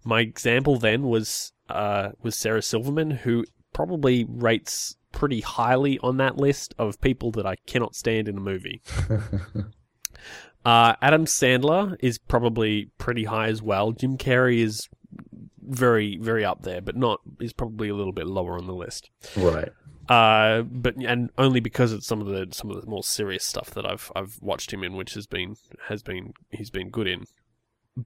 My 0.04 0.20
example 0.20 0.78
then 0.78 1.04
was 1.04 1.52
uh, 1.68 2.10
was 2.22 2.36
Sarah 2.36 2.62
Silverman, 2.62 3.10
who 3.10 3.44
probably 3.72 4.24
rates 4.28 4.96
pretty 5.12 5.40
highly 5.40 5.98
on 6.00 6.16
that 6.18 6.36
list 6.36 6.74
of 6.78 7.00
people 7.00 7.30
that 7.32 7.46
I 7.46 7.56
cannot 7.66 7.94
stand 7.94 8.28
in 8.28 8.36
a 8.36 8.40
movie. 8.40 8.82
Uh, 10.64 10.94
Adam 11.02 11.26
Sandler 11.26 11.94
is 12.00 12.18
probably 12.18 12.90
pretty 12.96 13.24
high 13.24 13.48
as 13.48 13.60
well. 13.60 13.92
Jim 13.92 14.16
Carrey 14.16 14.60
is 14.60 14.88
very, 15.60 16.16
very 16.16 16.44
up 16.44 16.62
there, 16.62 16.80
but 16.80 16.96
not 16.96 17.20
is 17.40 17.52
probably 17.52 17.88
a 17.88 17.94
little 17.94 18.12
bit 18.12 18.26
lower 18.26 18.56
on 18.56 18.66
the 18.66 18.74
list. 18.74 19.10
Right. 19.36 19.70
Uh, 20.08 20.62
but 20.62 20.96
and 20.96 21.30
only 21.38 21.60
because 21.60 21.92
it's 21.92 22.06
some 22.06 22.20
of 22.20 22.26
the 22.26 22.48
some 22.52 22.70
of 22.70 22.80
the 22.80 22.86
more 22.86 23.02
serious 23.02 23.44
stuff 23.44 23.70
that 23.70 23.86
I've 23.86 24.12
I've 24.14 24.38
watched 24.42 24.72
him 24.72 24.84
in, 24.84 24.96
which 24.96 25.14
has 25.14 25.26
been 25.26 25.56
has 25.88 26.02
been 26.02 26.34
he's 26.50 26.70
been 26.70 26.90
good 26.90 27.06
in. 27.06 27.24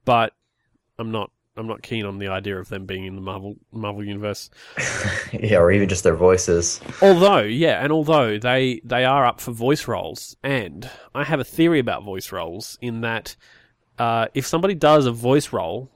But 0.05 0.33
I'm 0.97 1.11
not 1.11 1.31
I'm 1.57 1.67
not 1.67 1.81
keen 1.81 2.05
on 2.05 2.19
the 2.19 2.29
idea 2.29 2.57
of 2.57 2.69
them 2.69 2.85
being 2.85 3.05
in 3.05 3.15
the 3.15 3.21
Marvel 3.21 3.57
Marvel 3.71 4.03
universe. 4.03 4.49
yeah, 5.33 5.57
or 5.57 5.71
even 5.71 5.89
just 5.89 6.03
their 6.03 6.15
voices. 6.15 6.79
Although, 7.01 7.41
yeah, 7.41 7.83
and 7.83 7.91
although 7.91 8.37
they 8.37 8.81
they 8.85 9.03
are 9.03 9.25
up 9.25 9.41
for 9.41 9.51
voice 9.51 9.87
roles, 9.87 10.37
and 10.41 10.89
I 11.13 11.25
have 11.25 11.41
a 11.41 11.43
theory 11.43 11.79
about 11.79 12.03
voice 12.03 12.31
roles 12.31 12.77
in 12.81 13.01
that 13.01 13.35
uh, 13.97 14.27
if 14.33 14.47
somebody 14.47 14.73
does 14.73 15.05
a 15.05 15.11
voice 15.11 15.51
role, 15.51 15.91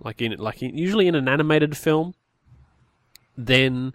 like 0.00 0.22
in 0.22 0.32
like 0.38 0.62
in, 0.62 0.76
usually 0.76 1.06
in 1.06 1.14
an 1.14 1.28
animated 1.28 1.76
film, 1.76 2.14
then 3.36 3.92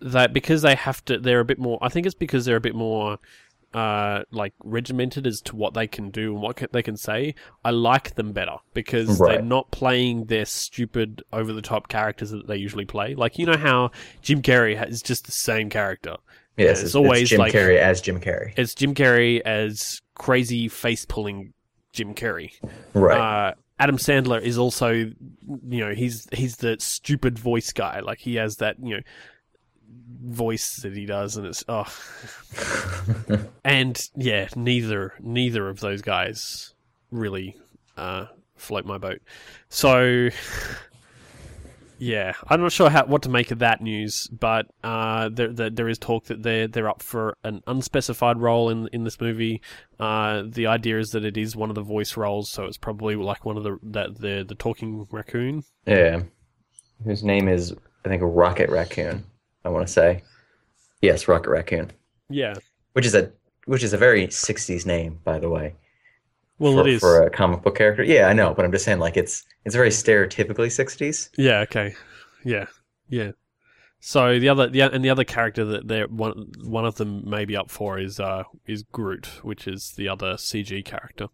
that 0.00 0.32
because 0.32 0.62
they 0.62 0.74
have 0.74 1.04
to, 1.06 1.18
they're 1.18 1.40
a 1.40 1.44
bit 1.44 1.58
more. 1.58 1.78
I 1.82 1.88
think 1.88 2.06
it's 2.06 2.14
because 2.14 2.44
they're 2.44 2.56
a 2.56 2.60
bit 2.60 2.74
more 2.74 3.18
uh, 3.74 4.22
like 4.30 4.54
regimented 4.64 5.26
as 5.26 5.40
to 5.42 5.56
what 5.56 5.74
they 5.74 5.86
can 5.86 6.10
do 6.10 6.32
and 6.32 6.42
what 6.42 6.56
ca- 6.56 6.68
they 6.72 6.82
can 6.82 6.96
say. 6.96 7.34
I 7.64 7.70
like 7.70 8.14
them 8.14 8.32
better 8.32 8.56
because 8.74 9.18
they're 9.18 9.42
not 9.42 9.70
playing 9.70 10.24
their 10.26 10.46
stupid 10.46 11.22
over 11.32 11.52
the 11.52 11.62
top 11.62 11.88
characters 11.88 12.30
that 12.30 12.46
they 12.46 12.56
usually 12.56 12.86
play. 12.86 13.14
Like 13.14 13.38
you 13.38 13.46
know 13.46 13.56
how 13.58 13.90
Jim 14.22 14.40
Carrey 14.42 14.88
is 14.88 15.02
just 15.02 15.26
the 15.26 15.32
same 15.32 15.68
character. 15.70 16.16
Yes, 16.56 16.82
it's 16.82 16.94
always 16.94 17.28
Jim 17.28 17.38
like- 17.40 17.52
Carrey 17.52 17.78
as 17.78 18.00
Jim 18.00 18.20
Carrey. 18.20 18.52
It's 18.56 18.74
Jim 18.74 18.94
Carrey 18.94 19.40
as 19.42 20.00
crazy 20.14 20.68
face 20.68 21.04
pulling 21.04 21.52
Jim 21.92 22.14
Carrey. 22.14 22.52
Right. 22.94 23.18
Uh, 23.50 23.54
Adam 23.78 23.96
Sandler 23.96 24.40
is 24.42 24.58
also, 24.58 24.90
you 24.90 25.14
know, 25.60 25.94
he's 25.94 26.26
he's 26.32 26.56
the 26.56 26.76
stupid 26.80 27.38
voice 27.38 27.72
guy. 27.72 28.00
Like 28.00 28.18
he 28.18 28.34
has 28.36 28.56
that, 28.56 28.76
you 28.82 28.96
know, 28.96 29.02
voice 30.22 30.76
that 30.82 30.96
he 30.96 31.06
does, 31.06 31.36
and 31.36 31.46
it's 31.46 31.64
oh, 31.68 31.86
and 33.64 33.98
yeah, 34.16 34.48
neither 34.56 35.14
neither 35.20 35.68
of 35.68 35.80
those 35.80 36.02
guys 36.02 36.74
really 37.10 37.56
uh, 37.96 38.26
float 38.56 38.84
my 38.84 38.98
boat. 38.98 39.20
So. 39.68 40.30
Yeah, 42.00 42.34
I'm 42.46 42.60
not 42.60 42.70
sure 42.70 42.90
how 42.90 43.06
what 43.06 43.22
to 43.22 43.28
make 43.28 43.50
of 43.50 43.58
that 43.58 43.80
news, 43.80 44.28
but 44.28 44.66
uh, 44.84 45.30
there, 45.30 45.52
there 45.52 45.68
there 45.68 45.88
is 45.88 45.98
talk 45.98 46.26
that 46.26 46.44
they're 46.44 46.68
they're 46.68 46.88
up 46.88 47.02
for 47.02 47.36
an 47.42 47.60
unspecified 47.66 48.38
role 48.38 48.70
in 48.70 48.88
in 48.92 49.02
this 49.02 49.20
movie. 49.20 49.60
Uh, 49.98 50.44
the 50.46 50.68
idea 50.68 51.00
is 51.00 51.08
that 51.08 51.24
it 51.24 51.36
is 51.36 51.56
one 51.56 51.70
of 51.70 51.74
the 51.74 51.82
voice 51.82 52.16
roles, 52.16 52.52
so 52.52 52.66
it's 52.66 52.78
probably 52.78 53.16
like 53.16 53.44
one 53.44 53.56
of 53.56 53.64
the 53.64 53.78
that 53.82 54.20
the 54.20 54.44
the 54.46 54.54
talking 54.54 55.08
raccoon. 55.10 55.64
yeah. 55.86 56.22
Whose 57.04 57.24
name 57.24 57.48
is, 57.48 57.74
I 58.04 58.08
think, 58.08 58.22
Rocket 58.24 58.70
Raccoon. 58.70 59.24
I 59.68 59.70
want 59.70 59.86
to 59.86 59.92
say. 59.92 60.22
Yes, 61.02 61.28
Rocket 61.28 61.50
Raccoon. 61.50 61.92
Yeah, 62.28 62.54
Which 62.94 63.06
is 63.06 63.14
a 63.14 63.30
which 63.66 63.82
is 63.82 63.92
a 63.92 63.98
very 63.98 64.26
'60s 64.26 64.84
name, 64.86 65.20
by 65.24 65.38
the 65.38 65.48
way. 65.48 65.76
well, 66.58 66.72
for, 66.74 66.80
it 66.88 66.94
is. 66.94 67.00
for 67.00 67.22
a 67.22 67.30
comic 67.30 67.62
book 67.62 67.76
character. 67.76 68.02
Yeah, 68.02 68.26
I 68.26 68.32
know, 68.32 68.54
but 68.54 68.64
I'm 68.64 68.72
just 68.72 68.84
saying, 68.84 68.98
like, 68.98 69.16
it's 69.16 69.44
it's 69.64 69.74
very 69.74 69.90
stereotypically 69.90 70.68
'60s. 70.68 71.28
Yeah. 71.36 71.60
Okay. 71.60 71.94
Yeah. 72.44 72.66
Yeah. 73.08 73.32
So 74.00 74.38
the 74.38 74.48
other 74.48 74.68
the 74.68 74.80
and 74.82 75.04
the 75.04 75.10
other 75.10 75.24
character 75.24 75.64
that 75.64 75.88
they're 75.88 76.06
one 76.08 76.52
one 76.64 76.84
of 76.86 76.96
them 76.96 77.28
may 77.28 77.44
be 77.44 77.56
up 77.56 77.70
for 77.70 77.98
is 77.98 78.18
uh 78.20 78.44
is 78.66 78.82
Groot, 78.84 79.26
which 79.42 79.66
is 79.68 79.92
the 79.96 80.08
other 80.08 80.34
CG 80.34 80.84
character. 80.84 81.28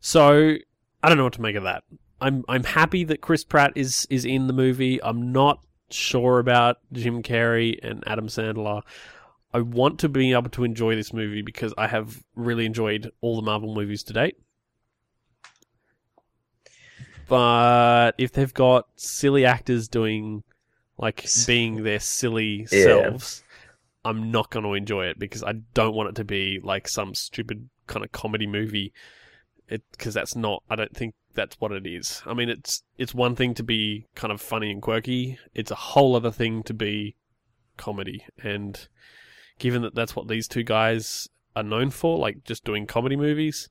So 0.00 0.56
I 1.02 1.08
don't 1.08 1.18
know 1.18 1.24
what 1.24 1.32
to 1.34 1.42
make 1.42 1.56
of 1.56 1.64
that. 1.64 1.84
I'm 2.20 2.44
I'm 2.48 2.64
happy 2.64 3.04
that 3.04 3.20
Chris 3.20 3.44
Pratt 3.44 3.72
is 3.74 4.06
is 4.10 4.24
in 4.24 4.46
the 4.46 4.52
movie. 4.52 5.02
I'm 5.02 5.32
not 5.32 5.60
sure 5.92 6.38
about 6.38 6.78
Jim 6.92 7.22
Carrey 7.22 7.78
and 7.82 8.02
Adam 8.06 8.28
Sandler. 8.28 8.82
I 9.52 9.60
want 9.60 9.98
to 10.00 10.08
be 10.08 10.32
able 10.32 10.50
to 10.50 10.64
enjoy 10.64 10.94
this 10.94 11.12
movie 11.12 11.42
because 11.42 11.74
I 11.76 11.88
have 11.88 12.22
really 12.36 12.66
enjoyed 12.66 13.10
all 13.20 13.36
the 13.36 13.42
Marvel 13.42 13.74
movies 13.74 14.02
to 14.04 14.12
date. 14.12 14.36
but 17.28 18.12
if 18.18 18.32
they've 18.32 18.52
got 18.54 18.88
silly 18.96 19.44
actors 19.44 19.86
doing 19.88 20.42
like 20.98 21.24
being 21.46 21.84
their 21.84 22.00
silly 22.00 22.66
Yeah. 22.70 22.84
selves, 22.84 23.44
I'm 24.04 24.30
not 24.30 24.50
going 24.50 24.64
to 24.64 24.74
enjoy 24.74 25.06
it 25.06 25.18
because 25.18 25.42
I 25.44 25.52
don't 25.74 25.94
want 25.94 26.10
it 26.10 26.14
to 26.16 26.24
be 26.24 26.58
like 26.62 26.88
some 26.88 27.14
stupid 27.14 27.68
kind 27.86 28.04
of 28.04 28.12
comedy 28.12 28.46
movie. 28.46 28.92
Because 29.68 30.14
that's 30.14 30.34
not. 30.34 30.64
I 30.68 30.74
don't 30.74 30.96
think 30.96 31.14
that's 31.34 31.56
what 31.60 31.72
it 31.72 31.86
is. 31.86 32.22
I 32.26 32.34
mean, 32.34 32.48
it's 32.48 32.82
it's 32.98 33.14
one 33.14 33.36
thing 33.36 33.54
to 33.54 33.62
be 33.62 34.06
kind 34.14 34.32
of 34.32 34.40
funny 34.40 34.70
and 34.70 34.82
quirky. 34.82 35.38
It's 35.54 35.70
a 35.70 35.76
whole 35.76 36.16
other 36.16 36.30
thing 36.30 36.62
to 36.64 36.74
be 36.74 37.16
comedy. 37.76 38.24
And 38.42 38.88
given 39.58 39.82
that 39.82 39.94
that's 39.94 40.16
what 40.16 40.28
these 40.28 40.48
two 40.48 40.62
guys 40.62 41.28
are 41.56 41.62
known 41.62 41.90
for, 41.90 42.18
like 42.18 42.44
just 42.44 42.64
doing 42.64 42.86
comedy 42.86 43.16
movies, 43.16 43.68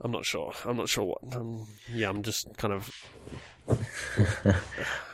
I'm 0.00 0.10
not 0.10 0.24
sure. 0.24 0.52
I'm 0.64 0.76
not 0.76 0.88
sure 0.88 1.04
what. 1.04 1.36
Um, 1.36 1.66
yeah, 1.92 2.08
I'm 2.08 2.22
just 2.22 2.56
kind 2.56 2.74
of 2.74 2.90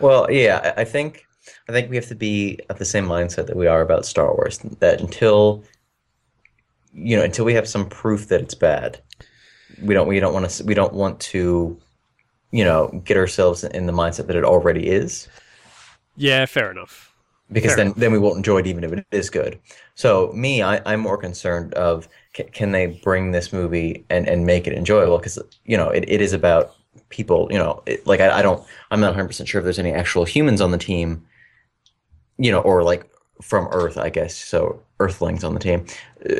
Well, 0.00 0.30
yeah, 0.30 0.74
I 0.76 0.84
think 0.84 1.26
I 1.68 1.72
think 1.72 1.90
we 1.90 1.96
have 1.96 2.08
to 2.08 2.14
be 2.14 2.60
of 2.68 2.78
the 2.78 2.84
same 2.84 3.06
mindset 3.06 3.46
that 3.46 3.56
we 3.56 3.66
are 3.66 3.80
about 3.80 4.06
Star 4.06 4.34
Wars. 4.34 4.58
That 4.80 5.00
until 5.00 5.64
you 6.92 7.16
know, 7.16 7.22
until 7.22 7.44
we 7.44 7.54
have 7.54 7.68
some 7.68 7.88
proof 7.88 8.28
that 8.28 8.40
it's 8.40 8.54
bad, 8.54 9.00
we 9.82 9.94
don't 9.94 10.08
we 10.08 10.20
don't 10.20 10.32
want 10.34 10.48
to 10.48 10.64
we 10.64 10.74
don't 10.74 10.92
want 10.94 11.20
to 11.20 11.78
you 12.50 12.64
know 12.64 12.88
get 13.04 13.16
ourselves 13.16 13.64
in 13.64 13.86
the 13.86 13.92
mindset 13.92 14.26
that 14.26 14.36
it 14.36 14.44
already 14.44 14.88
is 14.88 15.28
yeah, 16.16 16.46
fair 16.46 16.70
enough. 16.70 17.14
because 17.52 17.70
Fair 17.70 17.76
then 17.76 17.86
enough. 17.88 17.96
then 17.98 18.12
we 18.12 18.18
won't 18.18 18.38
enjoy 18.38 18.58
it 18.58 18.66
even 18.66 18.84
if 18.84 18.92
it 18.92 19.06
is 19.12 19.30
good. 19.30 19.58
So 19.94 20.32
me, 20.32 20.62
I, 20.62 20.80
I'm 20.84 21.00
more 21.00 21.16
concerned 21.16 21.74
of 21.74 22.08
can, 22.32 22.48
can 22.48 22.72
they 22.72 22.86
bring 23.04 23.30
this 23.32 23.52
movie 23.52 24.04
and, 24.10 24.28
and 24.28 24.44
make 24.44 24.66
it 24.66 24.72
enjoyable 24.72 25.18
because 25.18 25.38
you 25.64 25.76
know 25.76 25.90
it, 25.90 26.04
it 26.08 26.20
is 26.20 26.32
about 26.32 26.74
people. 27.08 27.48
You 27.50 27.58
know, 27.58 27.82
it, 27.86 28.06
like 28.06 28.20
I, 28.20 28.38
I 28.38 28.42
don't 28.42 28.64
I'm 28.90 29.00
not 29.00 29.08
100 29.08 29.28
percent 29.28 29.48
sure 29.48 29.60
if 29.60 29.64
there's 29.64 29.78
any 29.78 29.92
actual 29.92 30.24
humans 30.24 30.60
on 30.60 30.70
the 30.72 30.78
team. 30.78 31.24
You 32.36 32.52
know, 32.52 32.60
or 32.60 32.82
like 32.82 33.08
from 33.42 33.68
Earth, 33.70 33.96
I 33.98 34.10
guess. 34.10 34.34
So 34.36 34.82
Earthlings 35.00 35.44
on 35.44 35.54
the 35.54 35.60
team. 35.60 35.86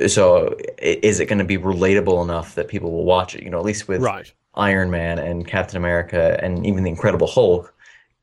So 0.08 0.56
is 0.78 1.20
it 1.20 1.26
going 1.26 1.38
to 1.38 1.44
be 1.44 1.58
relatable 1.58 2.22
enough 2.24 2.54
that 2.56 2.68
people 2.68 2.90
will 2.90 3.04
watch 3.04 3.34
it? 3.34 3.42
You 3.42 3.50
know, 3.50 3.58
at 3.58 3.64
least 3.64 3.88
with 3.88 4.02
Right. 4.02 4.32
Iron 4.54 4.90
Man 4.90 5.18
and 5.18 5.46
Captain 5.46 5.76
America 5.76 6.38
and 6.42 6.66
even 6.66 6.82
the 6.82 6.90
Incredible 6.90 7.28
Hulk, 7.28 7.72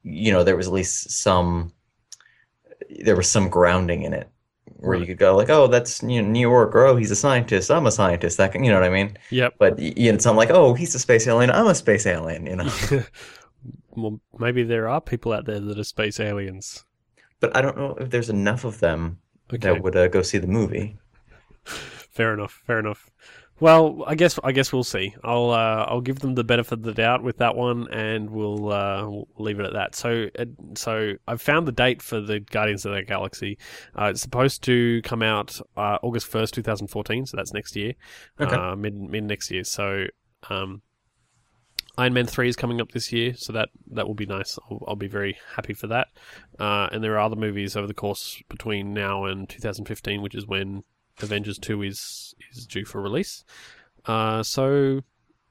you 0.03 0.31
know, 0.31 0.43
there 0.43 0.57
was 0.57 0.67
at 0.67 0.73
least 0.73 1.11
some 1.11 1.71
there 2.89 3.15
was 3.15 3.29
some 3.29 3.49
grounding 3.49 4.03
in 4.03 4.13
it 4.13 4.29
where 4.77 4.97
you 4.97 5.05
could 5.05 5.17
go 5.17 5.35
like, 5.35 5.49
oh, 5.49 5.67
that's 5.67 6.03
you 6.03 6.21
know, 6.21 6.27
New 6.27 6.39
York, 6.39 6.75
or 6.75 6.85
oh, 6.85 6.95
he's 6.95 7.11
a 7.11 7.15
scientist, 7.15 7.71
I'm 7.71 7.85
a 7.85 7.91
scientist. 7.91 8.37
That 8.37 8.51
can, 8.51 8.63
you 8.63 8.71
know 8.71 8.79
what 8.79 8.87
I 8.87 8.93
mean? 8.93 9.17
Yep. 9.29 9.55
But 9.57 9.79
you 9.79 10.11
know, 10.11 10.15
it's 10.15 10.25
not 10.25 10.35
like, 10.35 10.49
oh, 10.49 10.73
he's 10.73 10.93
a 10.93 10.99
space 10.99 11.27
alien, 11.27 11.51
I'm 11.51 11.67
a 11.67 11.75
space 11.75 12.05
alien, 12.05 12.45
you 12.45 12.55
know. 12.57 12.69
well, 13.95 14.19
maybe 14.37 14.63
there 14.63 14.89
are 14.89 15.01
people 15.01 15.31
out 15.33 15.45
there 15.45 15.59
that 15.59 15.79
are 15.79 15.83
space 15.83 16.19
aliens. 16.19 16.83
But 17.39 17.55
I 17.55 17.61
don't 17.61 17.77
know 17.77 17.95
if 17.99 18.09
there's 18.09 18.29
enough 18.29 18.65
of 18.65 18.79
them 18.79 19.19
Okay. 19.53 19.57
that 19.59 19.83
would 19.83 19.95
uh, 19.95 20.07
go 20.07 20.21
see 20.23 20.39
the 20.39 20.47
movie. 20.47 20.97
Fair 21.65 22.33
enough. 22.33 22.61
Fair 22.65 22.79
enough. 22.79 23.09
Well, 23.57 24.03
I 24.05 24.15
guess 24.15 24.37
I 24.43 24.51
guess 24.51 24.73
we'll 24.73 24.83
see. 24.83 25.15
I'll 25.23 25.49
uh, 25.51 25.85
I'll 25.87 26.01
give 26.01 26.19
them 26.19 26.35
the 26.35 26.43
benefit 26.43 26.73
of 26.73 26.81
the 26.83 26.93
doubt 26.93 27.23
with 27.23 27.37
that 27.37 27.55
one, 27.55 27.87
and 27.89 28.29
we'll, 28.29 28.69
uh, 28.69 29.07
we'll 29.07 29.27
leave 29.37 29.61
it 29.61 29.65
at 29.65 29.71
that. 29.73 29.95
So 29.95 30.27
uh, 30.37 30.45
so 30.75 31.13
I've 31.25 31.41
found 31.41 31.65
the 31.65 31.71
date 31.71 32.01
for 32.01 32.19
the 32.19 32.41
Guardians 32.41 32.85
of 32.85 32.93
the 32.93 33.03
Galaxy. 33.03 33.57
Uh, 33.97 34.07
it's 34.07 34.21
supposed 34.21 34.61
to 34.63 35.01
come 35.03 35.21
out 35.21 35.57
uh, 35.77 35.99
August 36.03 36.27
first, 36.27 36.53
two 36.53 36.63
thousand 36.63 36.87
fourteen. 36.87 37.25
So 37.25 37.37
that's 37.37 37.53
next 37.53 37.77
year, 37.77 37.93
Okay. 38.41 38.53
uh, 38.53 38.75
mid 38.75 38.93
mid 38.93 39.23
next 39.23 39.49
year. 39.49 39.63
So 39.63 40.07
um, 40.49 40.81
Iron 41.97 42.13
Man 42.13 42.25
three 42.25 42.49
is 42.49 42.57
coming 42.57 42.81
up 42.81 42.91
this 42.91 43.13
year, 43.13 43.35
so 43.37 43.53
that 43.53 43.69
that 43.91 44.05
will 44.05 44.15
be 44.15 44.25
nice. 44.25 44.59
I'll, 44.69 44.83
I'll 44.85 44.95
be 44.97 45.07
very 45.07 45.37
happy 45.55 45.73
for 45.73 45.87
that. 45.87 46.07
Uh, 46.59 46.89
and 46.91 47.01
there 47.01 47.13
are 47.13 47.19
other 47.19 47.37
movies 47.37 47.77
over 47.77 47.87
the 47.87 47.93
course 47.93 48.41
between 48.49 48.93
now 48.93 49.23
and 49.23 49.47
2015, 49.47 50.21
which 50.21 50.35
is 50.35 50.45
when 50.45 50.83
Avengers 51.21 51.57
two 51.57 51.81
is 51.81 52.33
is 52.51 52.65
due 52.65 52.85
for 52.85 53.01
release. 53.01 53.43
Uh, 54.05 54.43
so 54.43 55.01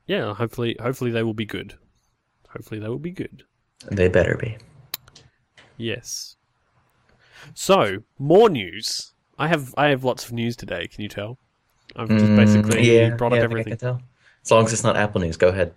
yeah, 0.06 0.34
hopefully 0.34 0.76
hopefully 0.80 1.10
they 1.10 1.22
will 1.22 1.34
be 1.34 1.46
good. 1.46 1.74
Hopefully 2.50 2.80
they 2.80 2.88
will 2.88 2.98
be 2.98 3.10
good. 3.10 3.44
They 3.90 4.08
better 4.08 4.36
be. 4.36 4.56
Yes. 5.76 6.36
So 7.54 7.98
more 8.18 8.48
news. 8.48 9.12
I 9.38 9.48
have 9.48 9.74
I 9.76 9.88
have 9.88 10.04
lots 10.04 10.24
of 10.24 10.32
news 10.32 10.56
today. 10.56 10.86
Can 10.86 11.02
you 11.02 11.08
tell? 11.08 11.38
I've 11.96 12.08
just 12.08 12.24
Mm, 12.24 12.36
basically 12.36 12.96
yeah, 12.96 13.10
brought 13.16 13.32
yeah, 13.32 13.38
up 13.38 13.44
I 13.44 13.48
think 13.48 13.50
I 13.50 13.52
everything. 13.52 13.70
can 13.72 13.78
tell. 13.78 14.02
As 14.44 14.50
long 14.50 14.64
as 14.66 14.72
it's 14.72 14.84
not 14.84 14.96
Apple 14.96 15.20
News, 15.20 15.36
go 15.36 15.48
ahead. 15.48 15.74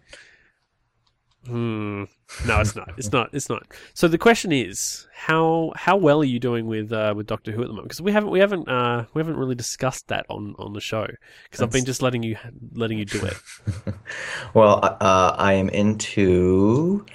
Hmm. 1.48 2.04
No, 2.46 2.60
it's 2.60 2.76
not. 2.76 2.90
It's 2.98 3.12
not. 3.12 3.30
It's 3.32 3.48
not. 3.48 3.66
So 3.94 4.10
the 4.10 4.18
question 4.18 4.52
is, 4.52 5.08
how 5.14 5.72
how 5.76 5.96
well 5.96 6.20
are 6.22 6.26
you 6.26 6.40
doing 6.40 6.68
with 6.68 6.92
uh, 6.92 7.14
with 7.16 7.26
Doctor 7.26 7.52
Who 7.54 7.62
at 7.62 7.68
the 7.68 7.74
moment? 7.74 7.86
Because 7.86 8.02
we 8.02 8.12
haven't 8.12 8.32
we 8.32 8.40
haven't 8.40 8.68
uh, 8.68 9.06
we 9.14 9.20
haven't 9.22 9.38
really 9.38 9.56
discussed 9.56 10.10
that 10.10 10.26
on, 10.30 10.56
on 10.60 10.74
the 10.74 10.82
show. 10.82 11.08
Because 11.46 11.62
I've 11.62 11.72
been 11.72 11.86
just 11.86 12.02
letting 12.02 12.24
you 12.24 12.38
letting 12.74 12.98
you 12.98 13.06
do 13.06 13.26
it. 13.26 13.38
Well, 14.54 14.80
uh, 14.84 15.36
I 15.38 15.54
am 15.54 15.70
into 15.70 17.06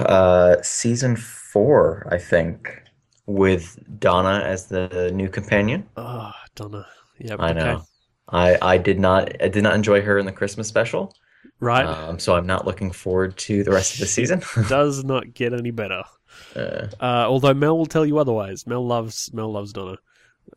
uh, 0.00 0.56
season 0.62 1.16
four, 1.16 2.08
I 2.10 2.18
think, 2.18 2.82
with 3.26 3.78
Donna 3.98 4.42
as 4.44 4.66
the 4.66 5.10
new 5.14 5.28
companion. 5.28 5.88
Oh, 5.96 6.32
Donna. 6.54 6.86
Yeah. 7.18 7.36
I 7.38 7.50
okay. 7.50 7.58
know. 7.60 7.82
I 8.28 8.58
I 8.60 8.78
did 8.78 8.98
not 8.98 9.42
I 9.42 9.48
did 9.48 9.62
not 9.62 9.74
enjoy 9.74 10.02
her 10.02 10.18
in 10.18 10.26
the 10.26 10.32
Christmas 10.32 10.68
special, 10.68 11.14
Right. 11.60 11.84
um, 11.86 12.18
so 12.18 12.34
I'm 12.34 12.46
not 12.46 12.66
looking 12.66 12.90
forward 12.92 13.36
to 13.38 13.62
the 13.64 13.70
rest 13.70 13.94
of 13.94 14.00
the 14.00 14.06
season. 14.06 14.42
Does 14.68 15.04
not 15.04 15.34
get 15.34 15.52
any 15.52 15.70
better. 15.70 16.02
Uh, 16.54 16.86
Uh, 17.00 17.24
although 17.26 17.54
Mel 17.54 17.78
will 17.78 17.86
tell 17.86 18.04
you 18.04 18.18
otherwise. 18.18 18.66
Mel 18.66 18.84
loves 18.86 19.32
Mel 19.32 19.50
loves 19.50 19.72
Donna. 19.72 19.96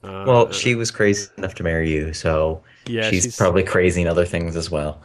Uh, 0.03 0.25
well, 0.27 0.51
she 0.51 0.75
was 0.75 0.91
crazy 0.91 1.29
enough 1.37 1.55
to 1.55 1.63
marry 1.63 1.89
you, 1.89 2.11
so 2.11 2.61
yeah 2.85 3.09
she's, 3.09 3.37
probably 3.37 3.63
crazy 3.63 4.01
in 4.01 4.07
other 4.07 4.25
things 4.25 4.57
as 4.57 4.69
well. 4.69 5.01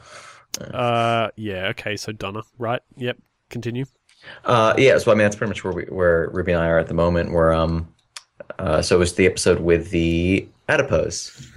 uh 0.72 1.28
yeah 1.36 1.68
okay 1.68 1.96
so 1.96 2.10
Donna 2.12 2.42
right 2.58 2.80
yep 2.96 3.16
continue 3.50 3.84
Uh, 4.44 4.74
yeah, 4.76 4.98
so 4.98 5.12
I 5.12 5.14
mean 5.14 5.24
that's 5.24 5.36
pretty 5.36 5.50
much 5.50 5.62
where 5.62 5.72
we, 5.72 5.84
where 5.84 6.28
Ruby 6.32 6.50
and 6.52 6.60
I 6.60 6.66
are 6.68 6.78
at 6.78 6.88
the 6.88 6.94
moment. 6.94 7.32
Where 7.32 7.52
um, 7.52 7.86
uh, 8.58 8.82
so 8.82 8.96
it 8.96 8.98
was 8.98 9.14
the 9.14 9.26
episode 9.26 9.60
with 9.60 9.90
the 9.90 10.48
adipose. 10.68 11.50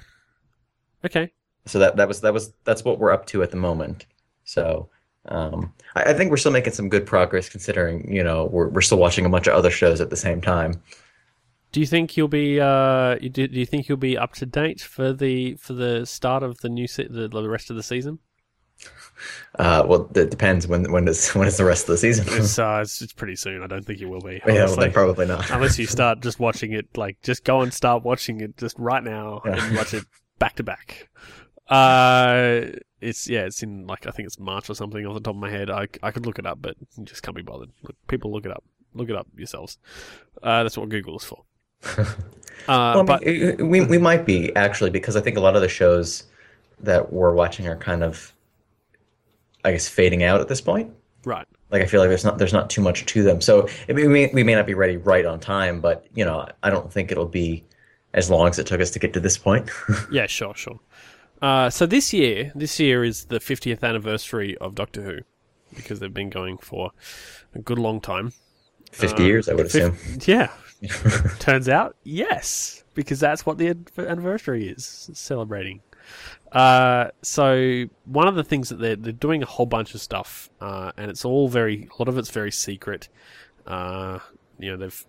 okay 1.06 1.32
So 1.66 1.80
that 1.80 1.96
that 1.98 2.08
was 2.08 2.22
that 2.22 2.34
was 2.34 2.54
that's 2.66 2.84
what 2.86 3.00
we're 3.00 3.12
up 3.12 3.26
to 3.28 3.42
at 3.42 3.50
the 3.52 3.58
moment. 3.58 4.06
So 4.48 4.90
um, 5.28 5.74
I, 5.96 6.04
I 6.04 6.14
think 6.14 6.32
we're 6.32 6.38
still 6.38 6.54
making 6.54 6.72
some 6.74 6.88
good 6.88 7.06
progress 7.06 7.50
considering 7.50 8.10
you 8.12 8.24
know 8.24 8.46
we're 8.46 8.70
we're 8.70 8.82
still 8.82 8.98
watching 8.98 9.26
a 9.26 9.30
bunch 9.30 9.48
of 9.48 9.54
other 9.54 9.70
shows 9.72 10.00
at 10.02 10.10
the 10.10 10.16
same 10.16 10.40
time. 10.42 10.82
do 11.74 11.82
you 11.82 11.86
think 11.86 12.16
you'll 12.16 12.30
be 12.30 12.60
uh 12.62 13.16
do, 13.16 13.46
do 13.48 13.60
you 13.60 13.66
think 13.66 13.90
you'll 13.90 13.98
be 14.12 14.18
up 14.18 14.34
to 14.36 14.46
date 14.46 14.80
for 14.80 15.12
the 15.12 15.56
for 15.56 15.74
the 15.74 16.06
start 16.06 16.44
of 16.44 16.58
the 16.62 16.70
new 16.70 16.88
se- 16.88 17.10
the, 17.10 17.28
the 17.28 17.50
rest 17.50 17.70
of 17.70 17.76
the 17.76 17.84
season 17.84 18.20
Uh, 19.60 19.84
well, 19.90 20.10
it 20.16 20.30
depends 20.30 20.66
when 20.68 20.90
when 20.94 21.08
is 21.10 21.30
when 21.38 21.48
is 21.48 21.58
the 21.58 21.66
rest 21.66 21.84
of 21.86 21.94
the 21.96 21.98
season. 21.98 22.26
it's 22.30 22.58
uh 22.58 22.80
it's, 22.84 23.02
it's 23.02 23.12
pretty 23.14 23.36
soon 23.36 23.62
I 23.64 23.68
don't 23.68 23.86
think 23.86 24.00
you 24.00 24.08
will 24.08 24.22
be 24.22 24.40
yeah, 24.48 24.66
well, 24.66 24.76
then 24.78 24.94
probably 24.94 25.26
not. 25.26 25.50
unless 25.52 25.78
you 25.78 25.88
start 25.98 26.22
just 26.22 26.40
watching 26.40 26.72
it 26.72 26.86
like 26.96 27.18
just 27.22 27.44
go 27.44 27.62
and 27.62 27.74
start 27.74 28.04
watching 28.04 28.40
it 28.40 28.56
just 28.58 28.78
right 28.80 29.04
now 29.04 29.42
Yeah. 29.44 29.56
and 29.66 29.76
watch 29.76 29.94
it 29.94 30.06
back 30.40 30.56
to 30.58 30.64
back 30.64 31.10
uh 31.68 32.62
it's 33.02 33.30
yeah 33.30 33.42
it's 33.42 33.62
in 33.62 33.86
like 33.86 34.08
i 34.08 34.12
think 34.12 34.26
it's 34.26 34.40
march 34.40 34.70
or 34.70 34.74
something 34.74 35.06
off 35.06 35.14
the 35.14 35.20
top 35.20 35.36
of 35.36 35.40
my 35.40 35.50
head. 35.50 35.70
I, 35.70 35.88
I 36.02 36.12
could 36.12 36.26
look 36.26 36.40
it 36.40 36.46
up 36.46 36.62
but 36.62 36.76
just 37.04 37.22
can't 37.24 37.36
be 37.36 37.44
bothered. 37.44 37.70
Look, 37.84 37.96
people 38.08 38.32
look 38.32 38.46
it 38.46 38.52
up. 38.52 38.64
Look 38.94 39.10
it 39.10 39.16
up 39.16 39.28
yourselves. 39.36 39.78
Uh 40.42 40.64
that's 40.64 40.78
what 40.78 40.90
google 40.90 41.18
is 41.18 41.24
for. 41.24 41.44
Uh 42.68 42.94
Well, 42.96 43.04
but 43.04 43.24
we 43.24 43.82
we 43.82 43.98
might 44.00 44.26
be 44.26 44.54
actually 44.56 44.90
because 44.90 45.16
I 45.16 45.22
think 45.22 45.38
a 45.38 45.40
lot 45.40 45.56
of 45.56 45.62
the 45.62 45.70
shows 45.70 46.24
that 46.80 47.14
we're 47.14 47.34
watching 47.34 47.68
are 47.68 47.76
kind 47.78 48.04
of, 48.04 48.34
I 49.64 49.72
guess, 49.72 49.88
fading 49.88 50.24
out 50.24 50.42
at 50.42 50.48
this 50.48 50.60
point. 50.62 50.92
right. 51.24 51.46
Like 51.70 51.82
I 51.82 51.86
feel 51.86 52.00
like 52.00 52.10
there's 52.10 52.26
not 52.26 52.40
there's 52.40 52.54
not 52.54 52.70
too 52.70 52.82
much 52.82 53.06
to 53.06 53.24
them. 53.24 53.42
So 53.42 53.68
we 53.88 54.08
may, 54.08 54.32
we 54.34 54.44
may 54.44 54.56
not 54.56 54.66
be 54.66 54.74
ready 54.74 54.98
right 54.98 55.26
on 55.26 55.40
time, 55.40 55.82
but 55.82 56.08
you 56.16 56.26
know 56.26 56.48
I 56.64 56.70
don't 56.72 56.92
think 56.92 57.12
it'll 57.12 57.26
be 57.28 57.64
as 58.14 58.30
long 58.30 58.48
as 58.48 58.58
it 58.58 58.66
took 58.66 58.82
us 58.82 58.90
to 58.92 59.00
get 59.00 59.14
to 59.14 59.20
this 59.20 59.38
point. 59.38 59.70
yeah 60.12 60.26
sure 60.28 60.56
sure 60.56 60.80
uh 61.42 61.70
so 61.70 61.86
this 61.86 62.14
year 62.14 62.52
this 62.56 62.80
year 62.80 63.04
is 63.04 63.26
the 63.26 63.40
50th 63.40 63.84
anniversary 63.84 64.58
of 64.58 64.76
doctor 64.76 65.02
who 65.02 65.18
because 65.76 66.00
they've 66.00 66.14
been 66.14 66.30
going 66.30 66.58
for 66.58 66.92
a 67.54 67.60
good 67.60 67.80
long 67.80 68.00
time 68.02 68.34
Fifty 68.92 69.24
Uh, 69.24 69.28
years, 69.28 69.50
I 69.50 69.54
would 69.54 69.66
assume. 69.66 69.98
Yeah 70.26 70.50
Turns 71.40 71.68
out, 71.68 71.96
yes, 72.04 72.84
because 72.94 73.20
that's 73.20 73.46
what 73.46 73.58
the 73.58 73.76
anniversary 73.98 74.70
is 74.70 75.10
celebrating. 75.14 75.82
Uh, 76.52 77.10
so 77.22 77.86
one 78.06 78.28
of 78.28 78.36
the 78.36 78.44
things 78.44 78.70
that 78.70 78.80
they're 78.80 78.96
they're 78.96 79.12
doing 79.12 79.44
a 79.44 79.46
whole 79.46 79.66
bunch 79.66 79.94
of 79.96 80.02
stuff, 80.02 80.50
uh, 80.62 80.92
and 80.96 81.10
it's 81.12 81.26
all 81.26 81.48
very 81.50 81.90
a 81.92 82.02
lot 82.02 82.08
of 82.08 82.18
it's 82.18 82.30
very 82.30 82.52
secret. 82.52 83.10
Uh, 83.66 84.20
you 84.60 84.72
know, 84.72 84.78
they've 84.78 85.06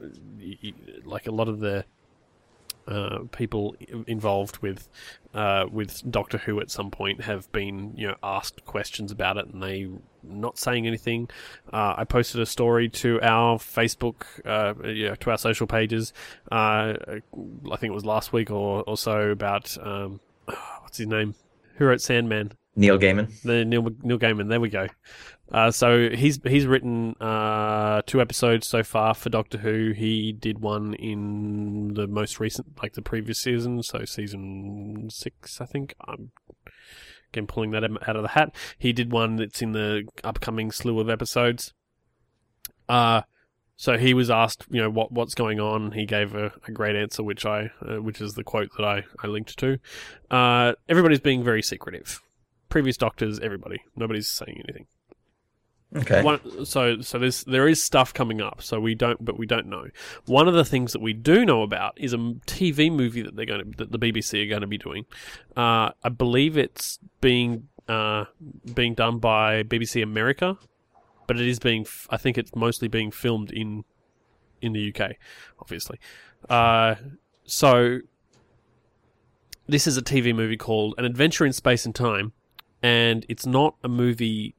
like 1.05 1.27
a 1.27 1.31
lot 1.33 1.49
of 1.49 1.61
the 1.61 1.85
uh, 2.89 3.21
people 3.33 3.77
involved 4.07 4.59
with 4.59 4.89
uh, 5.35 5.67
with 5.71 6.11
Doctor 6.11 6.39
Who 6.39 6.61
at 6.61 6.71
some 6.71 6.91
point 6.91 7.23
have 7.23 7.51
been 7.53 7.93
you 7.97 8.09
know 8.09 8.17
asked 8.23 8.65
questions 8.65 9.13
about 9.13 9.37
it 9.37 9.47
and 9.47 9.63
they 9.63 9.89
not 10.23 10.59
saying 10.59 10.87
anything. 10.87 11.29
Uh, 11.73 11.95
I 11.97 12.05
posted 12.05 12.41
a 12.41 12.47
story 12.47 12.89
to 12.89 13.21
our 13.23 13.59
Facebook, 13.59 14.25
uh, 14.45 14.75
yeah, 14.89 15.15
to 15.17 15.31
our 15.31 15.39
social 15.39 15.67
pages. 15.67 16.13
Uh, 16.51 16.95
I 17.13 17.77
think 17.77 17.91
it 17.91 17.95
was 17.95 18.05
last 18.05 18.33
week 18.33 18.51
or, 18.51 18.83
or 18.87 18.97
so 18.97 19.31
about 19.31 19.77
um, 19.81 20.21
what's 20.81 20.99
his 20.99 21.07
name? 21.07 21.35
Who 21.77 21.87
wrote 21.87 22.01
Sandman? 22.01 22.53
Neil 22.75 22.99
Gaiman. 22.99 23.43
The 23.43 23.65
Neil 23.65 23.89
Neil 24.03 24.19
Gaiman. 24.19 24.49
There 24.49 24.61
we 24.61 24.69
go. 24.69 24.87
Uh, 25.51 25.71
so 25.71 26.11
he's 26.11 26.39
he's 26.45 26.67
written 26.67 27.15
uh, 27.21 28.03
two 28.07 28.21
episodes 28.21 28.67
so 28.67 28.83
far 28.83 29.15
for 29.15 29.31
Doctor 29.31 29.59
Who. 29.59 29.93
He 29.93 30.33
did 30.33 30.61
one 30.61 30.95
in 30.95 31.95
the 31.95 32.07
most 32.07 32.39
recent, 32.39 32.83
like 32.83 32.93
the 32.93 33.03
previous 33.03 33.39
season, 33.39 33.83
so 33.83 34.05
season 34.05 35.09
six, 35.11 35.61
I 35.61 35.65
think. 35.65 35.95
I'm 36.07 36.33
again 37.33 37.47
pulling 37.47 37.71
that 37.71 37.85
out 37.85 38.17
of 38.17 38.23
the 38.23 38.29
hat. 38.29 38.55
He 38.79 38.93
did 38.93 39.11
one 39.11 39.37
that's 39.37 39.63
in 39.63 39.73
the 39.73 40.07
upcoming 40.23 40.71
slew 40.71 41.01
of 41.01 41.09
episodes. 41.09 41.73
Uh 42.89 43.23
so 43.81 43.97
he 43.97 44.13
was 44.13 44.29
asked, 44.29 44.67
you 44.71 44.83
know, 44.83 44.91
what 44.91 45.13
what's 45.13 45.35
going 45.35 45.61
on. 45.61 45.93
He 45.93 46.05
gave 46.05 46.35
a, 46.35 46.53
a 46.67 46.73
great 46.73 46.97
answer, 46.97 47.23
which 47.23 47.47
I, 47.47 47.71
uh, 47.81 48.03
which 48.03 48.21
is 48.21 48.35
the 48.35 48.43
quote 48.43 48.71
that 48.77 48.85
I, 48.85 49.05
I 49.23 49.29
linked 49.29 49.57
to. 49.61 49.79
Uh, 50.29 50.73
everybody's 50.89 51.21
being 51.21 51.45
very 51.45 51.63
secretive. 51.63 52.21
Previous 52.69 52.97
doctors, 52.97 53.39
everybody, 53.39 53.81
nobody's 53.95 54.27
saying 54.27 54.63
anything. 54.65 54.87
Okay. 55.97 56.23
One, 56.23 56.67
so 56.67 57.01
so 57.01 57.19
there's 57.19 57.45
there 57.45 57.67
is 57.67 57.83
stuff 57.83 58.13
coming 58.13 58.43
up. 58.43 58.63
So 58.63 58.79
we 58.79 58.95
don't, 58.95 59.25
but 59.25 59.39
we 59.39 59.47
don't 59.47 59.67
know. 59.67 59.87
One 60.27 60.47
of 60.47 60.55
the 60.55 60.65
things 60.65 60.93
that 60.93 61.01
we 61.01 61.15
do 61.15 61.47
know 61.47 61.63
about 61.63 61.95
is 61.97 62.13
a 62.13 62.17
TV 62.17 62.93
movie 62.93 63.23
that 63.23 63.37
they're 63.37 63.47
going 63.47 63.73
to 63.73 63.77
that 63.79 63.93
the 63.93 63.99
BBC 63.99 64.45
are 64.45 64.49
going 64.49 64.61
to 64.61 64.67
be 64.67 64.79
doing. 64.79 65.07
Uh, 65.57 65.91
I 66.05 66.11
believe 66.11 66.59
it's 66.59 66.99
being 67.21 67.69
uh, 67.89 68.27
being 68.75 68.95
done 68.95 69.19
by 69.19 69.63
BBC 69.63 70.03
America, 70.03 70.59
but 71.27 71.41
it 71.41 71.49
is 71.49 71.59
being. 71.59 71.87
I 72.11 72.19
think 72.19 72.37
it's 72.37 72.55
mostly 72.55 72.89
being 72.89 73.11
filmed 73.11 73.51
in 73.51 73.85
in 74.61 74.75
the 74.75 74.95
UK, 74.95 75.13
obviously. 75.59 75.99
Uh, 76.51 76.97
so 77.45 78.01
this 79.67 79.87
is 79.87 79.97
a 79.97 80.03
TV 80.03 80.35
movie 80.35 80.59
called 80.59 80.95
An 80.99 81.07
Adventure 81.07 81.47
in 81.47 81.55
Space 81.55 81.87
and 81.87 81.95
Time, 81.95 82.35
and 82.83 83.25
it's 83.31 83.47
not 83.47 83.77
a 83.83 83.89
movie 83.89 84.55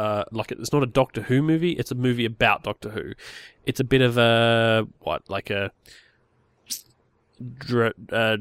uh, 0.00 0.24
like 0.32 0.50
it's 0.52 0.72
not 0.72 0.82
a 0.82 0.86
Doctor 0.86 1.22
Who 1.22 1.42
movie. 1.42 1.72
It's 1.72 1.90
a 1.90 1.94
movie 1.94 2.24
about 2.24 2.62
Doctor 2.62 2.90
Who. 2.90 3.12
It's 3.66 3.80
a 3.80 3.84
bit 3.84 4.00
of 4.02 4.16
a 4.18 4.86
what, 5.00 5.28
like 5.28 5.50
a 5.50 5.70
dra- 7.58 7.92
uh, 8.10 8.38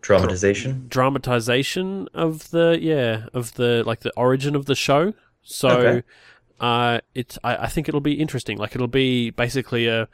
dramatization, 0.00 0.86
dramatization 0.88 2.08
of 2.14 2.50
the 2.50 2.78
yeah 2.80 3.26
of 3.32 3.54
the 3.54 3.82
like 3.86 4.00
the 4.00 4.12
origin 4.16 4.54
of 4.54 4.66
the 4.66 4.74
show. 4.74 5.14
So, 5.42 5.68
Okay. 5.70 6.02
uh, 6.60 7.00
it's 7.14 7.38
I, 7.44 7.56
I 7.56 7.66
think 7.68 7.88
it'll 7.88 8.00
be 8.00 8.14
interesting. 8.14 8.58
Like 8.58 8.74
it'll 8.74 8.88
be 8.88 9.30
basically 9.30 9.86
a 9.86 10.08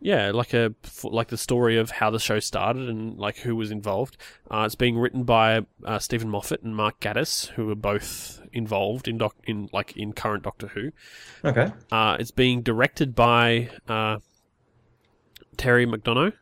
yeah, 0.00 0.30
like 0.30 0.54
a 0.54 0.74
like 1.04 1.28
the 1.28 1.36
story 1.36 1.76
of 1.76 1.90
how 1.90 2.10
the 2.10 2.18
show 2.18 2.40
started 2.40 2.88
and 2.88 3.18
like 3.18 3.36
who 3.38 3.54
was 3.54 3.70
involved. 3.70 4.16
Uh, 4.50 4.62
it's 4.64 4.74
being 4.74 4.98
written 4.98 5.24
by 5.24 5.66
uh, 5.84 5.98
Steven 5.98 6.28
Moffat 6.30 6.62
and 6.62 6.74
Mark 6.74 7.00
Gatiss, 7.00 7.48
who 7.48 7.70
are 7.70 7.74
both 7.74 8.40
involved 8.52 9.06
in 9.08 9.18
doc 9.18 9.36
in 9.44 9.68
like 9.72 9.96
in 9.96 10.12
current 10.12 10.42
Doctor 10.42 10.68
Who. 10.68 10.90
Okay. 11.44 11.70
Uh, 11.92 12.16
it's 12.18 12.30
being 12.30 12.62
directed 12.62 13.14
by 13.14 13.68
uh, 13.88 14.18
Terry 15.56 15.86
McDonough. 15.86 16.32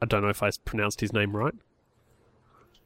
I 0.00 0.06
don't 0.06 0.22
know 0.22 0.28
if 0.28 0.42
I 0.42 0.50
pronounced 0.64 1.00
his 1.00 1.12
name 1.12 1.36
right. 1.36 1.54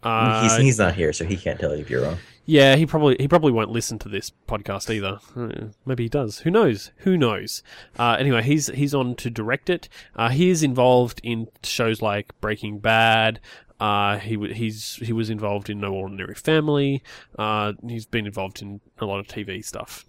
Uh, 0.03 0.43
he's 0.43 0.57
he's 0.57 0.79
not 0.79 0.95
here, 0.95 1.13
so 1.13 1.25
he 1.25 1.37
can't 1.37 1.59
tell 1.59 1.75
you 1.75 1.81
if 1.83 1.91
you're 1.91 2.03
wrong. 2.03 2.19
yeah, 2.45 2.77
he 2.77 2.87
probably 2.87 3.17
he 3.19 3.27
probably 3.27 3.51
won't 3.53 3.71
listen 3.71 3.99
to 4.01 4.09
this 4.09 4.31
podcast 4.47 4.89
either. 4.95 5.19
Uh, 5.35 5.69
Maybe 5.85 6.05
he 6.05 6.09
does. 6.09 6.41
Who 6.41 6.51
knows? 6.51 6.93
Who 6.99 7.17
knows? 7.17 7.63
Uh, 7.99 8.17
anyway, 8.19 8.43
he's 8.43 8.69
he's 8.69 8.95
on 8.95 9.15
to 9.17 9.31
direct 9.31 9.69
it. 9.71 9.89
Uh, 10.15 10.29
he 10.29 10.51
is 10.51 10.63
involved 10.63 11.21
in 11.25 11.49
shows 11.65 12.01
like 12.03 12.39
Breaking 12.41 12.79
Bad. 12.79 13.41
Uh, 13.81 14.19
he 14.19 14.37
he's 14.55 14.97
he 14.97 15.13
was 15.13 15.29
involved 15.29 15.69
in 15.69 15.81
No 15.81 15.93
Ordinary 15.93 16.35
Family. 16.35 17.03
Uh, 17.39 17.73
he's 17.87 18.07
been 18.07 18.27
involved 18.27 18.63
in 18.63 18.81
a 18.99 19.05
lot 19.07 19.19
of 19.19 19.27
TV 19.27 19.65
stuff. 19.65 20.05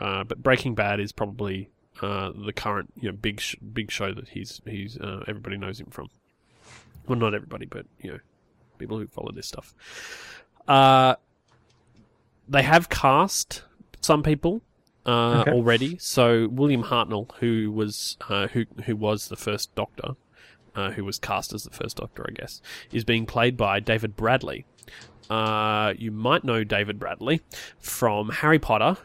Uh, 0.00 0.24
but 0.24 0.42
Breaking 0.42 0.74
Bad 0.74 1.00
is 1.00 1.12
probably 1.12 1.70
uh, 2.02 2.32
the 2.44 2.52
current 2.52 2.92
you 3.00 3.08
know 3.10 3.16
big 3.16 3.40
sh- 3.40 3.54
big 3.72 3.90
show 3.90 4.12
that 4.12 4.28
he's 4.28 4.60
he's 4.66 4.98
uh, 4.98 5.24
everybody 5.28 5.56
knows 5.56 5.78
him 5.80 5.86
from. 5.86 6.08
Well, 7.06 7.18
not 7.18 7.32
everybody, 7.34 7.66
but 7.66 7.86
you 8.00 8.10
know 8.12 8.18
people 8.78 8.98
who 8.98 9.06
follow 9.06 9.32
this 9.32 9.46
stuff. 9.46 9.74
Uh, 10.68 11.14
they 12.48 12.62
have 12.62 12.88
cast 12.88 13.62
some 14.00 14.22
people 14.22 14.62
uh, 15.04 15.40
Okay. 15.40 15.50
already. 15.52 15.96
So 15.98 16.48
William 16.48 16.84
Hartnell, 16.84 17.30
who 17.36 17.70
was 17.72 18.16
uh, 18.28 18.48
who 18.48 18.64
who 18.84 18.96
was 18.96 19.28
the 19.28 19.36
first 19.36 19.74
Doctor, 19.74 20.10
uh, 20.74 20.90
who 20.90 21.04
was 21.04 21.18
cast 21.18 21.52
as 21.52 21.64
the 21.64 21.70
first 21.70 21.96
Doctor, 21.96 22.26
I 22.28 22.32
guess, 22.32 22.60
is 22.92 23.04
being 23.04 23.26
played 23.26 23.56
by 23.56 23.80
David 23.80 24.16
Bradley. 24.16 24.64
Uh, 25.28 25.92
you 25.98 26.12
might 26.12 26.44
know 26.44 26.62
David 26.62 26.98
Bradley 27.00 27.40
from 27.80 28.28
Harry 28.30 28.58
Potter 28.60 28.96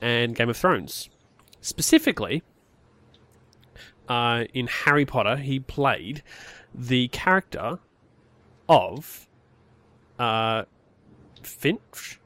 and 0.00 0.34
Game 0.34 0.48
of 0.48 0.56
Thrones. 0.56 1.08
Specifically, 1.60 2.42
uh, 4.08 4.44
in 4.52 4.66
Harry 4.66 5.04
Potter, 5.06 5.36
he 5.36 5.60
played 5.60 6.22
the 6.74 7.06
character 7.08 7.78
of 8.72 9.28
uh, 10.18 10.64
Finch. 11.42 12.18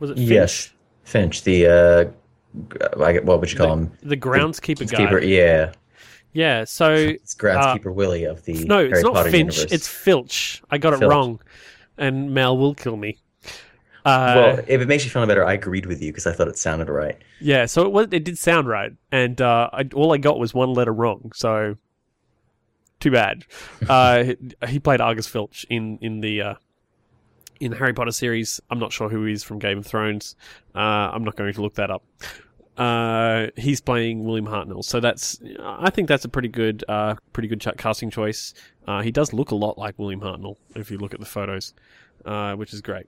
Was 0.00 0.10
it 0.10 0.16
Finch? 0.16 0.28
Yes, 0.30 0.72
Finch, 1.04 1.42
the 1.44 1.66
uh, 1.66 2.04
I 3.04 3.12
get- 3.14 3.24
what 3.24 3.40
would 3.40 3.50
you 3.50 3.58
call 3.58 3.72
him? 3.72 3.92
The 4.02 4.16
groundskeeper 4.16 4.90
guy. 4.90 4.96
Keeper, 4.96 5.18
yeah, 5.20 5.72
Yeah, 6.32 6.64
so 6.64 6.92
it's 6.94 7.34
groundskeeper 7.34 7.92
Willie 7.92 8.24
of 8.24 8.44
the 8.44 8.64
no, 8.64 8.78
it's 8.80 9.02
not 9.02 9.14
Potter 9.14 9.30
Finch, 9.30 9.56
universe. 9.56 9.72
it's 9.72 9.88
Filch. 9.88 10.62
I 10.70 10.78
got 10.78 11.00
it 11.00 11.04
wrong, 11.06 11.40
and 11.96 12.32
Mal 12.32 12.56
will 12.56 12.74
kill 12.74 12.96
me. 12.96 13.18
Uh, 14.04 14.32
well, 14.36 14.64
if 14.66 14.80
it 14.80 14.88
makes 14.88 15.04
you 15.04 15.10
feel 15.10 15.26
better, 15.26 15.44
I 15.44 15.52
agreed 15.54 15.84
with 15.84 16.00
you 16.00 16.12
because 16.12 16.26
I 16.26 16.32
thought 16.32 16.48
it 16.48 16.56
sounded 16.56 16.88
right. 16.88 17.18
yeah, 17.40 17.66
so 17.66 17.82
it 17.84 17.92
was, 17.92 18.06
it 18.12 18.24
did 18.24 18.38
sound 18.38 18.66
right, 18.68 18.92
and 19.12 19.40
uh, 19.40 19.68
I, 19.72 19.88
all 19.94 20.12
I 20.14 20.18
got 20.18 20.38
was 20.38 20.54
one 20.54 20.72
letter 20.72 20.92
wrong. 20.94 21.32
So 21.34 21.76
too 23.00 23.10
bad. 23.10 23.44
uh, 23.88 24.34
he, 24.66 24.78
played 24.78 25.00
Argus 25.00 25.26
Filch 25.26 25.66
in 25.70 25.98
in 26.00 26.20
the 26.20 26.42
uh, 26.42 26.54
in 27.60 27.70
the 27.72 27.76
Harry 27.76 27.92
Potter 27.92 28.12
series. 28.12 28.60
I'm 28.70 28.78
not 28.78 28.92
sure 28.92 29.08
who 29.08 29.24
he 29.24 29.32
is 29.32 29.42
from 29.42 29.58
Game 29.58 29.78
of 29.78 29.86
Thrones. 29.86 30.36
Uh, 30.74 30.78
I'm 30.78 31.24
not 31.24 31.36
going 31.36 31.52
to 31.52 31.62
look 31.62 31.74
that 31.74 31.90
up. 31.90 32.04
Uh, 32.76 33.48
he's 33.56 33.80
playing 33.80 34.24
William 34.24 34.46
Hartnell, 34.46 34.84
so 34.84 35.00
that's 35.00 35.40
I 35.60 35.90
think 35.90 36.08
that's 36.08 36.24
a 36.24 36.28
pretty 36.28 36.48
good, 36.48 36.84
uh, 36.88 37.16
pretty 37.32 37.48
good 37.48 37.64
casting 37.76 38.10
choice. 38.10 38.54
Uh, 38.86 39.02
he 39.02 39.10
does 39.10 39.32
look 39.32 39.50
a 39.50 39.56
lot 39.56 39.78
like 39.78 39.98
William 39.98 40.20
Hartnell 40.20 40.56
if 40.76 40.90
you 40.90 40.98
look 40.98 41.12
at 41.12 41.20
the 41.20 41.26
photos, 41.26 41.74
which 42.56 42.72
is 42.72 42.80
great. 42.80 43.06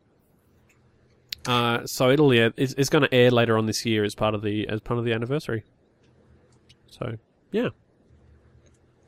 So 1.47 2.11
it'll 2.11 2.33
it's, 2.33 2.75
it's 2.75 2.91
going 2.91 3.05
to 3.05 3.15
air 3.15 3.31
later 3.31 3.57
on 3.57 3.67
this 3.67 3.87
year 3.87 4.05
as 4.05 4.15
part 4.15 4.35
of 4.35 4.43
the 4.43 4.69
as 4.69 4.81
part 4.81 4.99
of 4.99 5.05
the 5.05 5.13
anniversary. 5.13 5.63
So 6.91 7.17
yeah, 7.53 7.69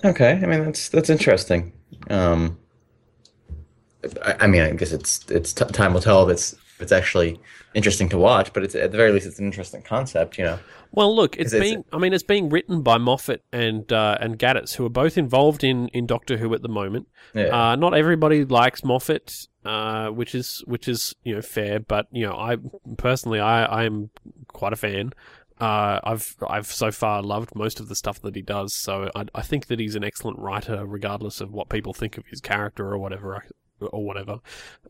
Okay, 0.05 0.33
I 0.33 0.47
mean 0.47 0.65
that's 0.65 0.89
that's 0.89 1.11
interesting. 1.11 1.73
Um, 2.11 2.59
I, 4.25 4.37
I 4.41 4.47
mean, 4.47 4.63
I 4.63 4.71
guess 4.73 4.93
it's 4.93 5.25
it's 5.31 5.53
t- 5.53 5.65
time 5.67 5.95
will 5.95 6.01
tell 6.01 6.29
if 6.29 6.33
it's 6.33 6.53
if 6.53 6.81
it's 6.81 6.93
actually 6.93 7.41
interesting 7.75 8.09
to 8.11 8.19
watch, 8.19 8.53
but 8.53 8.63
it's 8.63 8.75
at 8.75 8.91
the 8.91 8.97
very 8.97 9.13
least 9.13 9.27
it's 9.27 9.39
an 9.39 9.47
interesting 9.47 9.83
concept, 9.83 10.39
you 10.39 10.45
know. 10.45 10.59
Well, 10.91 11.15
look, 11.15 11.39
it's 11.39 11.53
being. 11.53 11.85
I 11.93 11.99
mean, 11.99 12.13
it's 12.13 12.23
being 12.23 12.51
written 12.51 12.83
by 12.83 12.99
Moffat 12.99 13.43
and 13.53 13.91
uh, 13.93 14.19
and 14.21 14.39
Gatiss, 14.39 14.75
who 14.75 14.85
are 14.85 14.91
both 14.91 15.17
involved 15.17 15.65
in, 15.65 15.89
in 15.89 16.07
Doctor 16.07 16.37
Who 16.37 16.53
at 16.55 16.63
the 16.63 16.69
moment. 16.69 17.09
Yeah. 17.35 17.71
Uh, 17.71 17.77
not 17.77 17.95
everybody 17.95 18.45
likes 18.45 18.85
Moffat, 18.85 19.47
uh, 19.65 20.09
which 20.09 20.35
is 20.35 20.63
which 20.67 20.89
is 20.89 21.15
you 21.25 21.35
know 21.35 21.43
fair, 21.43 21.81
but 21.81 22.09
you 22.13 22.27
know 22.27 22.35
I 22.35 22.57
personally 22.99 23.41
I 23.41 23.65
I 23.65 23.85
am 23.85 24.11
quite 24.49 24.75
a 24.75 24.77
fan. 24.77 25.13
Uh, 25.63 26.01
I've 26.03 26.35
I've 26.49 26.67
so 26.67 26.91
far 26.91 27.23
loved 27.23 27.55
most 27.55 27.79
of 27.79 27.89
the 27.89 27.95
stuff 27.95 28.21
that 28.23 28.35
he 28.35 28.43
does, 28.43 28.75
so 28.75 29.09
I, 29.15 29.27
I 29.33 29.43
think 29.43 29.67
that 29.69 29.79
he's 29.79 29.95
an 29.95 30.03
excellent 30.03 30.41
writer, 30.41 30.85
regardless 30.85 31.41
of 31.41 31.53
what 31.53 31.69
people 31.69 31.93
think 31.93 32.19
of 32.19 32.27
his 32.27 32.41
character 32.41 32.93
or 32.93 32.99
whatever 32.99 33.45
or 33.81 34.05
whatever. 34.05 34.41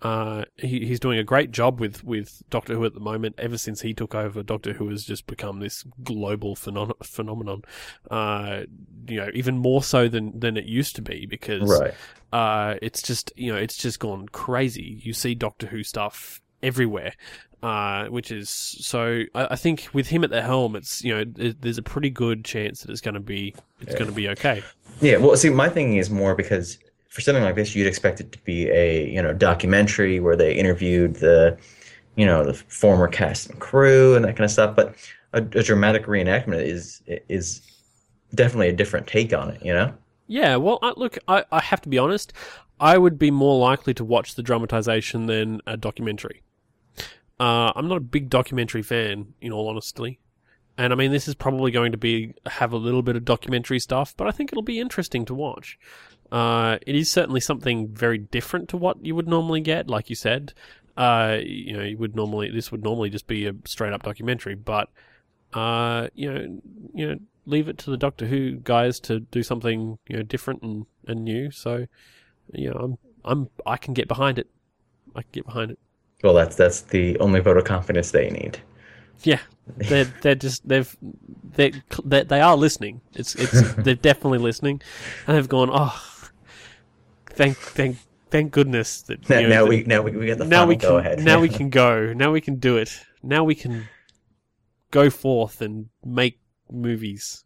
Uh, 0.00 0.44
he, 0.56 0.86
he's 0.86 0.98
doing 0.98 1.18
a 1.18 1.24
great 1.24 1.50
job 1.50 1.78
with, 1.78 2.02
with 2.04 2.42
Doctor 2.48 2.74
Who 2.74 2.86
at 2.86 2.94
the 2.94 3.00
moment. 3.00 3.34
Ever 3.38 3.58
since 3.58 3.82
he 3.82 3.92
took 3.92 4.14
over, 4.14 4.42
Doctor 4.42 4.72
Who 4.72 4.88
has 4.88 5.04
just 5.04 5.26
become 5.26 5.60
this 5.60 5.84
global 6.02 6.56
phenon- 6.56 6.92
phenomenon. 7.02 7.62
Uh, 8.10 8.62
you 9.06 9.18
know, 9.18 9.28
even 9.34 9.58
more 9.58 9.82
so 9.82 10.08
than, 10.08 10.38
than 10.40 10.56
it 10.56 10.64
used 10.64 10.96
to 10.96 11.02
be 11.02 11.26
because 11.26 11.80
right. 11.80 11.94
uh, 12.32 12.76
it's 12.80 13.02
just 13.02 13.30
you 13.36 13.52
know 13.52 13.58
it's 13.58 13.76
just 13.76 13.98
gone 13.98 14.26
crazy. 14.28 15.00
You 15.02 15.12
see 15.12 15.34
Doctor 15.34 15.66
Who 15.66 15.82
stuff 15.82 16.40
everywhere, 16.62 17.12
uh, 17.62 18.06
which 18.06 18.30
is 18.30 18.48
so. 18.50 19.22
I, 19.34 19.48
I 19.52 19.56
think 19.56 19.88
with 19.92 20.08
him 20.08 20.24
at 20.24 20.30
the 20.30 20.42
helm, 20.42 20.74
it's 20.76 21.02
you 21.04 21.14
know 21.14 21.24
there- 21.24 21.54
there's 21.60 21.78
a 21.78 21.82
pretty 21.82 22.10
good 22.10 22.44
chance 22.44 22.82
that 22.82 22.90
it's 22.90 23.00
going 23.00 23.14
to 23.14 23.20
be 23.20 23.54
it's 23.80 23.92
Yeah. 23.92 23.98
going 23.98 24.10
to 24.10 24.16
be 24.16 24.28
okay. 24.30 24.62
Yeah, 25.00 25.16
well, 25.16 25.36
see, 25.36 25.50
my 25.50 25.68
thing 25.68 25.96
is 25.96 26.10
more 26.10 26.34
because 26.34 26.78
for 27.08 27.20
something 27.20 27.42
like 27.44 27.54
this, 27.56 27.74
you'd 27.74 27.86
expect 27.86 28.20
it 28.20 28.32
to 28.32 28.38
be 28.44 28.68
a 28.70 29.08
you 29.08 29.22
know 29.22 29.32
documentary 29.32 30.20
where 30.20 30.36
they 30.36 30.54
interviewed 30.54 31.16
the 31.16 31.56
you 32.16 32.26
know 32.26 32.44
the 32.44 32.54
former 32.54 33.08
cast 33.08 33.50
and 33.50 33.58
crew 33.60 34.14
and 34.14 34.24
that 34.24 34.36
kind 34.36 34.44
of 34.44 34.50
stuff. 34.50 34.74
But 34.76 34.94
a, 35.32 35.38
a 35.38 35.62
dramatic 35.62 36.06
reenactment 36.06 36.62
is 36.64 37.02
is 37.28 37.62
definitely 38.34 38.68
a 38.68 38.72
different 38.72 39.06
take 39.06 39.32
on 39.32 39.50
it. 39.50 39.64
You 39.64 39.72
know. 39.72 39.94
Yeah, 40.28 40.56
well, 40.56 40.78
I, 40.82 40.94
look, 40.96 41.18
I, 41.28 41.44
I 41.52 41.60
have 41.60 41.80
to 41.82 41.88
be 41.90 41.98
honest. 41.98 42.32
I 42.80 42.96
would 42.96 43.18
be 43.18 43.30
more 43.30 43.58
likely 43.60 43.92
to 43.94 44.04
watch 44.04 44.34
the 44.34 44.42
dramatization 44.42 45.26
than 45.26 45.60
a 45.66 45.76
documentary. 45.76 46.42
Uh, 47.42 47.72
I'm 47.74 47.88
not 47.88 47.96
a 47.96 48.00
big 48.00 48.30
documentary 48.30 48.82
fan, 48.82 49.34
in 49.40 49.50
all 49.50 49.68
honesty. 49.68 50.20
And 50.78 50.92
I 50.92 50.96
mean, 50.96 51.10
this 51.10 51.26
is 51.26 51.34
probably 51.34 51.72
going 51.72 51.90
to 51.90 51.98
be 51.98 52.34
have 52.46 52.72
a 52.72 52.76
little 52.76 53.02
bit 53.02 53.16
of 53.16 53.24
documentary 53.24 53.80
stuff, 53.80 54.14
but 54.16 54.28
I 54.28 54.30
think 54.30 54.52
it'll 54.52 54.62
be 54.62 54.78
interesting 54.78 55.24
to 55.24 55.34
watch. 55.34 55.76
Uh, 56.30 56.78
it 56.86 56.94
is 56.94 57.10
certainly 57.10 57.40
something 57.40 57.88
very 57.88 58.16
different 58.16 58.68
to 58.68 58.76
what 58.76 59.04
you 59.04 59.16
would 59.16 59.26
normally 59.26 59.60
get, 59.60 59.88
like 59.88 60.08
you 60.08 60.14
said. 60.14 60.54
Uh, 60.96 61.38
you 61.44 61.76
know, 61.76 61.82
you 61.82 61.98
would 61.98 62.14
normally 62.14 62.48
this 62.48 62.70
would 62.70 62.84
normally 62.84 63.10
just 63.10 63.26
be 63.26 63.48
a 63.48 63.54
straight 63.64 63.92
up 63.92 64.04
documentary, 64.04 64.54
but 64.54 64.88
uh, 65.52 66.06
you 66.14 66.32
know, 66.32 66.60
you 66.94 67.08
know, 67.08 67.16
leave 67.44 67.66
it 67.66 67.76
to 67.78 67.90
the 67.90 67.96
Doctor 67.96 68.26
Who 68.26 68.52
guys 68.52 69.00
to 69.00 69.18
do 69.18 69.42
something 69.42 69.98
you 70.08 70.16
know 70.16 70.22
different 70.22 70.62
and, 70.62 70.86
and 71.08 71.24
new. 71.24 71.50
So, 71.50 71.86
you 72.52 72.70
know, 72.70 72.76
I'm 72.76 72.98
I'm 73.24 73.48
I 73.66 73.78
can 73.78 73.94
get 73.94 74.06
behind 74.06 74.38
it. 74.38 74.48
I 75.16 75.22
can 75.22 75.30
get 75.32 75.46
behind 75.46 75.72
it. 75.72 75.80
Well, 76.22 76.34
that's 76.34 76.56
that's 76.56 76.82
the 76.82 77.18
only 77.18 77.40
vote 77.40 77.56
of 77.56 77.64
confidence 77.64 78.10
they 78.12 78.30
need. 78.30 78.58
Yeah, 79.22 79.40
they're 79.76 80.04
they're 80.22 80.34
just 80.34 80.66
they've 80.68 80.94
they 81.54 81.72
they 82.04 82.22
they 82.24 82.40
are 82.40 82.56
listening. 82.56 83.00
It's 83.14 83.34
it's 83.34 83.74
they're 83.84 83.94
definitely 83.94 84.38
listening, 84.38 84.80
and 85.26 85.36
they've 85.36 85.48
gone. 85.48 85.70
Oh, 85.72 86.00
thank 87.26 87.56
thank 87.56 87.96
thank 88.30 88.52
goodness 88.52 89.02
that 89.02 89.28
Now, 89.28 89.38
you 89.38 89.48
know, 89.48 89.54
now 89.54 89.62
that- 89.64 89.68
we 89.68 89.82
now 89.84 90.02
we, 90.02 90.10
we 90.12 90.26
get 90.26 90.38
the 90.38 90.44
now 90.46 90.66
we 90.66 90.76
can 90.76 90.88
go 90.88 90.98
ahead. 90.98 91.18
now 91.20 91.40
we 91.40 91.48
can 91.58 91.70
go 91.70 92.12
now 92.12 92.30
we 92.32 92.40
can 92.40 92.56
do 92.56 92.76
it 92.78 93.04
now 93.22 93.44
we 93.44 93.54
can 93.54 93.88
go 94.90 95.10
forth 95.10 95.60
and 95.60 95.88
make 96.04 96.38
movies 96.70 97.44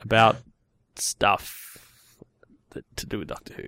about 0.00 0.36
stuff 0.96 1.78
that 2.70 2.84
to 2.96 3.06
do 3.06 3.18
with 3.18 3.28
Doctor 3.28 3.54
Who. 3.54 3.62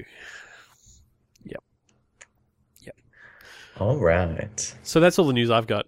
All 3.78 3.96
right. 3.98 4.74
So 4.82 5.00
that's 5.00 5.18
all 5.18 5.26
the 5.26 5.32
news 5.32 5.50
I've 5.50 5.66
got. 5.66 5.86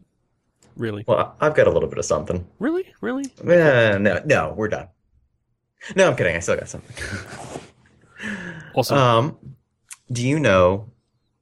Really, 0.76 1.05
Well, 1.07 1.34
I've 1.41 1.55
got 1.55 1.66
a 1.66 1.70
little 1.70 1.88
bit 1.88 1.99
of 1.99 2.05
something. 2.05 2.47
really, 2.59 2.86
really. 3.03 3.24
Uh, 3.41 3.99
no, 3.99 4.22
no, 4.24 4.55
we're 4.57 4.68
done. 4.68 4.88
No, 5.97 6.09
I'm 6.09 6.16
kidding. 6.16 6.36
I 6.36 6.38
still 6.38 6.57
got 6.57 6.68
something. 6.68 7.61
Awesome. 8.74 8.97
Um, 8.99 9.38
do 10.12 10.26
you 10.26 10.38
know 10.38 10.88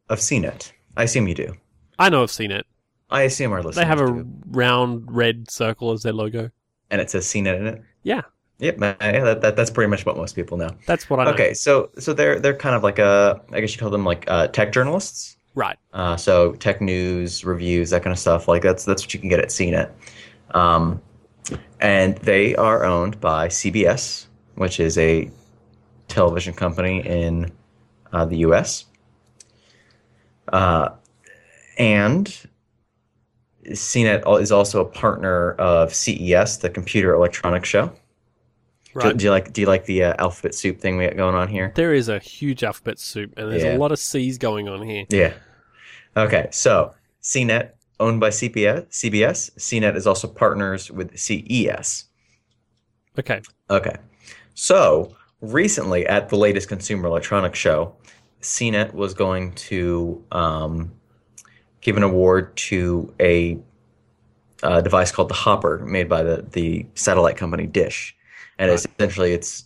of 0.09 0.19
CNET? 0.19 0.73
I 0.97 1.05
assume 1.05 1.29
you 1.29 1.35
do. 1.35 1.55
I 1.99 2.09
know 2.09 2.27
seen 2.27 2.51
it. 2.51 2.67
I 3.11 3.23
assume 3.23 3.53
our 3.53 3.59
listeners 3.63 3.77
They 3.77 3.87
have 3.87 4.01
a 4.01 4.07
do. 4.07 4.27
round 4.51 5.05
red 5.15 5.51
circle 5.51 5.93
as 5.93 6.03
their 6.03 6.13
logo. 6.13 6.51
and 6.91 7.01
it 7.01 7.11
says 7.11 7.27
CNET 7.27 7.57
in 7.61 7.67
it. 7.67 7.83
Yeah, 8.03 8.23
Yep, 8.61 8.83
uh, 8.83 8.95
yeah, 9.01 9.21
that, 9.25 9.41
that, 9.43 9.57
that's 9.57 9.71
pretty 9.71 9.89
much 9.89 10.05
what 10.05 10.17
most 10.17 10.35
people 10.35 10.57
know. 10.57 10.71
that's 10.87 11.09
what 11.09 11.21
I 11.21 11.25
know. 11.27 11.31
Okay, 11.31 11.55
so 11.55 11.91
so 11.99 12.13
they're 12.13 12.41
they're 12.41 12.57
kind 12.57 12.75
of 12.75 12.83
like 12.83 12.99
a 12.99 13.41
I 13.53 13.61
guess 13.61 13.73
you 13.73 13.79
call 13.79 13.91
them 13.91 14.05
like 14.05 14.25
uh, 14.29 14.49
tech 14.49 14.73
journalists. 14.73 15.37
Right. 15.59 15.77
Uh, 15.93 16.17
so 16.17 16.53
tech 16.53 16.81
news, 16.81 17.45
reviews, 17.45 17.91
that 17.91 18.05
kind 18.05 18.13
of 18.13 18.19
stuff. 18.21 18.47
Like 18.47 18.63
that's 18.63 18.85
that's 18.85 19.03
what 19.03 19.13
you 19.13 19.19
can 19.19 19.29
get 19.29 19.41
at 19.41 19.49
CNET. 19.49 19.91
Um, 20.53 21.03
and 21.81 22.17
they 22.19 22.55
are 22.55 22.85
owned 22.85 23.21
by 23.21 23.49
CBS, 23.49 24.27
which 24.55 24.79
is 24.79 24.97
a 24.99 25.29
television 26.07 26.55
company 26.55 27.05
in 27.05 27.51
uh, 28.13 28.25
the 28.25 28.37
U.S. 28.37 28.85
Uh, 30.53 30.91
and 31.77 32.33
CNET 33.65 34.41
is 34.41 34.53
also 34.53 34.81
a 34.81 34.89
partner 34.89 35.55
of 35.55 35.93
CES, 35.93 36.59
the 36.59 36.71
Computer 36.71 37.13
Electronics 37.15 37.69
Show. 37.69 37.93
Do, 38.99 39.09
Right. 39.09 39.17
do 39.17 39.25
you 39.25 39.31
like 39.31 39.53
do 39.53 39.61
you 39.61 39.67
like 39.67 39.85
the 39.87 40.05
uh, 40.05 40.15
alphabet 40.19 40.55
soup 40.55 40.81
thing 40.81 40.97
we 40.97 41.07
got 41.07 41.17
going 41.17 41.35
on 41.35 41.49
here? 41.49 41.73
There 41.75 41.95
is 41.95 42.09
a 42.09 42.19
huge 42.19 42.63
alphabet 42.65 42.99
soup, 42.99 43.33
and 43.37 43.51
there's 43.51 43.63
Yeah. 43.65 43.77
a 43.77 43.79
lot 43.79 43.93
of 43.93 43.99
C's 43.99 44.39
going 44.39 44.69
on 44.69 44.83
here. 44.87 45.05
Yeah. 45.11 45.33
Okay, 46.17 46.49
so 46.51 46.95
CNET 47.23 47.71
owned 48.01 48.21
by 48.21 48.31
CPS, 48.31 48.87
CBS. 48.91 49.51
CNET 49.59 49.97
is 49.97 50.07
also 50.07 50.27
partners 50.29 50.91
with 50.91 51.17
CES. 51.19 52.05
Okay. 53.19 53.41
Okay. 53.71 53.97
So 54.55 55.17
recently 55.41 56.07
at 56.07 56.29
the 56.29 56.37
latest 56.37 56.69
Consumer 56.69 57.07
Electronics 57.09 57.59
Show, 57.59 57.95
CNET 58.41 58.95
was 58.95 59.15
going 59.15 59.53
to 59.55 60.25
um, 60.33 60.93
give 61.81 61.97
an 61.97 62.03
award 62.03 62.57
to 62.57 63.13
a, 63.21 63.59
uh 64.65 64.81
device 64.81 65.13
called 65.13 65.29
the 65.29 65.35
Hopper, 65.35 65.79
made 65.87 66.09
by 66.09 66.23
the, 66.25 66.45
the 66.53 66.87
satellite 66.95 67.37
company 67.37 67.67
Dish, 67.67 68.17
and 68.59 68.71
Right. 68.71 68.85
essentially 68.99 69.33
it's 69.33 69.65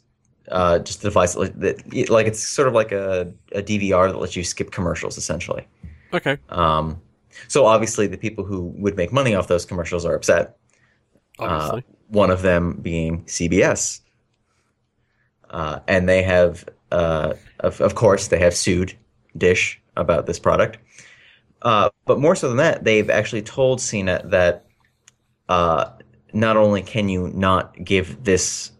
uh, 0.50 0.78
just 0.80 1.00
a 1.00 1.02
device 1.04 1.34
that, 1.34 2.08
like 2.10 2.26
it's 2.26 2.40
sort 2.46 2.68
of 2.68 2.74
like 2.74 2.92
a, 2.92 3.32
a 3.52 3.62
DVR 3.62 4.10
that 4.10 4.18
lets 4.18 4.36
you 4.36 4.44
skip 4.44 4.70
commercials, 4.70 5.16
essentially. 5.16 5.66
Okay. 6.12 6.36
Um, 6.50 7.00
so 7.48 7.64
obviously, 7.66 8.06
the 8.06 8.18
people 8.18 8.44
who 8.44 8.74
would 8.76 8.96
make 8.96 9.12
money 9.12 9.34
off 9.34 9.48
those 9.48 9.64
commercials 9.64 10.04
are 10.04 10.14
upset. 10.14 10.56
Obviously. 11.38 11.84
One 12.08 12.30
of 12.30 12.42
them 12.42 12.78
being 12.82 13.24
CBS, 13.24 14.00
uh, 15.50 15.80
and 15.88 16.08
they 16.08 16.22
have, 16.22 16.68
uh, 16.90 17.34
of, 17.60 17.80
of 17.80 17.94
course, 17.94 18.28
they 18.28 18.38
have 18.38 18.54
sued 18.54 18.94
Dish 19.36 19.80
about 19.96 20.26
this 20.26 20.38
product. 20.38 20.76
Uh, 21.62 21.88
but 22.04 22.18
more 22.18 22.36
so 22.36 22.48
than 22.48 22.58
that, 22.58 22.84
they've 22.84 23.08
actually 23.08 23.40
told 23.42 23.78
CNET 23.78 24.28
that 24.30 24.66
uh, 25.48 25.90
not 26.34 26.56
only 26.58 26.82
can 26.82 27.08
you 27.08 27.30
not 27.34 27.82
give 27.82 28.24
this 28.24 28.71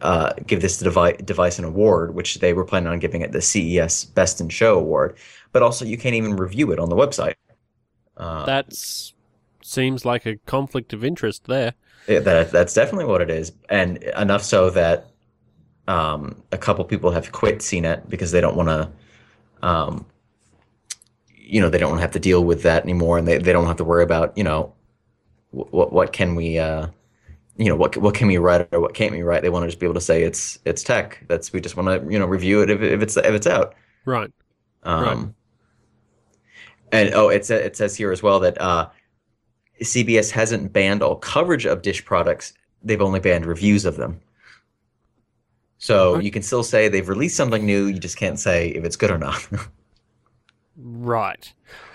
uh, 0.00 0.32
give 0.46 0.60
this 0.60 0.78
device, 0.78 1.16
device 1.24 1.58
an 1.58 1.64
award, 1.64 2.14
which 2.14 2.36
they 2.36 2.52
were 2.52 2.64
planning 2.64 2.88
on 2.88 2.98
giving 2.98 3.22
it 3.22 3.32
the 3.32 3.40
CES 3.40 4.04
Best 4.04 4.40
in 4.40 4.48
Show 4.48 4.78
award, 4.78 5.16
but 5.52 5.62
also 5.62 5.84
you 5.84 5.98
can't 5.98 6.14
even 6.14 6.36
review 6.36 6.72
it 6.72 6.78
on 6.78 6.88
the 6.88 6.96
website. 6.96 7.34
Uh, 8.16 8.44
That's 8.44 9.14
seems 9.62 10.04
like 10.04 10.26
a 10.26 10.36
conflict 10.46 10.92
of 10.92 11.04
interest 11.04 11.44
there. 11.44 11.74
Yeah, 12.08 12.20
that 12.20 12.50
that's 12.50 12.72
definitely 12.72 13.04
what 13.04 13.20
it 13.20 13.30
is, 13.30 13.52
and 13.68 14.02
enough 14.16 14.42
so 14.42 14.70
that 14.70 15.08
um, 15.88 16.42
a 16.52 16.58
couple 16.58 16.84
people 16.84 17.10
have 17.10 17.32
quit 17.32 17.58
CNET 17.58 18.08
because 18.08 18.32
they 18.32 18.40
don't 18.40 18.56
want 18.56 18.68
to, 18.68 19.66
um, 19.66 20.06
you 21.36 21.60
know, 21.60 21.68
they 21.68 21.78
don't 21.78 21.90
want 21.90 21.98
to 21.98 22.02
have 22.02 22.12
to 22.12 22.18
deal 22.18 22.44
with 22.44 22.62
that 22.62 22.82
anymore, 22.82 23.18
and 23.18 23.28
they, 23.28 23.38
they 23.38 23.52
don't 23.52 23.66
have 23.66 23.76
to 23.76 23.84
worry 23.84 24.04
about 24.04 24.36
you 24.38 24.44
know, 24.44 24.74
what 25.50 25.92
what 25.92 26.12
can 26.12 26.34
we, 26.34 26.58
uh, 26.58 26.88
you 27.58 27.66
know, 27.68 27.76
what 27.76 27.96
what 27.98 28.14
can 28.14 28.28
we 28.28 28.38
write 28.38 28.68
or 28.72 28.80
what 28.80 28.94
can't 28.94 29.12
we 29.12 29.22
write. 29.22 29.42
They 29.42 29.50
want 29.50 29.64
to 29.64 29.68
just 29.68 29.80
be 29.80 29.86
able 29.86 29.94
to 29.94 30.00
say 30.00 30.22
it's 30.22 30.58
it's 30.64 30.82
tech. 30.82 31.24
That's 31.28 31.52
we 31.52 31.60
just 31.60 31.76
want 31.76 31.88
to 31.88 32.10
you 32.12 32.18
know 32.18 32.26
review 32.26 32.62
it 32.62 32.70
if, 32.70 32.80
if 32.80 33.02
it's 33.02 33.16
if 33.16 33.26
it's 33.26 33.46
out. 33.46 33.74
Right. 34.04 34.30
Um, 34.84 35.04
Right. 35.04 35.28
And 36.90 37.14
oh, 37.14 37.28
it, 37.28 37.50
it 37.50 37.76
says 37.76 37.96
here 37.96 38.12
as 38.12 38.22
well 38.22 38.40
that 38.40 38.58
uh, 38.60 38.88
CBS 39.82 40.30
hasn't 40.30 40.72
banned 40.72 41.02
all 41.02 41.16
coverage 41.16 41.66
of 41.66 41.82
Dish 41.82 42.02
products. 42.04 42.54
They've 42.82 43.02
only 43.02 43.20
banned 43.20 43.44
reviews 43.44 43.84
of 43.84 43.96
them. 43.96 44.20
So 45.78 46.14
Okay. 46.14 46.24
you 46.24 46.30
can 46.30 46.42
still 46.42 46.62
say 46.62 46.88
they've 46.88 47.08
released 47.08 47.36
something 47.36 47.64
new. 47.66 47.86
You 47.86 47.98
just 47.98 48.16
can't 48.16 48.38
say 48.38 48.70
if 48.70 48.84
it's 48.84 48.96
good 48.96 49.10
or 49.10 49.18
not. 49.18 49.46
Right. 50.76 51.52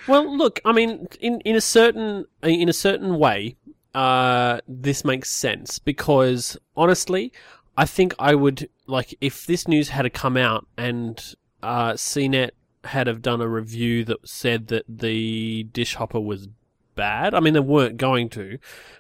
Well, 0.07 0.36
look, 0.38 0.59
I 0.66 0.74
mean, 0.74 1.07
in 1.22 1.39
in 1.41 1.55
a 1.55 1.61
certain 1.61 2.26
in 2.43 2.68
a 2.68 2.74
certain 2.74 3.18
way, 3.18 3.55
uh, 3.94 4.60
this 4.68 5.06
makes 5.06 5.30
sense 5.30 5.80
because 5.80 6.58
honestly, 6.76 7.32
I 7.78 7.86
think 7.86 8.14
I 8.20 8.36
would 8.36 8.70
like 8.88 9.16
if 9.22 9.46
this 9.46 9.68
news 9.68 9.89
had 9.89 10.12
come 10.14 10.38
out 10.38 10.68
and 10.78 11.36
uh, 11.62 11.94
CNET 11.94 12.52
had 12.84 13.08
have 13.08 13.22
done 13.22 13.41
a 13.41 13.48
review 13.48 14.04
that 14.06 14.28
said 14.28 14.68
that 14.68 14.86
the 14.88 15.64
dish 15.64 15.96
hopper 15.96 16.20
was 16.20 16.48
bad. 16.96 17.34
I 17.34 17.39
mean, 17.39 17.54
they 17.54 17.60
weren't 17.60 17.98
going 17.98 18.30
to, 18.30 18.60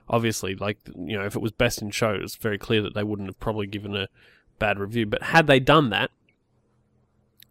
obviously. 0.09 0.55
Like 0.55 0.77
you 0.95 1.17
know, 1.17 1.25
if 1.25 1.35
it 1.35 1.41
was 1.41 1.51
best 1.51 1.81
in 1.81 1.91
show, 1.91 2.11
it's 2.11 2.35
very 2.35 2.57
clear 2.57 2.81
that 2.81 2.93
they 2.93 3.03
wouldn't 3.03 3.27
have 3.27 3.39
probably 3.39 3.67
given 3.67 3.95
a 3.95 4.07
bad 4.59 4.79
review. 4.79 5.05
But 5.05 5.23
had 5.23 5.47
they 5.47 5.59
done 5.59 5.89
that, 5.89 6.11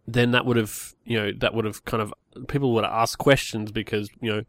then 0.07 0.31
that 0.31 0.45
would 0.45 0.57
have 0.57 0.93
you 1.05 1.17
know 1.17 1.31
that 1.37 1.53
would 1.53 1.65
have 1.65 1.85
kind 1.85 2.01
of 2.01 2.13
people 2.47 2.73
would 2.73 2.83
have 2.83 2.93
asked 2.93 3.17
questions 3.17 3.71
because 3.71 4.09
you 4.21 4.31
know 4.31 4.41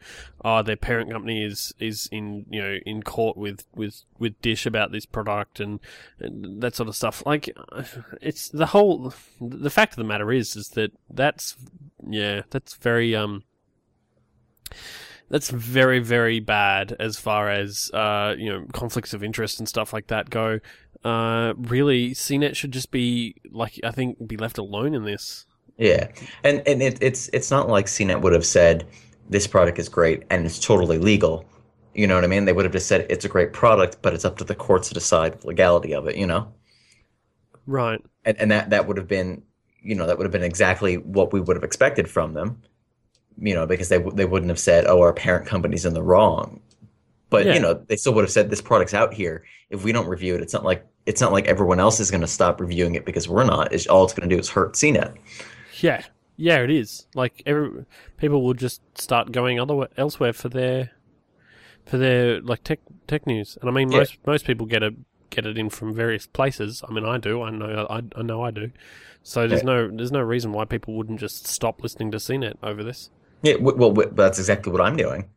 oh 0.45 0.63
their 0.63 0.77
parent 0.77 1.11
company 1.11 1.45
is 1.45 1.73
is 1.79 2.09
in 2.11 2.47
you 2.51 2.61
know 2.61 2.79
in 2.85 3.03
court 3.03 3.37
with 3.37 3.67
with 3.75 4.03
with 4.19 4.41
dish 4.41 4.67
about 4.67 4.91
this 4.91 5.07
product 5.07 5.61
and, 5.61 5.81
and 6.19 6.61
that 6.61 6.75
sort 6.75 6.89
of 6.89 6.97
stuff. 6.97 7.23
Like 7.27 7.55
it's 8.21 8.49
the 8.49 8.67
whole 8.67 9.13
the 9.41 9.71
fact 9.71 9.93
of 9.93 9.97
the 9.97 10.05
matter 10.05 10.33
is 10.33 10.57
is 10.57 10.71
that 10.71 10.93
that's 11.11 11.57
yeah 12.09 12.43
that's 12.51 12.75
very 12.75 13.15
um 13.15 13.45
that's 15.31 15.51
very 15.51 16.01
very 16.01 16.41
bad 16.41 16.97
as 16.99 17.17
far 17.17 17.51
as 17.51 17.91
uh 17.95 18.35
you 18.37 18.51
know 18.51 18.67
conflicts 18.73 19.15
of 19.15 19.23
interest 19.23 19.59
and 19.59 19.69
stuff 19.69 19.93
like 19.93 20.09
that 20.09 20.31
go 20.31 20.61
Uh, 21.05 21.53
really, 21.59 22.13
CNET 22.13 22.57
should 22.57 22.73
just 22.73 22.91
be 22.91 23.37
like 23.51 23.79
I 23.85 23.91
think 23.91 24.27
be 24.27 24.37
left 24.37 24.59
alone 24.59 24.95
in 24.95 25.05
this. 25.05 25.47
Yeah, 25.77 26.09
and 26.45 26.63
and 26.67 26.83
it, 26.83 26.99
it's 27.03 27.29
it's 27.33 27.51
not 27.51 27.69
like 27.69 27.87
CNET 27.87 28.21
would 28.23 28.33
have 28.33 28.47
said 28.47 28.87
this 29.29 29.47
product 29.47 29.79
is 29.79 29.89
great 29.89 30.23
and 30.31 30.47
it's 30.47 30.59
totally 30.61 30.99
legal. 30.99 31.45
You 31.95 32.07
know 32.07 32.15
what 32.17 32.25
I 32.25 32.29
mean? 32.29 32.45
They 32.45 32.53
would 32.53 32.65
have 32.65 32.73
just 32.73 32.87
said 32.89 33.07
it's 33.11 33.25
a 33.25 33.29
great 33.29 33.53
product, 33.53 33.99
but 34.03 34.15
it's 34.15 34.25
up 34.25 34.37
to 34.39 34.45
the 34.45 34.55
courts 34.55 34.89
to 34.89 34.95
decide 34.95 35.41
the 35.41 35.47
legality 35.49 35.93
of 35.95 36.07
it. 36.09 36.17
You 36.17 36.27
know, 36.27 36.53
Right. 37.67 38.01
and 38.25 38.37
and 38.39 38.51
that 38.51 38.71
that 38.71 38.87
would 38.87 38.97
have 38.97 39.09
been 39.09 39.43
you 39.83 39.95
know 39.95 40.07
that 40.07 40.17
would 40.19 40.25
have 40.25 40.33
been 40.33 40.43
exactly 40.43 40.97
what 40.99 41.33
we 41.33 41.41
would 41.41 41.57
have 41.57 41.65
expected 41.65 42.09
from 42.09 42.35
them. 42.35 42.63
You 43.39 43.55
know, 43.55 43.67
because 43.67 43.89
they 43.91 43.99
they 43.99 44.27
wouldn't 44.27 44.51
have 44.51 44.61
said, 44.61 44.87
"Oh, 44.87 45.03
our 45.03 45.13
parent 45.15 45.47
company's 45.47 45.87
in 45.87 45.95
the 45.95 46.03
wrong." 46.03 46.63
But 47.31 47.49
Yeah. 47.49 47.53
you 47.53 47.61
know, 47.61 47.75
they 47.75 47.97
still 47.97 48.15
would 48.15 48.25
have 48.25 48.33
said 48.33 48.51
this 48.51 48.63
product's 48.63 48.95
out 48.95 49.15
here. 49.15 49.45
If 49.71 49.85
we 49.85 49.93
don't 49.93 50.09
review 50.09 50.35
it, 50.37 50.43
it's 50.43 50.55
not 50.55 50.65
like 50.65 50.87
it's 51.07 51.21
not 51.21 51.33
like 51.33 51.47
everyone 51.47 51.81
else 51.81 52.01
is 52.01 52.11
going 52.11 52.21
to 52.23 52.27
stop 52.27 52.61
reviewing 52.61 52.95
it 52.95 53.05
because 53.05 53.29
we're 53.29 53.45
not. 53.45 53.73
It's 53.73 53.87
all 53.87 54.05
it's 54.05 54.15
going 54.15 54.29
to 54.29 54.35
do 54.35 54.39
is 54.41 54.49
hurt 54.49 54.75
CNET. 54.75 55.15
Yeah. 55.81 56.03
Yeah, 56.37 56.59
it 56.59 56.71
is. 56.71 57.07
Like 57.15 57.43
every 57.47 57.85
people 58.17 58.43
will 58.43 58.55
just 58.55 58.81
start 58.99 59.31
going 59.33 59.61
other 59.61 59.89
elsewhere 59.97 60.33
for 60.33 60.49
their 60.49 60.91
for 61.87 61.99
their 61.99 62.41
like 62.41 62.65
tech 62.65 62.81
tech 63.07 63.27
news. 63.27 63.57
And 63.61 63.71
I 63.71 63.73
mean 63.73 63.91
Yeah. 63.91 63.99
most 63.99 64.19
most 64.27 64.45
people 64.47 64.67
get 64.67 64.83
it 64.83 64.95
get 65.31 65.47
it 65.47 65.57
in 65.59 65.71
from 65.71 65.95
various 65.95 66.27
places. 66.27 66.83
I 66.89 66.93
mean 66.93 67.05
I 67.05 67.19
do. 67.19 67.43
I 67.43 67.51
know 67.51 67.87
I, 67.89 68.03
I 68.17 68.23
know 68.23 68.43
I 68.43 68.51
do. 68.51 68.73
So 69.23 69.47
there's 69.47 69.63
Yeah. 69.63 69.67
no 69.67 69.97
there's 69.97 70.11
no 70.13 70.21
reason 70.23 70.53
why 70.53 70.65
people 70.65 70.95
wouldn't 70.95 71.21
just 71.21 71.47
stop 71.47 71.83
listening 71.83 72.11
to 72.13 72.19
CNET 72.19 72.57
over 72.63 72.83
this. 72.83 73.11
Yeah, 73.43 73.57
well, 73.61 73.93
that's 73.93 74.39
exactly 74.39 74.73
what 74.73 74.81
I'm 74.81 74.97
doing. 74.97 75.29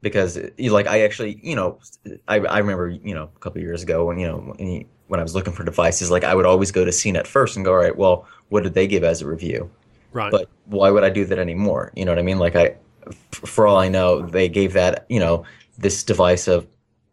Because, 0.00 0.36
you 0.58 0.72
like, 0.72 0.88
I 0.88 1.02
actually, 1.02 1.38
you 1.44 1.54
know, 1.54 1.78
I, 2.26 2.40
I 2.40 2.58
remember, 2.58 2.88
you 2.88 3.14
know, 3.14 3.30
a 3.36 3.38
couple 3.38 3.60
of 3.60 3.62
years 3.62 3.84
ago 3.84 4.04
when, 4.06 4.18
you 4.18 4.26
know, 4.26 4.52
when, 5.12 5.20
I 5.20 5.22
was 5.22 5.34
looking 5.34 5.52
for 5.52 5.62
devices, 5.62 6.10
like, 6.10 6.24
I 6.24 6.34
would 6.34 6.46
always 6.46 6.72
go 6.72 6.86
to 6.86 6.90
CNET 6.90 7.26
first 7.26 7.54
and 7.54 7.64
go, 7.66 7.72
all 7.72 7.76
right, 7.76 7.94
well, 7.94 8.26
what 8.48 8.62
did 8.62 8.72
they 8.72 8.86
give 8.86 9.04
as 9.04 9.20
a 9.20 9.26
review? 9.26 9.70
Right. 10.12 10.30
But 10.30 10.48
why 10.64 10.90
would 10.90 11.04
I 11.04 11.10
do 11.10 11.26
that 11.26 11.38
anymore? 11.38 11.92
You 11.94 12.06
know 12.06 12.12
what 12.12 12.18
I 12.18 12.22
mean? 12.22 12.38
Like, 12.38 12.56
I, 12.56 12.76
for 13.30 13.66
all 13.66 13.76
I 13.76 13.88
know, 13.88 14.22
they 14.22 14.48
gave 14.48 14.72
that, 14.72 15.04
you 15.10 15.20
know, 15.20 15.44
this 15.76 16.02
device 16.02 16.48
of, 16.48 16.66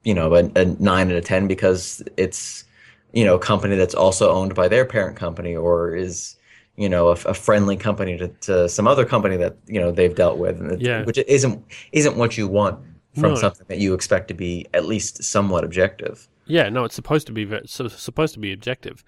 you 0.06 0.14
know, 0.14 0.34
a, 0.34 0.50
a 0.56 0.66
nine 0.80 1.12
out 1.12 1.18
of 1.18 1.26
10 1.26 1.48
because 1.48 2.02
it's, 2.16 2.64
you 3.12 3.26
know, 3.26 3.36
a 3.36 3.40
company 3.40 3.76
that's 3.76 3.96
also 3.96 4.32
owned 4.32 4.56
by 4.56 4.70
their 4.70 4.86
parent 4.86 5.18
company 5.18 5.54
or 5.56 5.94
is, 5.94 6.38
you 6.78 6.88
know, 6.88 7.10
a, 7.10 7.18
a 7.26 7.34
friendly 7.34 7.76
company 7.76 8.18
to, 8.18 8.30
to 8.42 8.70
some 8.70 8.88
other 8.88 9.04
company 9.04 9.36
that 9.36 9.58
you 9.68 9.82
know 9.82 9.92
they've 9.92 10.16
dealt 10.16 10.38
with, 10.38 10.62
and 10.62 10.72
it- 10.72 10.80
Yeah. 10.82 11.04
which 11.04 11.18
isn't 11.18 11.62
isn't 11.92 12.16
what 12.16 12.38
you 12.38 12.48
want 12.48 12.80
from 13.16 13.34
No. 13.34 13.36
something 13.36 13.66
that 13.68 13.80
you 13.80 13.94
expect 13.94 14.30
to 14.30 14.34
be 14.34 14.66
at 14.74 14.86
least 14.86 15.22
somewhat 15.22 15.66
objective. 15.66 16.30
Yeah, 16.50 16.68
no, 16.70 16.84
it's 16.84 16.96
supposed 16.96 17.28
to 17.28 17.34
be 17.34 17.48
so 17.66 17.88
supposed 17.88 18.34
to 18.34 18.40
be 18.40 18.52
objective. 18.52 19.04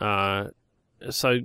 Uh, 0.00 0.46
so 1.10 1.40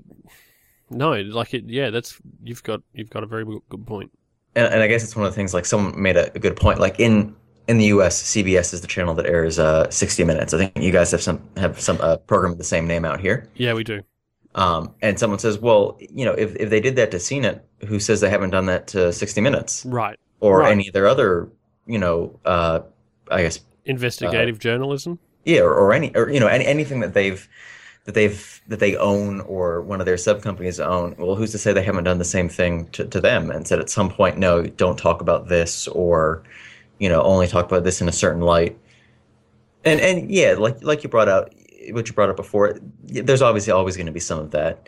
no, 0.90 1.12
like 1.22 1.54
it. 1.54 1.66
Yeah, 1.66 1.90
that's 1.90 2.20
you've 2.44 2.64
got 2.64 2.82
you've 2.94 3.10
got 3.10 3.24
a 3.24 3.28
very 3.28 3.46
good 3.46 3.60
good 3.70 3.86
point. 3.86 4.12
And, 4.56 4.72
and 4.74 4.82
I 4.82 4.88
guess 4.88 5.04
it's 5.04 5.16
one 5.16 5.26
of 5.26 5.32
the 5.32 5.36
things. 5.36 5.54
Like 5.54 5.66
someone 5.66 6.02
made 6.02 6.16
a, 6.18 6.34
a 6.34 6.40
good 6.40 6.56
point. 6.56 6.80
Like 6.80 7.00
in 7.00 7.36
in 7.68 7.78
the 7.78 7.86
U.S., 7.86 8.22
CBS 8.24 8.74
is 8.74 8.82
the 8.82 8.88
channel 8.88 9.14
that 9.16 9.26
airs 9.26 9.58
uh, 9.58 9.90
60 9.90 10.24
Minutes. 10.26 10.54
I 10.54 10.58
think 10.58 10.78
you 10.78 10.92
guys 10.92 11.12
have 11.12 11.22
some 11.22 11.42
have 11.58 11.80
some 11.80 11.98
uh, 12.02 12.18
program 12.18 12.52
with 12.52 12.58
the 12.58 12.64
same 12.66 12.88
name 12.88 13.06
out 13.06 13.20
here. 13.20 13.50
Yeah, 13.56 13.74
we 13.74 13.84
do. 13.84 14.02
Um, 14.56 14.94
and 15.02 15.18
someone 15.18 15.40
says, 15.40 15.58
well, 15.58 15.98
you 16.00 16.26
know, 16.26 16.34
if 16.34 16.56
if 16.56 16.70
they 16.70 16.80
did 16.80 16.96
that 16.98 17.12
to 17.12 17.18
CNET, 17.18 17.62
who 17.88 18.00
says 18.00 18.22
they 18.22 18.30
haven't 18.30 18.52
done 18.52 18.68
that 18.68 18.88
to 18.88 19.12
60 19.12 19.42
Minutes 19.42 19.86
Right. 19.86 20.20
or 20.40 20.60
Right. 20.60 20.72
any 20.72 20.88
of 20.88 20.94
their 20.94 21.08
other, 21.08 21.50
you 21.88 21.98
know, 22.00 22.40
uh, 22.46 22.82
I 23.32 23.42
guess 23.42 23.60
Investigative 23.86 24.60
journalism. 24.60 25.20
Yeah, 25.46 25.62
or, 25.62 25.74
or 25.74 25.94
any, 25.94 26.16
or 26.16 26.30
you 26.30 26.40
know, 26.40 26.48
any, 26.48 26.66
anything 26.66 27.02
that 27.02 27.14
they've 27.14 27.48
that 28.06 28.16
they've 28.16 28.62
that 28.68 28.80
they 28.80 28.96
own 28.98 29.42
or 29.42 29.82
one 29.82 30.00
of 30.00 30.06
their 30.06 30.18
sub 30.18 30.42
companies 30.42 30.80
own. 30.80 31.16
Well, 31.18 31.36
who's 31.36 31.52
to 31.52 31.58
say 31.58 31.74
they 31.74 31.84
haven't 31.84 32.04
done 32.04 32.18
the 32.18 32.26
same 32.26 32.50
thing 32.50 32.88
to, 32.92 33.06
to 33.06 33.22
them 33.22 33.50
and 33.50 33.68
said 33.68 33.80
at 33.80 33.90
some 33.90 34.10
point, 34.10 34.38
no, 34.38 34.64
don't 34.64 34.98
talk 34.98 35.22
about 35.22 35.48
this, 35.48 35.88
or 35.88 36.44
you 37.00 37.10
know, 37.10 37.22
only 37.22 37.48
talk 37.48 37.66
about 37.66 37.84
this 37.84 38.02
in 38.02 38.08
a 38.08 38.12
certain 38.12 38.42
light. 38.42 38.78
And 39.86 40.00
and 40.00 40.32
yeah, 40.32 40.56
like 40.58 40.84
like 40.84 41.04
you 41.04 41.10
brought 41.10 41.30
out, 41.30 41.54
what 41.92 42.08
you 42.08 42.14
brought 42.14 42.30
up 42.30 42.38
before, 42.38 42.78
there's 43.04 43.42
obviously 43.42 43.72
always 43.72 43.98
going 43.98 44.08
to 44.08 44.14
be 44.14 44.20
some 44.20 44.40
of 44.40 44.52
that, 44.52 44.88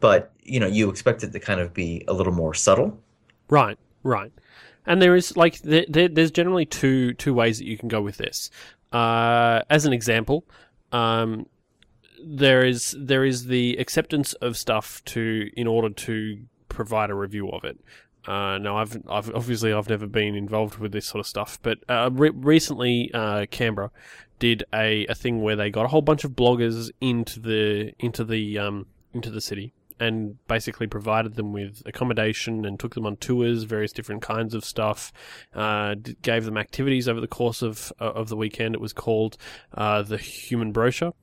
but 0.00 0.32
you 0.42 0.60
know, 0.60 0.66
you 0.66 0.88
expect 0.90 1.22
it 1.22 1.32
to 1.32 1.40
kind 1.40 1.60
of 1.60 1.72
be 1.74 2.04
a 2.08 2.12
little 2.12 2.32
more 2.32 2.54
subtle. 2.54 2.98
Right, 3.48 3.78
right. 4.02 4.32
And 4.86 5.00
there 5.00 5.14
is 5.14 5.36
like 5.36 5.60
there, 5.60 5.86
there, 5.88 6.08
there's 6.08 6.30
generally 6.30 6.66
two 6.66 7.14
two 7.14 7.32
ways 7.32 7.58
that 7.58 7.66
you 7.66 7.78
can 7.78 7.88
go 7.88 8.02
with 8.02 8.18
this. 8.18 8.50
Uh, 8.94 9.62
as 9.68 9.84
an 9.86 9.92
example, 9.92 10.44
um, 10.92 11.46
there 12.24 12.64
is 12.64 12.96
there 12.98 13.24
is 13.24 13.46
the 13.46 13.76
acceptance 13.76 14.34
of 14.34 14.56
stuff 14.56 15.04
to 15.04 15.50
in 15.56 15.66
order 15.66 15.90
to 15.90 16.38
provide 16.68 17.10
a 17.10 17.14
review 17.14 17.50
of 17.50 17.64
it. 17.64 17.78
Uh, 18.26 18.56
now, 18.56 18.78
I've, 18.78 18.96
I've 19.08 19.34
obviously 19.34 19.72
I've 19.72 19.88
never 19.88 20.06
been 20.06 20.34
involved 20.36 20.78
with 20.78 20.92
this 20.92 21.06
sort 21.06 21.20
of 21.20 21.26
stuff, 21.26 21.58
but 21.60 21.78
uh, 21.88 22.08
re- 22.12 22.30
recently 22.30 23.10
uh, 23.12 23.46
Canberra 23.50 23.90
did 24.38 24.64
a, 24.72 25.06
a 25.06 25.14
thing 25.14 25.42
where 25.42 25.56
they 25.56 25.70
got 25.70 25.84
a 25.84 25.88
whole 25.88 26.00
bunch 26.00 26.24
of 26.24 26.30
bloggers 26.30 26.90
into 27.00 27.40
the 27.40 27.92
into 27.98 28.24
the 28.24 28.58
um, 28.58 28.86
into 29.12 29.30
the 29.30 29.40
city 29.40 29.74
and 30.00 30.36
basically 30.48 30.86
provided 30.86 31.34
them 31.34 31.52
with 31.52 31.82
accommodation 31.86 32.64
and 32.64 32.78
took 32.80 32.94
them 32.94 33.06
on 33.06 33.16
tours, 33.16 33.62
various 33.62 33.92
different 33.92 34.22
kinds 34.22 34.54
of 34.54 34.64
stuff. 34.64 35.12
Uh, 35.54 35.94
d- 35.94 36.16
gave 36.22 36.44
them 36.44 36.56
activities 36.56 37.08
over 37.08 37.20
the 37.20 37.28
course 37.28 37.62
of 37.62 37.92
uh, 38.00 38.04
of 38.12 38.28
the 38.28 38.36
weekend. 38.36 38.74
It 38.74 38.80
was 38.80 38.92
called 38.92 39.36
uh, 39.74 40.02
the 40.02 40.18
Human 40.18 40.72
Brochure, 40.72 41.14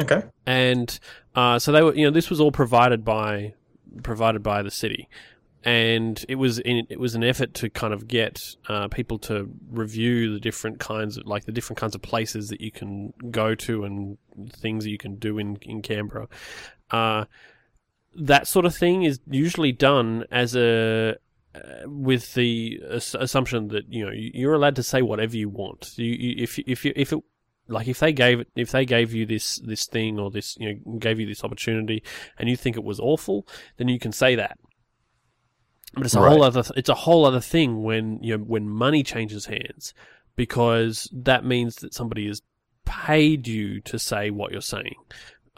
Okay. 0.00 0.22
and 0.46 0.98
uh, 1.34 1.58
so 1.58 1.72
they 1.72 1.82
were. 1.82 1.94
You 1.94 2.04
know, 2.04 2.10
this 2.10 2.30
was 2.30 2.40
all 2.40 2.52
provided 2.52 3.04
by 3.04 3.54
provided 4.02 4.42
by 4.42 4.62
the 4.62 4.70
city. 4.70 5.08
And 5.64 6.24
it 6.28 6.36
was 6.36 6.60
in, 6.60 6.86
it 6.88 7.00
was 7.00 7.16
an 7.16 7.24
effort 7.24 7.52
to 7.54 7.68
kind 7.68 7.92
of 7.92 8.06
get 8.06 8.54
uh, 8.68 8.86
people 8.88 9.18
to 9.20 9.50
review 9.70 10.32
the 10.32 10.38
different 10.38 10.78
kinds 10.78 11.16
of 11.16 11.26
like 11.26 11.46
the 11.46 11.52
different 11.52 11.78
kinds 11.80 11.96
of 11.96 12.00
places 12.00 12.48
that 12.50 12.60
you 12.60 12.70
can 12.70 13.12
go 13.32 13.56
to 13.56 13.82
and 13.84 14.18
things 14.50 14.84
that 14.84 14.90
you 14.90 14.98
can 14.98 15.16
do 15.16 15.36
in 15.38 15.56
in 15.62 15.82
Canberra. 15.82 16.28
Uh, 16.92 17.24
that 18.16 18.46
sort 18.46 18.64
of 18.66 18.74
thing 18.76 19.02
is 19.04 19.20
usually 19.30 19.72
done 19.72 20.24
as 20.30 20.54
a 20.56 21.16
uh, 21.54 21.60
with 21.86 22.34
the 22.34 22.80
ass- 22.92 23.14
assumption 23.18 23.68
that 23.68 23.84
you 23.92 24.04
know 24.04 24.12
you- 24.12 24.30
you're 24.34 24.54
allowed 24.54 24.76
to 24.76 24.82
say 24.82 25.02
whatever 25.02 25.36
you 25.36 25.48
want. 25.48 25.92
You, 25.96 26.06
you, 26.06 26.34
if 26.42 26.58
if 26.60 26.84
you, 26.84 26.92
if 26.96 27.12
it 27.12 27.20
like 27.68 27.86
if 27.88 27.98
they 28.00 28.12
gave 28.12 28.40
it 28.40 28.48
if 28.56 28.70
they 28.70 28.84
gave 28.84 29.12
you 29.14 29.26
this 29.26 29.58
this 29.58 29.86
thing 29.86 30.18
or 30.18 30.30
this 30.30 30.56
you 30.58 30.74
know 30.84 30.98
gave 30.98 31.20
you 31.20 31.26
this 31.26 31.44
opportunity 31.44 32.02
and 32.38 32.48
you 32.48 32.56
think 32.56 32.76
it 32.76 32.84
was 32.84 32.98
awful, 33.00 33.46
then 33.76 33.88
you 33.88 33.98
can 33.98 34.12
say 34.12 34.34
that. 34.34 34.58
But 35.94 36.04
it's 36.06 36.14
a 36.14 36.20
Right. 36.20 36.30
whole 36.32 36.42
other 36.42 36.62
it's 36.76 36.88
a 36.90 36.94
whole 36.94 37.24
other 37.24 37.40
thing 37.40 37.82
when 37.82 38.22
you 38.22 38.36
know 38.36 38.44
when 38.44 38.68
money 38.68 39.02
changes 39.02 39.46
hands 39.46 39.94
because 40.36 41.08
that 41.12 41.44
means 41.44 41.76
that 41.76 41.94
somebody 41.94 42.26
has 42.28 42.42
paid 42.84 43.46
you 43.48 43.80
to 43.82 43.98
say 43.98 44.30
what 44.30 44.52
you're 44.52 44.60
saying. 44.60 44.94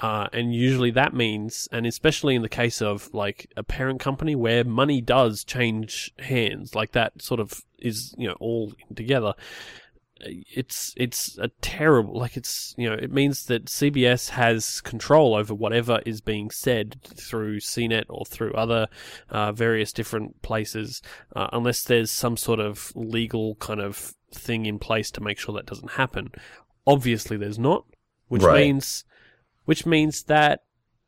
Uh, 0.01 0.29
and 0.33 0.55
usually 0.55 0.91
that 0.91 1.13
means, 1.13 1.69
and 1.73 1.87
especially 1.87 2.35
in 2.35 2.41
the 2.43 2.49
case 2.49 2.81
of 2.81 3.13
like 3.13 3.51
a 3.57 3.63
parent 3.63 4.01
company 4.01 4.35
where 4.35 4.65
money 4.65 5.01
does 5.01 5.45
change 5.45 6.11
hands, 6.19 6.75
like 6.75 6.93
that 6.93 7.21
sort 7.21 7.39
of 7.39 7.61
is, 7.79 8.15
you 8.17 8.27
know, 8.27 8.37
all 8.41 8.73
together. 8.95 9.35
It's, 10.23 10.93
it's 10.99 11.39
a 11.39 11.49
terrible, 11.63 12.19
like 12.19 12.37
it's, 12.37 12.75
you 12.77 12.89
know, 12.89 12.95
it 12.95 13.11
means 13.11 13.47
that 13.47 13.67
CBS 13.67 14.31
has 14.31 14.81
control 14.83 15.35
over 15.35 15.55
whatever 15.55 16.01
is 16.05 16.21
being 16.21 16.51
said 16.51 17.01
through 17.05 17.61
CNET 17.61 18.05
or 18.11 18.25
through 18.27 18.53
other, 18.53 18.89
uh, 19.31 19.53
various 19.53 19.93
different 19.93 20.41
places, 20.43 21.01
uh, 21.35 21.49
unless 21.53 21.83
there's 21.85 22.11
some 22.11 22.37
sort 22.37 22.61
of 22.61 22.93
legal 22.95 23.55
kind 23.57 23.81
of 23.81 24.15
thing 24.33 24.67
in 24.67 24.79
place 24.79 25.11
to 25.11 25.23
make 25.23 25.39
sure 25.39 25.55
that 25.55 25.67
doesn't 25.67 25.93
happen. 25.93 26.31
Obviously 26.87 27.37
there's 27.39 27.59
not, 27.59 27.85
which 28.29 28.43
Right. 28.43 28.67
means 28.67 29.05
which 29.71 29.87
means 29.87 30.25
that 30.25 30.65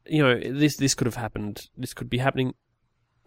you 0.06 0.22
know 0.22 0.38
this 0.38 0.76
this 0.76 0.94
could 0.94 1.08
have 1.08 1.16
happened. 1.16 1.68
This 1.76 1.94
could 1.94 2.08
be 2.08 2.18
happening 2.18 2.54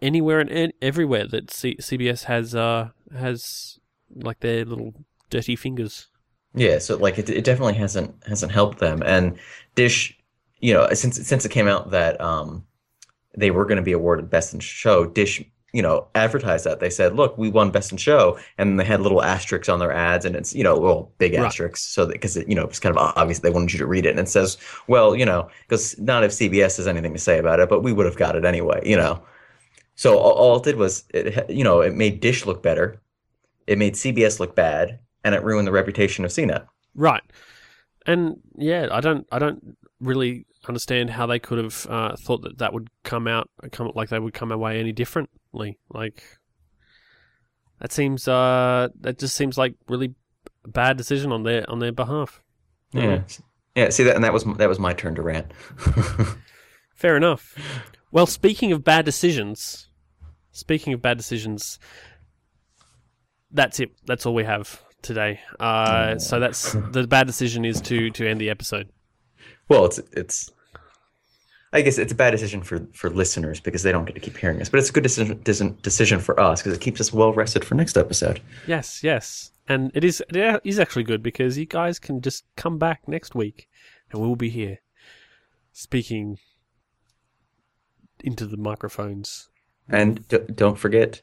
anywhere 0.00 0.40
and 0.40 0.48
an- 0.48 0.72
everywhere 0.80 1.26
that 1.26 1.50
C- 1.50 1.76
CBS 1.76 2.24
has 2.24 2.54
uh 2.54 2.88
has 3.14 3.78
like 4.14 4.40
their 4.40 4.64
little 4.64 4.94
dirty 5.28 5.54
fingers. 5.54 6.08
Yeah, 6.54 6.78
so 6.78 6.96
like 6.96 7.18
it, 7.18 7.28
it 7.28 7.44
definitely 7.44 7.74
hasn't 7.74 8.14
hasn't 8.26 8.50
helped 8.50 8.78
them. 8.78 9.02
And 9.04 9.38
Dish, 9.74 10.18
you 10.60 10.72
know, 10.72 10.88
since 10.94 11.16
since 11.28 11.44
it 11.44 11.50
came 11.50 11.68
out 11.68 11.90
that 11.90 12.18
um 12.18 12.64
they 13.36 13.50
were 13.50 13.66
going 13.66 13.76
to 13.76 13.90
be 13.90 13.92
awarded 13.92 14.30
Best 14.30 14.54
in 14.54 14.60
Show, 14.60 15.04
Dish, 15.04 15.44
you 15.72 15.82
know, 15.82 16.06
advertised 16.14 16.64
that. 16.64 16.80
They 16.80 16.90
said, 16.90 17.16
"Look, 17.16 17.36
we 17.36 17.50
won 17.50 17.70
Best 17.70 17.92
in 17.92 17.98
Show," 17.98 18.38
and 18.58 18.78
they 18.80 18.84
had 18.84 19.00
little 19.00 19.22
asterisks 19.22 19.68
on 19.68 19.78
their 19.78 19.92
ads, 19.92 20.24
and 20.24 20.34
it's 20.36 20.54
you 20.54 20.64
know, 20.64 20.78
well, 20.78 21.12
big 21.18 21.34
Right. 21.34 21.44
asterisks, 21.44 21.82
so 21.82 22.06
because 22.06 22.36
you 22.36 22.54
know 22.54 22.64
it's 22.64 22.78
kind 22.80 22.96
of 22.96 23.12
obvious 23.16 23.40
they 23.40 23.50
wanted 23.50 23.72
you 23.72 23.78
to 23.80 23.86
read 23.86 24.06
it, 24.06 24.10
and 24.10 24.20
it 24.20 24.28
says, 24.28 24.56
"Well, 24.88 25.14
you 25.16 25.24
know, 25.26 25.48
because 25.68 25.98
not 25.98 26.24
if 26.24 26.30
CBS 26.32 26.76
has 26.78 26.86
anything 26.86 27.12
to 27.12 27.18
say 27.18 27.38
about 27.38 27.60
it, 27.60 27.68
but 27.68 27.82
we 27.82 27.92
would 27.92 28.06
have 28.06 28.16
got 28.16 28.36
it 28.36 28.44
anyway," 28.44 28.80
you 28.84 28.96
know. 28.96 29.22
So 29.96 30.18
all, 30.18 30.32
all 30.32 30.56
it 30.58 30.64
did 30.64 30.76
was, 30.76 31.04
it, 31.14 31.48
you 31.50 31.64
know, 31.64 31.80
it 31.80 31.94
made 31.94 32.20
Dish 32.20 32.44
look 32.46 32.62
better, 32.62 33.00
it 33.66 33.78
made 33.78 33.94
CBS 33.94 34.38
look 34.40 34.54
bad, 34.54 34.98
and 35.24 35.34
it 35.34 35.42
ruined 35.42 35.66
the 35.66 35.72
reputation 35.72 36.24
of 36.24 36.30
CNET. 36.30 36.66
Right. 36.94 37.22
And 38.06 38.36
yeah, 38.56 38.88
I 38.92 39.00
don't, 39.00 39.26
I 39.32 39.38
don't 39.38 39.76
really 40.00 40.46
understand 40.68 41.10
how 41.10 41.26
they 41.26 41.38
could 41.38 41.58
have 41.58 41.86
uh, 41.88 42.16
thought 42.16 42.42
that 42.42 42.58
that 42.58 42.72
would 42.72 42.88
come 43.02 43.26
out, 43.26 43.48
come 43.72 43.90
like 43.94 44.08
they 44.08 44.18
would 44.18 44.34
come 44.34 44.52
away 44.52 44.80
any 44.80 44.92
differently. 44.92 45.78
Like 45.90 46.22
that 47.80 47.92
seems, 47.92 48.26
uh, 48.26 48.88
that 49.00 49.18
just 49.18 49.36
seems 49.36 49.58
like 49.58 49.74
really 49.88 50.14
bad 50.66 50.96
decision 50.96 51.32
on 51.32 51.42
their 51.42 51.68
on 51.70 51.78
their 51.78 51.92
behalf. 51.92 52.42
Yeah, 52.92 53.22
yeah. 53.74 53.90
See 53.90 54.04
that, 54.04 54.14
and 54.14 54.24
that 54.24 54.32
was 54.32 54.44
that 54.56 54.68
was 54.68 54.78
my 54.78 54.92
turn 54.92 55.14
to 55.16 55.22
rant. 55.22 55.52
Fair 56.96 57.16
enough. 57.16 57.54
Well, 58.10 58.26
speaking 58.26 58.72
of 58.72 58.82
bad 58.82 59.04
decisions, 59.04 59.88
speaking 60.52 60.92
of 60.92 61.02
bad 61.02 61.16
decisions, 61.18 61.78
that's 63.50 63.80
it. 63.80 63.90
That's 64.06 64.24
all 64.24 64.34
we 64.34 64.44
have 64.44 64.82
today. 65.02 65.40
Uh, 65.60 66.18
so 66.18 66.40
that's 66.40 66.72
the 66.72 67.06
bad 67.06 67.26
decision 67.26 67.64
is 67.64 67.80
to 67.82 68.10
to 68.10 68.28
end 68.28 68.40
the 68.40 68.50
episode. 68.50 68.88
Well, 69.68 69.84
it's 69.86 69.98
it's. 70.12 70.50
I 71.72 71.82
guess 71.82 71.98
it's 71.98 72.12
a 72.12 72.16
bad 72.16 72.30
decision 72.30 72.62
for, 72.62 72.86
for 72.92 73.10
listeners 73.10 73.60
because 73.60 73.82
they 73.82 73.92
don't 73.92 74.04
get 74.04 74.14
to 74.14 74.20
keep 74.20 74.36
hearing 74.36 74.60
us, 74.60 74.68
but 74.68 74.78
it's 74.78 74.88
a 74.88 74.92
good 74.92 75.02
decision 75.02 75.78
decision 75.82 76.20
for 76.20 76.38
us 76.40 76.62
because 76.62 76.76
it 76.76 76.80
keeps 76.80 77.00
us 77.00 77.12
well 77.12 77.32
rested 77.32 77.64
for 77.64 77.74
next 77.74 77.96
episode. 77.96 78.40
Yes, 78.66 79.02
yes, 79.02 79.50
and 79.68 79.90
it 79.94 80.04
is 80.04 80.22
it 80.28 80.60
is 80.64 80.78
actually 80.78 81.04
good 81.04 81.22
because 81.22 81.58
you 81.58 81.66
guys 81.66 81.98
can 81.98 82.20
just 82.20 82.44
come 82.56 82.78
back 82.78 83.08
next 83.08 83.34
week, 83.34 83.68
and 84.10 84.20
we'll 84.20 84.36
be 84.36 84.50
here 84.50 84.78
speaking 85.72 86.38
into 88.20 88.46
the 88.46 88.56
microphones. 88.56 89.48
And 89.88 90.26
d- 90.28 90.38
don't 90.54 90.78
forget, 90.78 91.20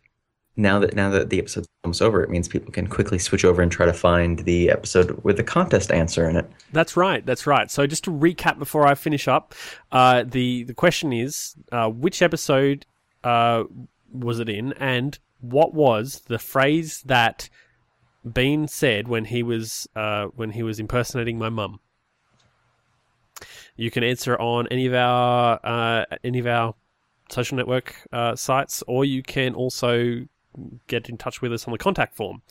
now 0.55 0.79
that 0.79 0.95
now 0.95 1.09
that 1.09 1.29
the 1.29 1.39
episode's 1.39 1.67
almost 1.83 2.01
over, 2.01 2.21
it 2.23 2.29
means 2.29 2.47
people 2.47 2.71
can 2.71 2.87
quickly 2.87 3.17
switch 3.17 3.43
over 3.43 3.61
and 3.61 3.71
try 3.71 3.85
to 3.85 3.93
find 3.93 4.39
the 4.39 4.69
episode 4.69 5.19
with 5.23 5.37
the 5.37 5.43
contest 5.43 5.91
answer 5.91 6.29
in 6.29 6.35
it. 6.35 6.49
That's 6.71 6.95
right. 6.95 7.25
That's 7.25 7.47
right. 7.47 7.71
So 7.71 7.87
just 7.87 8.03
to 8.03 8.11
recap 8.11 8.59
before 8.59 8.85
I 8.85 8.95
finish 8.95 9.27
up, 9.27 9.55
uh, 9.91 10.23
the 10.23 10.63
the 10.63 10.73
question 10.73 11.11
is, 11.11 11.55
uh, 11.71 11.89
which 11.89 12.21
episode 12.21 12.85
uh, 13.23 13.63
was 14.11 14.39
it 14.39 14.49
in, 14.49 14.73
and 14.73 15.17
what 15.41 15.73
was 15.73 16.21
the 16.27 16.39
phrase 16.39 17.01
that 17.05 17.49
Bean 18.31 18.67
said 18.67 19.07
when 19.07 19.25
he 19.25 19.41
was 19.41 19.87
uh, 19.95 20.25
when 20.35 20.51
he 20.51 20.61
was 20.61 20.79
impersonating 20.79 21.39
my 21.39 21.49
mum? 21.49 21.79
You 23.75 23.89
can 23.89 24.03
answer 24.03 24.39
on 24.39 24.67
any 24.67 24.85
of 24.85 24.93
our 24.93 25.59
uh, 25.63 26.05
any 26.23 26.37
of 26.37 26.45
our 26.45 26.75
social 27.29 27.57
network 27.57 27.95
uh, 28.11 28.35
sites, 28.35 28.83
or 28.87 29.03
you 29.03 29.23
can 29.23 29.55
also 29.55 30.27
get 30.87 31.09
in 31.09 31.17
touch 31.17 31.41
with 31.41 31.53
us 31.53 31.67
on 31.67 31.71
the 31.71 31.77
contact 31.77 32.15
form. 32.15 32.41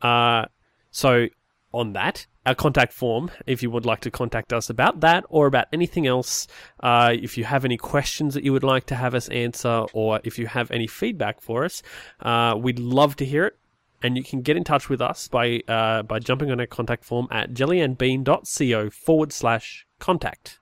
Uh, 0.00 0.46
so, 0.90 1.28
on 1.72 1.94
that, 1.94 2.26
our 2.44 2.54
contact 2.54 2.92
form, 2.92 3.30
if 3.46 3.62
you 3.62 3.70
would 3.70 3.86
like 3.86 4.00
to 4.00 4.10
contact 4.10 4.52
us 4.52 4.68
about 4.68 5.00
that 5.00 5.24
or 5.28 5.46
about 5.46 5.68
anything 5.72 6.06
else, 6.06 6.46
uh, 6.80 7.14
if 7.14 7.38
you 7.38 7.44
have 7.44 7.64
any 7.64 7.76
questions 7.76 8.34
that 8.34 8.44
you 8.44 8.52
would 8.52 8.64
like 8.64 8.86
to 8.86 8.94
have 8.94 9.14
us 9.14 9.28
answer, 9.28 9.86
or 9.92 10.20
if 10.24 10.38
you 10.38 10.46
have 10.46 10.70
any 10.70 10.86
feedback 10.86 11.40
for 11.40 11.64
us, 11.64 11.82
uh, 12.20 12.54
we'd 12.58 12.78
love 12.78 13.16
to 13.16 13.24
hear 13.24 13.46
it. 13.46 13.58
And 14.02 14.16
you 14.16 14.24
can 14.24 14.42
get 14.42 14.56
in 14.56 14.64
touch 14.64 14.88
with 14.88 15.00
us 15.00 15.28
by 15.28 15.62
uh, 15.68 16.02
by 16.02 16.18
jumping 16.18 16.50
on 16.50 16.58
our 16.58 16.66
contact 16.66 17.04
form 17.04 17.28
at 17.30 17.52
jellyandbean.co 17.52 18.90
forward 18.90 19.32
slash 19.32 19.86
contact. 20.00 20.58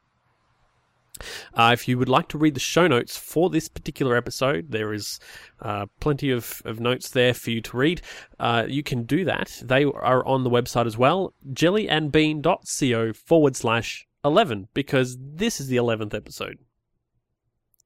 Uh, 1.55 1.71
if 1.73 1.89
you 1.89 1.99
would 1.99 2.09
like 2.09 2.29
to 2.29 2.39
read 2.39 2.55
the 2.55 2.61
show 2.61 2.87
notes 2.87 3.17
for 3.17 3.51
this 3.51 3.69
particular 3.69 4.17
episode, 4.17 4.71
there 4.71 4.93
is 4.93 5.19
uh, 5.61 5.87
plenty 6.01 6.31
of, 6.31 6.63
of 6.65 6.81
notes 6.81 7.11
there 7.11 7.35
for 7.35 7.51
you 7.51 7.61
to 7.61 7.77
read. 7.77 8.03
Uh, 8.39 8.65
you 8.69 8.83
can 8.83 9.05
do 9.05 9.25
that. 9.25 9.61
They 9.63 9.85
are 9.85 10.27
on 10.27 10.45
the 10.45 10.51
website 10.51 10.87
as 10.87 10.97
well, 10.97 11.35
jellyandbean.co 11.53 13.13
forward 13.13 13.57
slash 13.57 14.07
11, 14.25 14.69
because 14.75 15.17
this 15.21 15.61
is 15.61 15.69
the 15.69 15.77
11th 15.77 16.15
episode. 16.15 16.59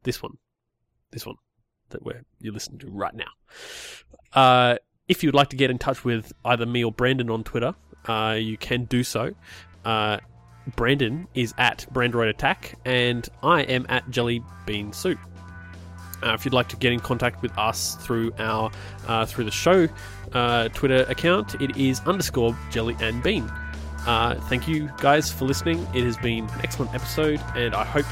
This 0.03 0.23
one. 0.23 0.39
This 1.11 1.27
one 1.27 1.37
that 1.91 2.05
we're, 2.05 2.25
you're 2.41 2.53
listening 2.53 2.79
to 2.81 2.91
right 2.91 3.15
now. 3.15 3.31
Uh, 4.33 4.77
if 5.09 5.23
you'd 5.23 5.35
like 5.35 5.51
to 5.51 5.57
get 5.57 5.71
in 5.71 5.79
touch 5.79 6.05
with 6.05 6.33
either 6.45 6.67
me 6.67 6.85
or 6.85 6.93
Brandon 6.93 7.31
on 7.31 7.45
Twitter, 7.45 7.75
uh, 8.07 8.37
you 8.39 8.57
can 8.57 8.85
do 8.85 9.05
so. 9.05 9.33
Brandon 10.77 11.27
is 11.35 11.55
at 11.59 11.87
Brandroid 11.93 12.31
Attack, 12.31 12.75
and 12.85 13.29
I 13.43 13.63
am 13.63 13.87
at 13.89 14.09
Jelly 14.11 14.43
Bean 14.67 14.93
Soup. 14.93 15.19
Uh, 16.23 16.33
if 16.33 16.45
you'd 16.45 16.55
like 16.55 16.69
to 16.69 16.77
get 16.77 16.93
in 16.93 17.01
contact 17.01 17.43
with 17.43 17.57
us 17.59 17.97
through 17.97 18.33
our 18.39 18.71
uh, 19.07 19.27
through 19.27 19.45
the 19.45 19.51
show 19.51 19.89
uh, 20.33 20.69
Twitter 20.71 21.05
account, 21.09 21.55
it 21.61 21.77
is 21.77 22.01
underscore 22.01 22.57
Jelly 22.71 22.97
and 23.01 23.23
Bean. 23.23 23.51
Uh, 24.07 24.39
thank 24.49 24.69
you 24.69 24.91
guys 24.99 25.31
for 25.31 25.45
listening. 25.45 25.87
It 25.95 26.05
has 26.05 26.17
been 26.17 26.45
an 26.45 26.61
excellent 26.63 26.95
episode, 26.95 27.41
and 27.55 27.75
I 27.75 27.85
hope 27.85 28.07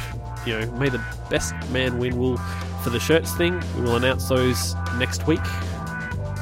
you 0.46 0.59
know 0.59 0.70
may 0.72 0.88
the 0.88 1.03
best 1.30 1.55
man 1.70 1.98
win. 1.98 2.18
Will 2.18 2.36
for 2.82 2.90
the 2.90 3.00
shirts 3.00 3.34
thing. 3.34 3.62
We 3.76 3.82
will 3.82 3.96
announce 3.96 4.28
those 4.28 4.74
next 4.98 5.26
week, 5.26 5.40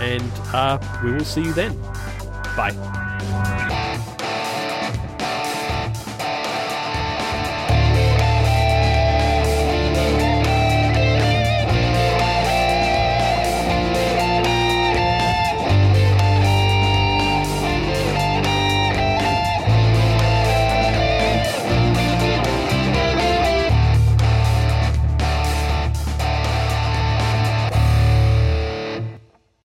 and 0.00 0.32
uh, 0.52 0.78
we 1.04 1.12
will 1.12 1.24
see 1.24 1.42
you 1.42 1.52
then. 1.52 1.80
Bye. 2.56 3.88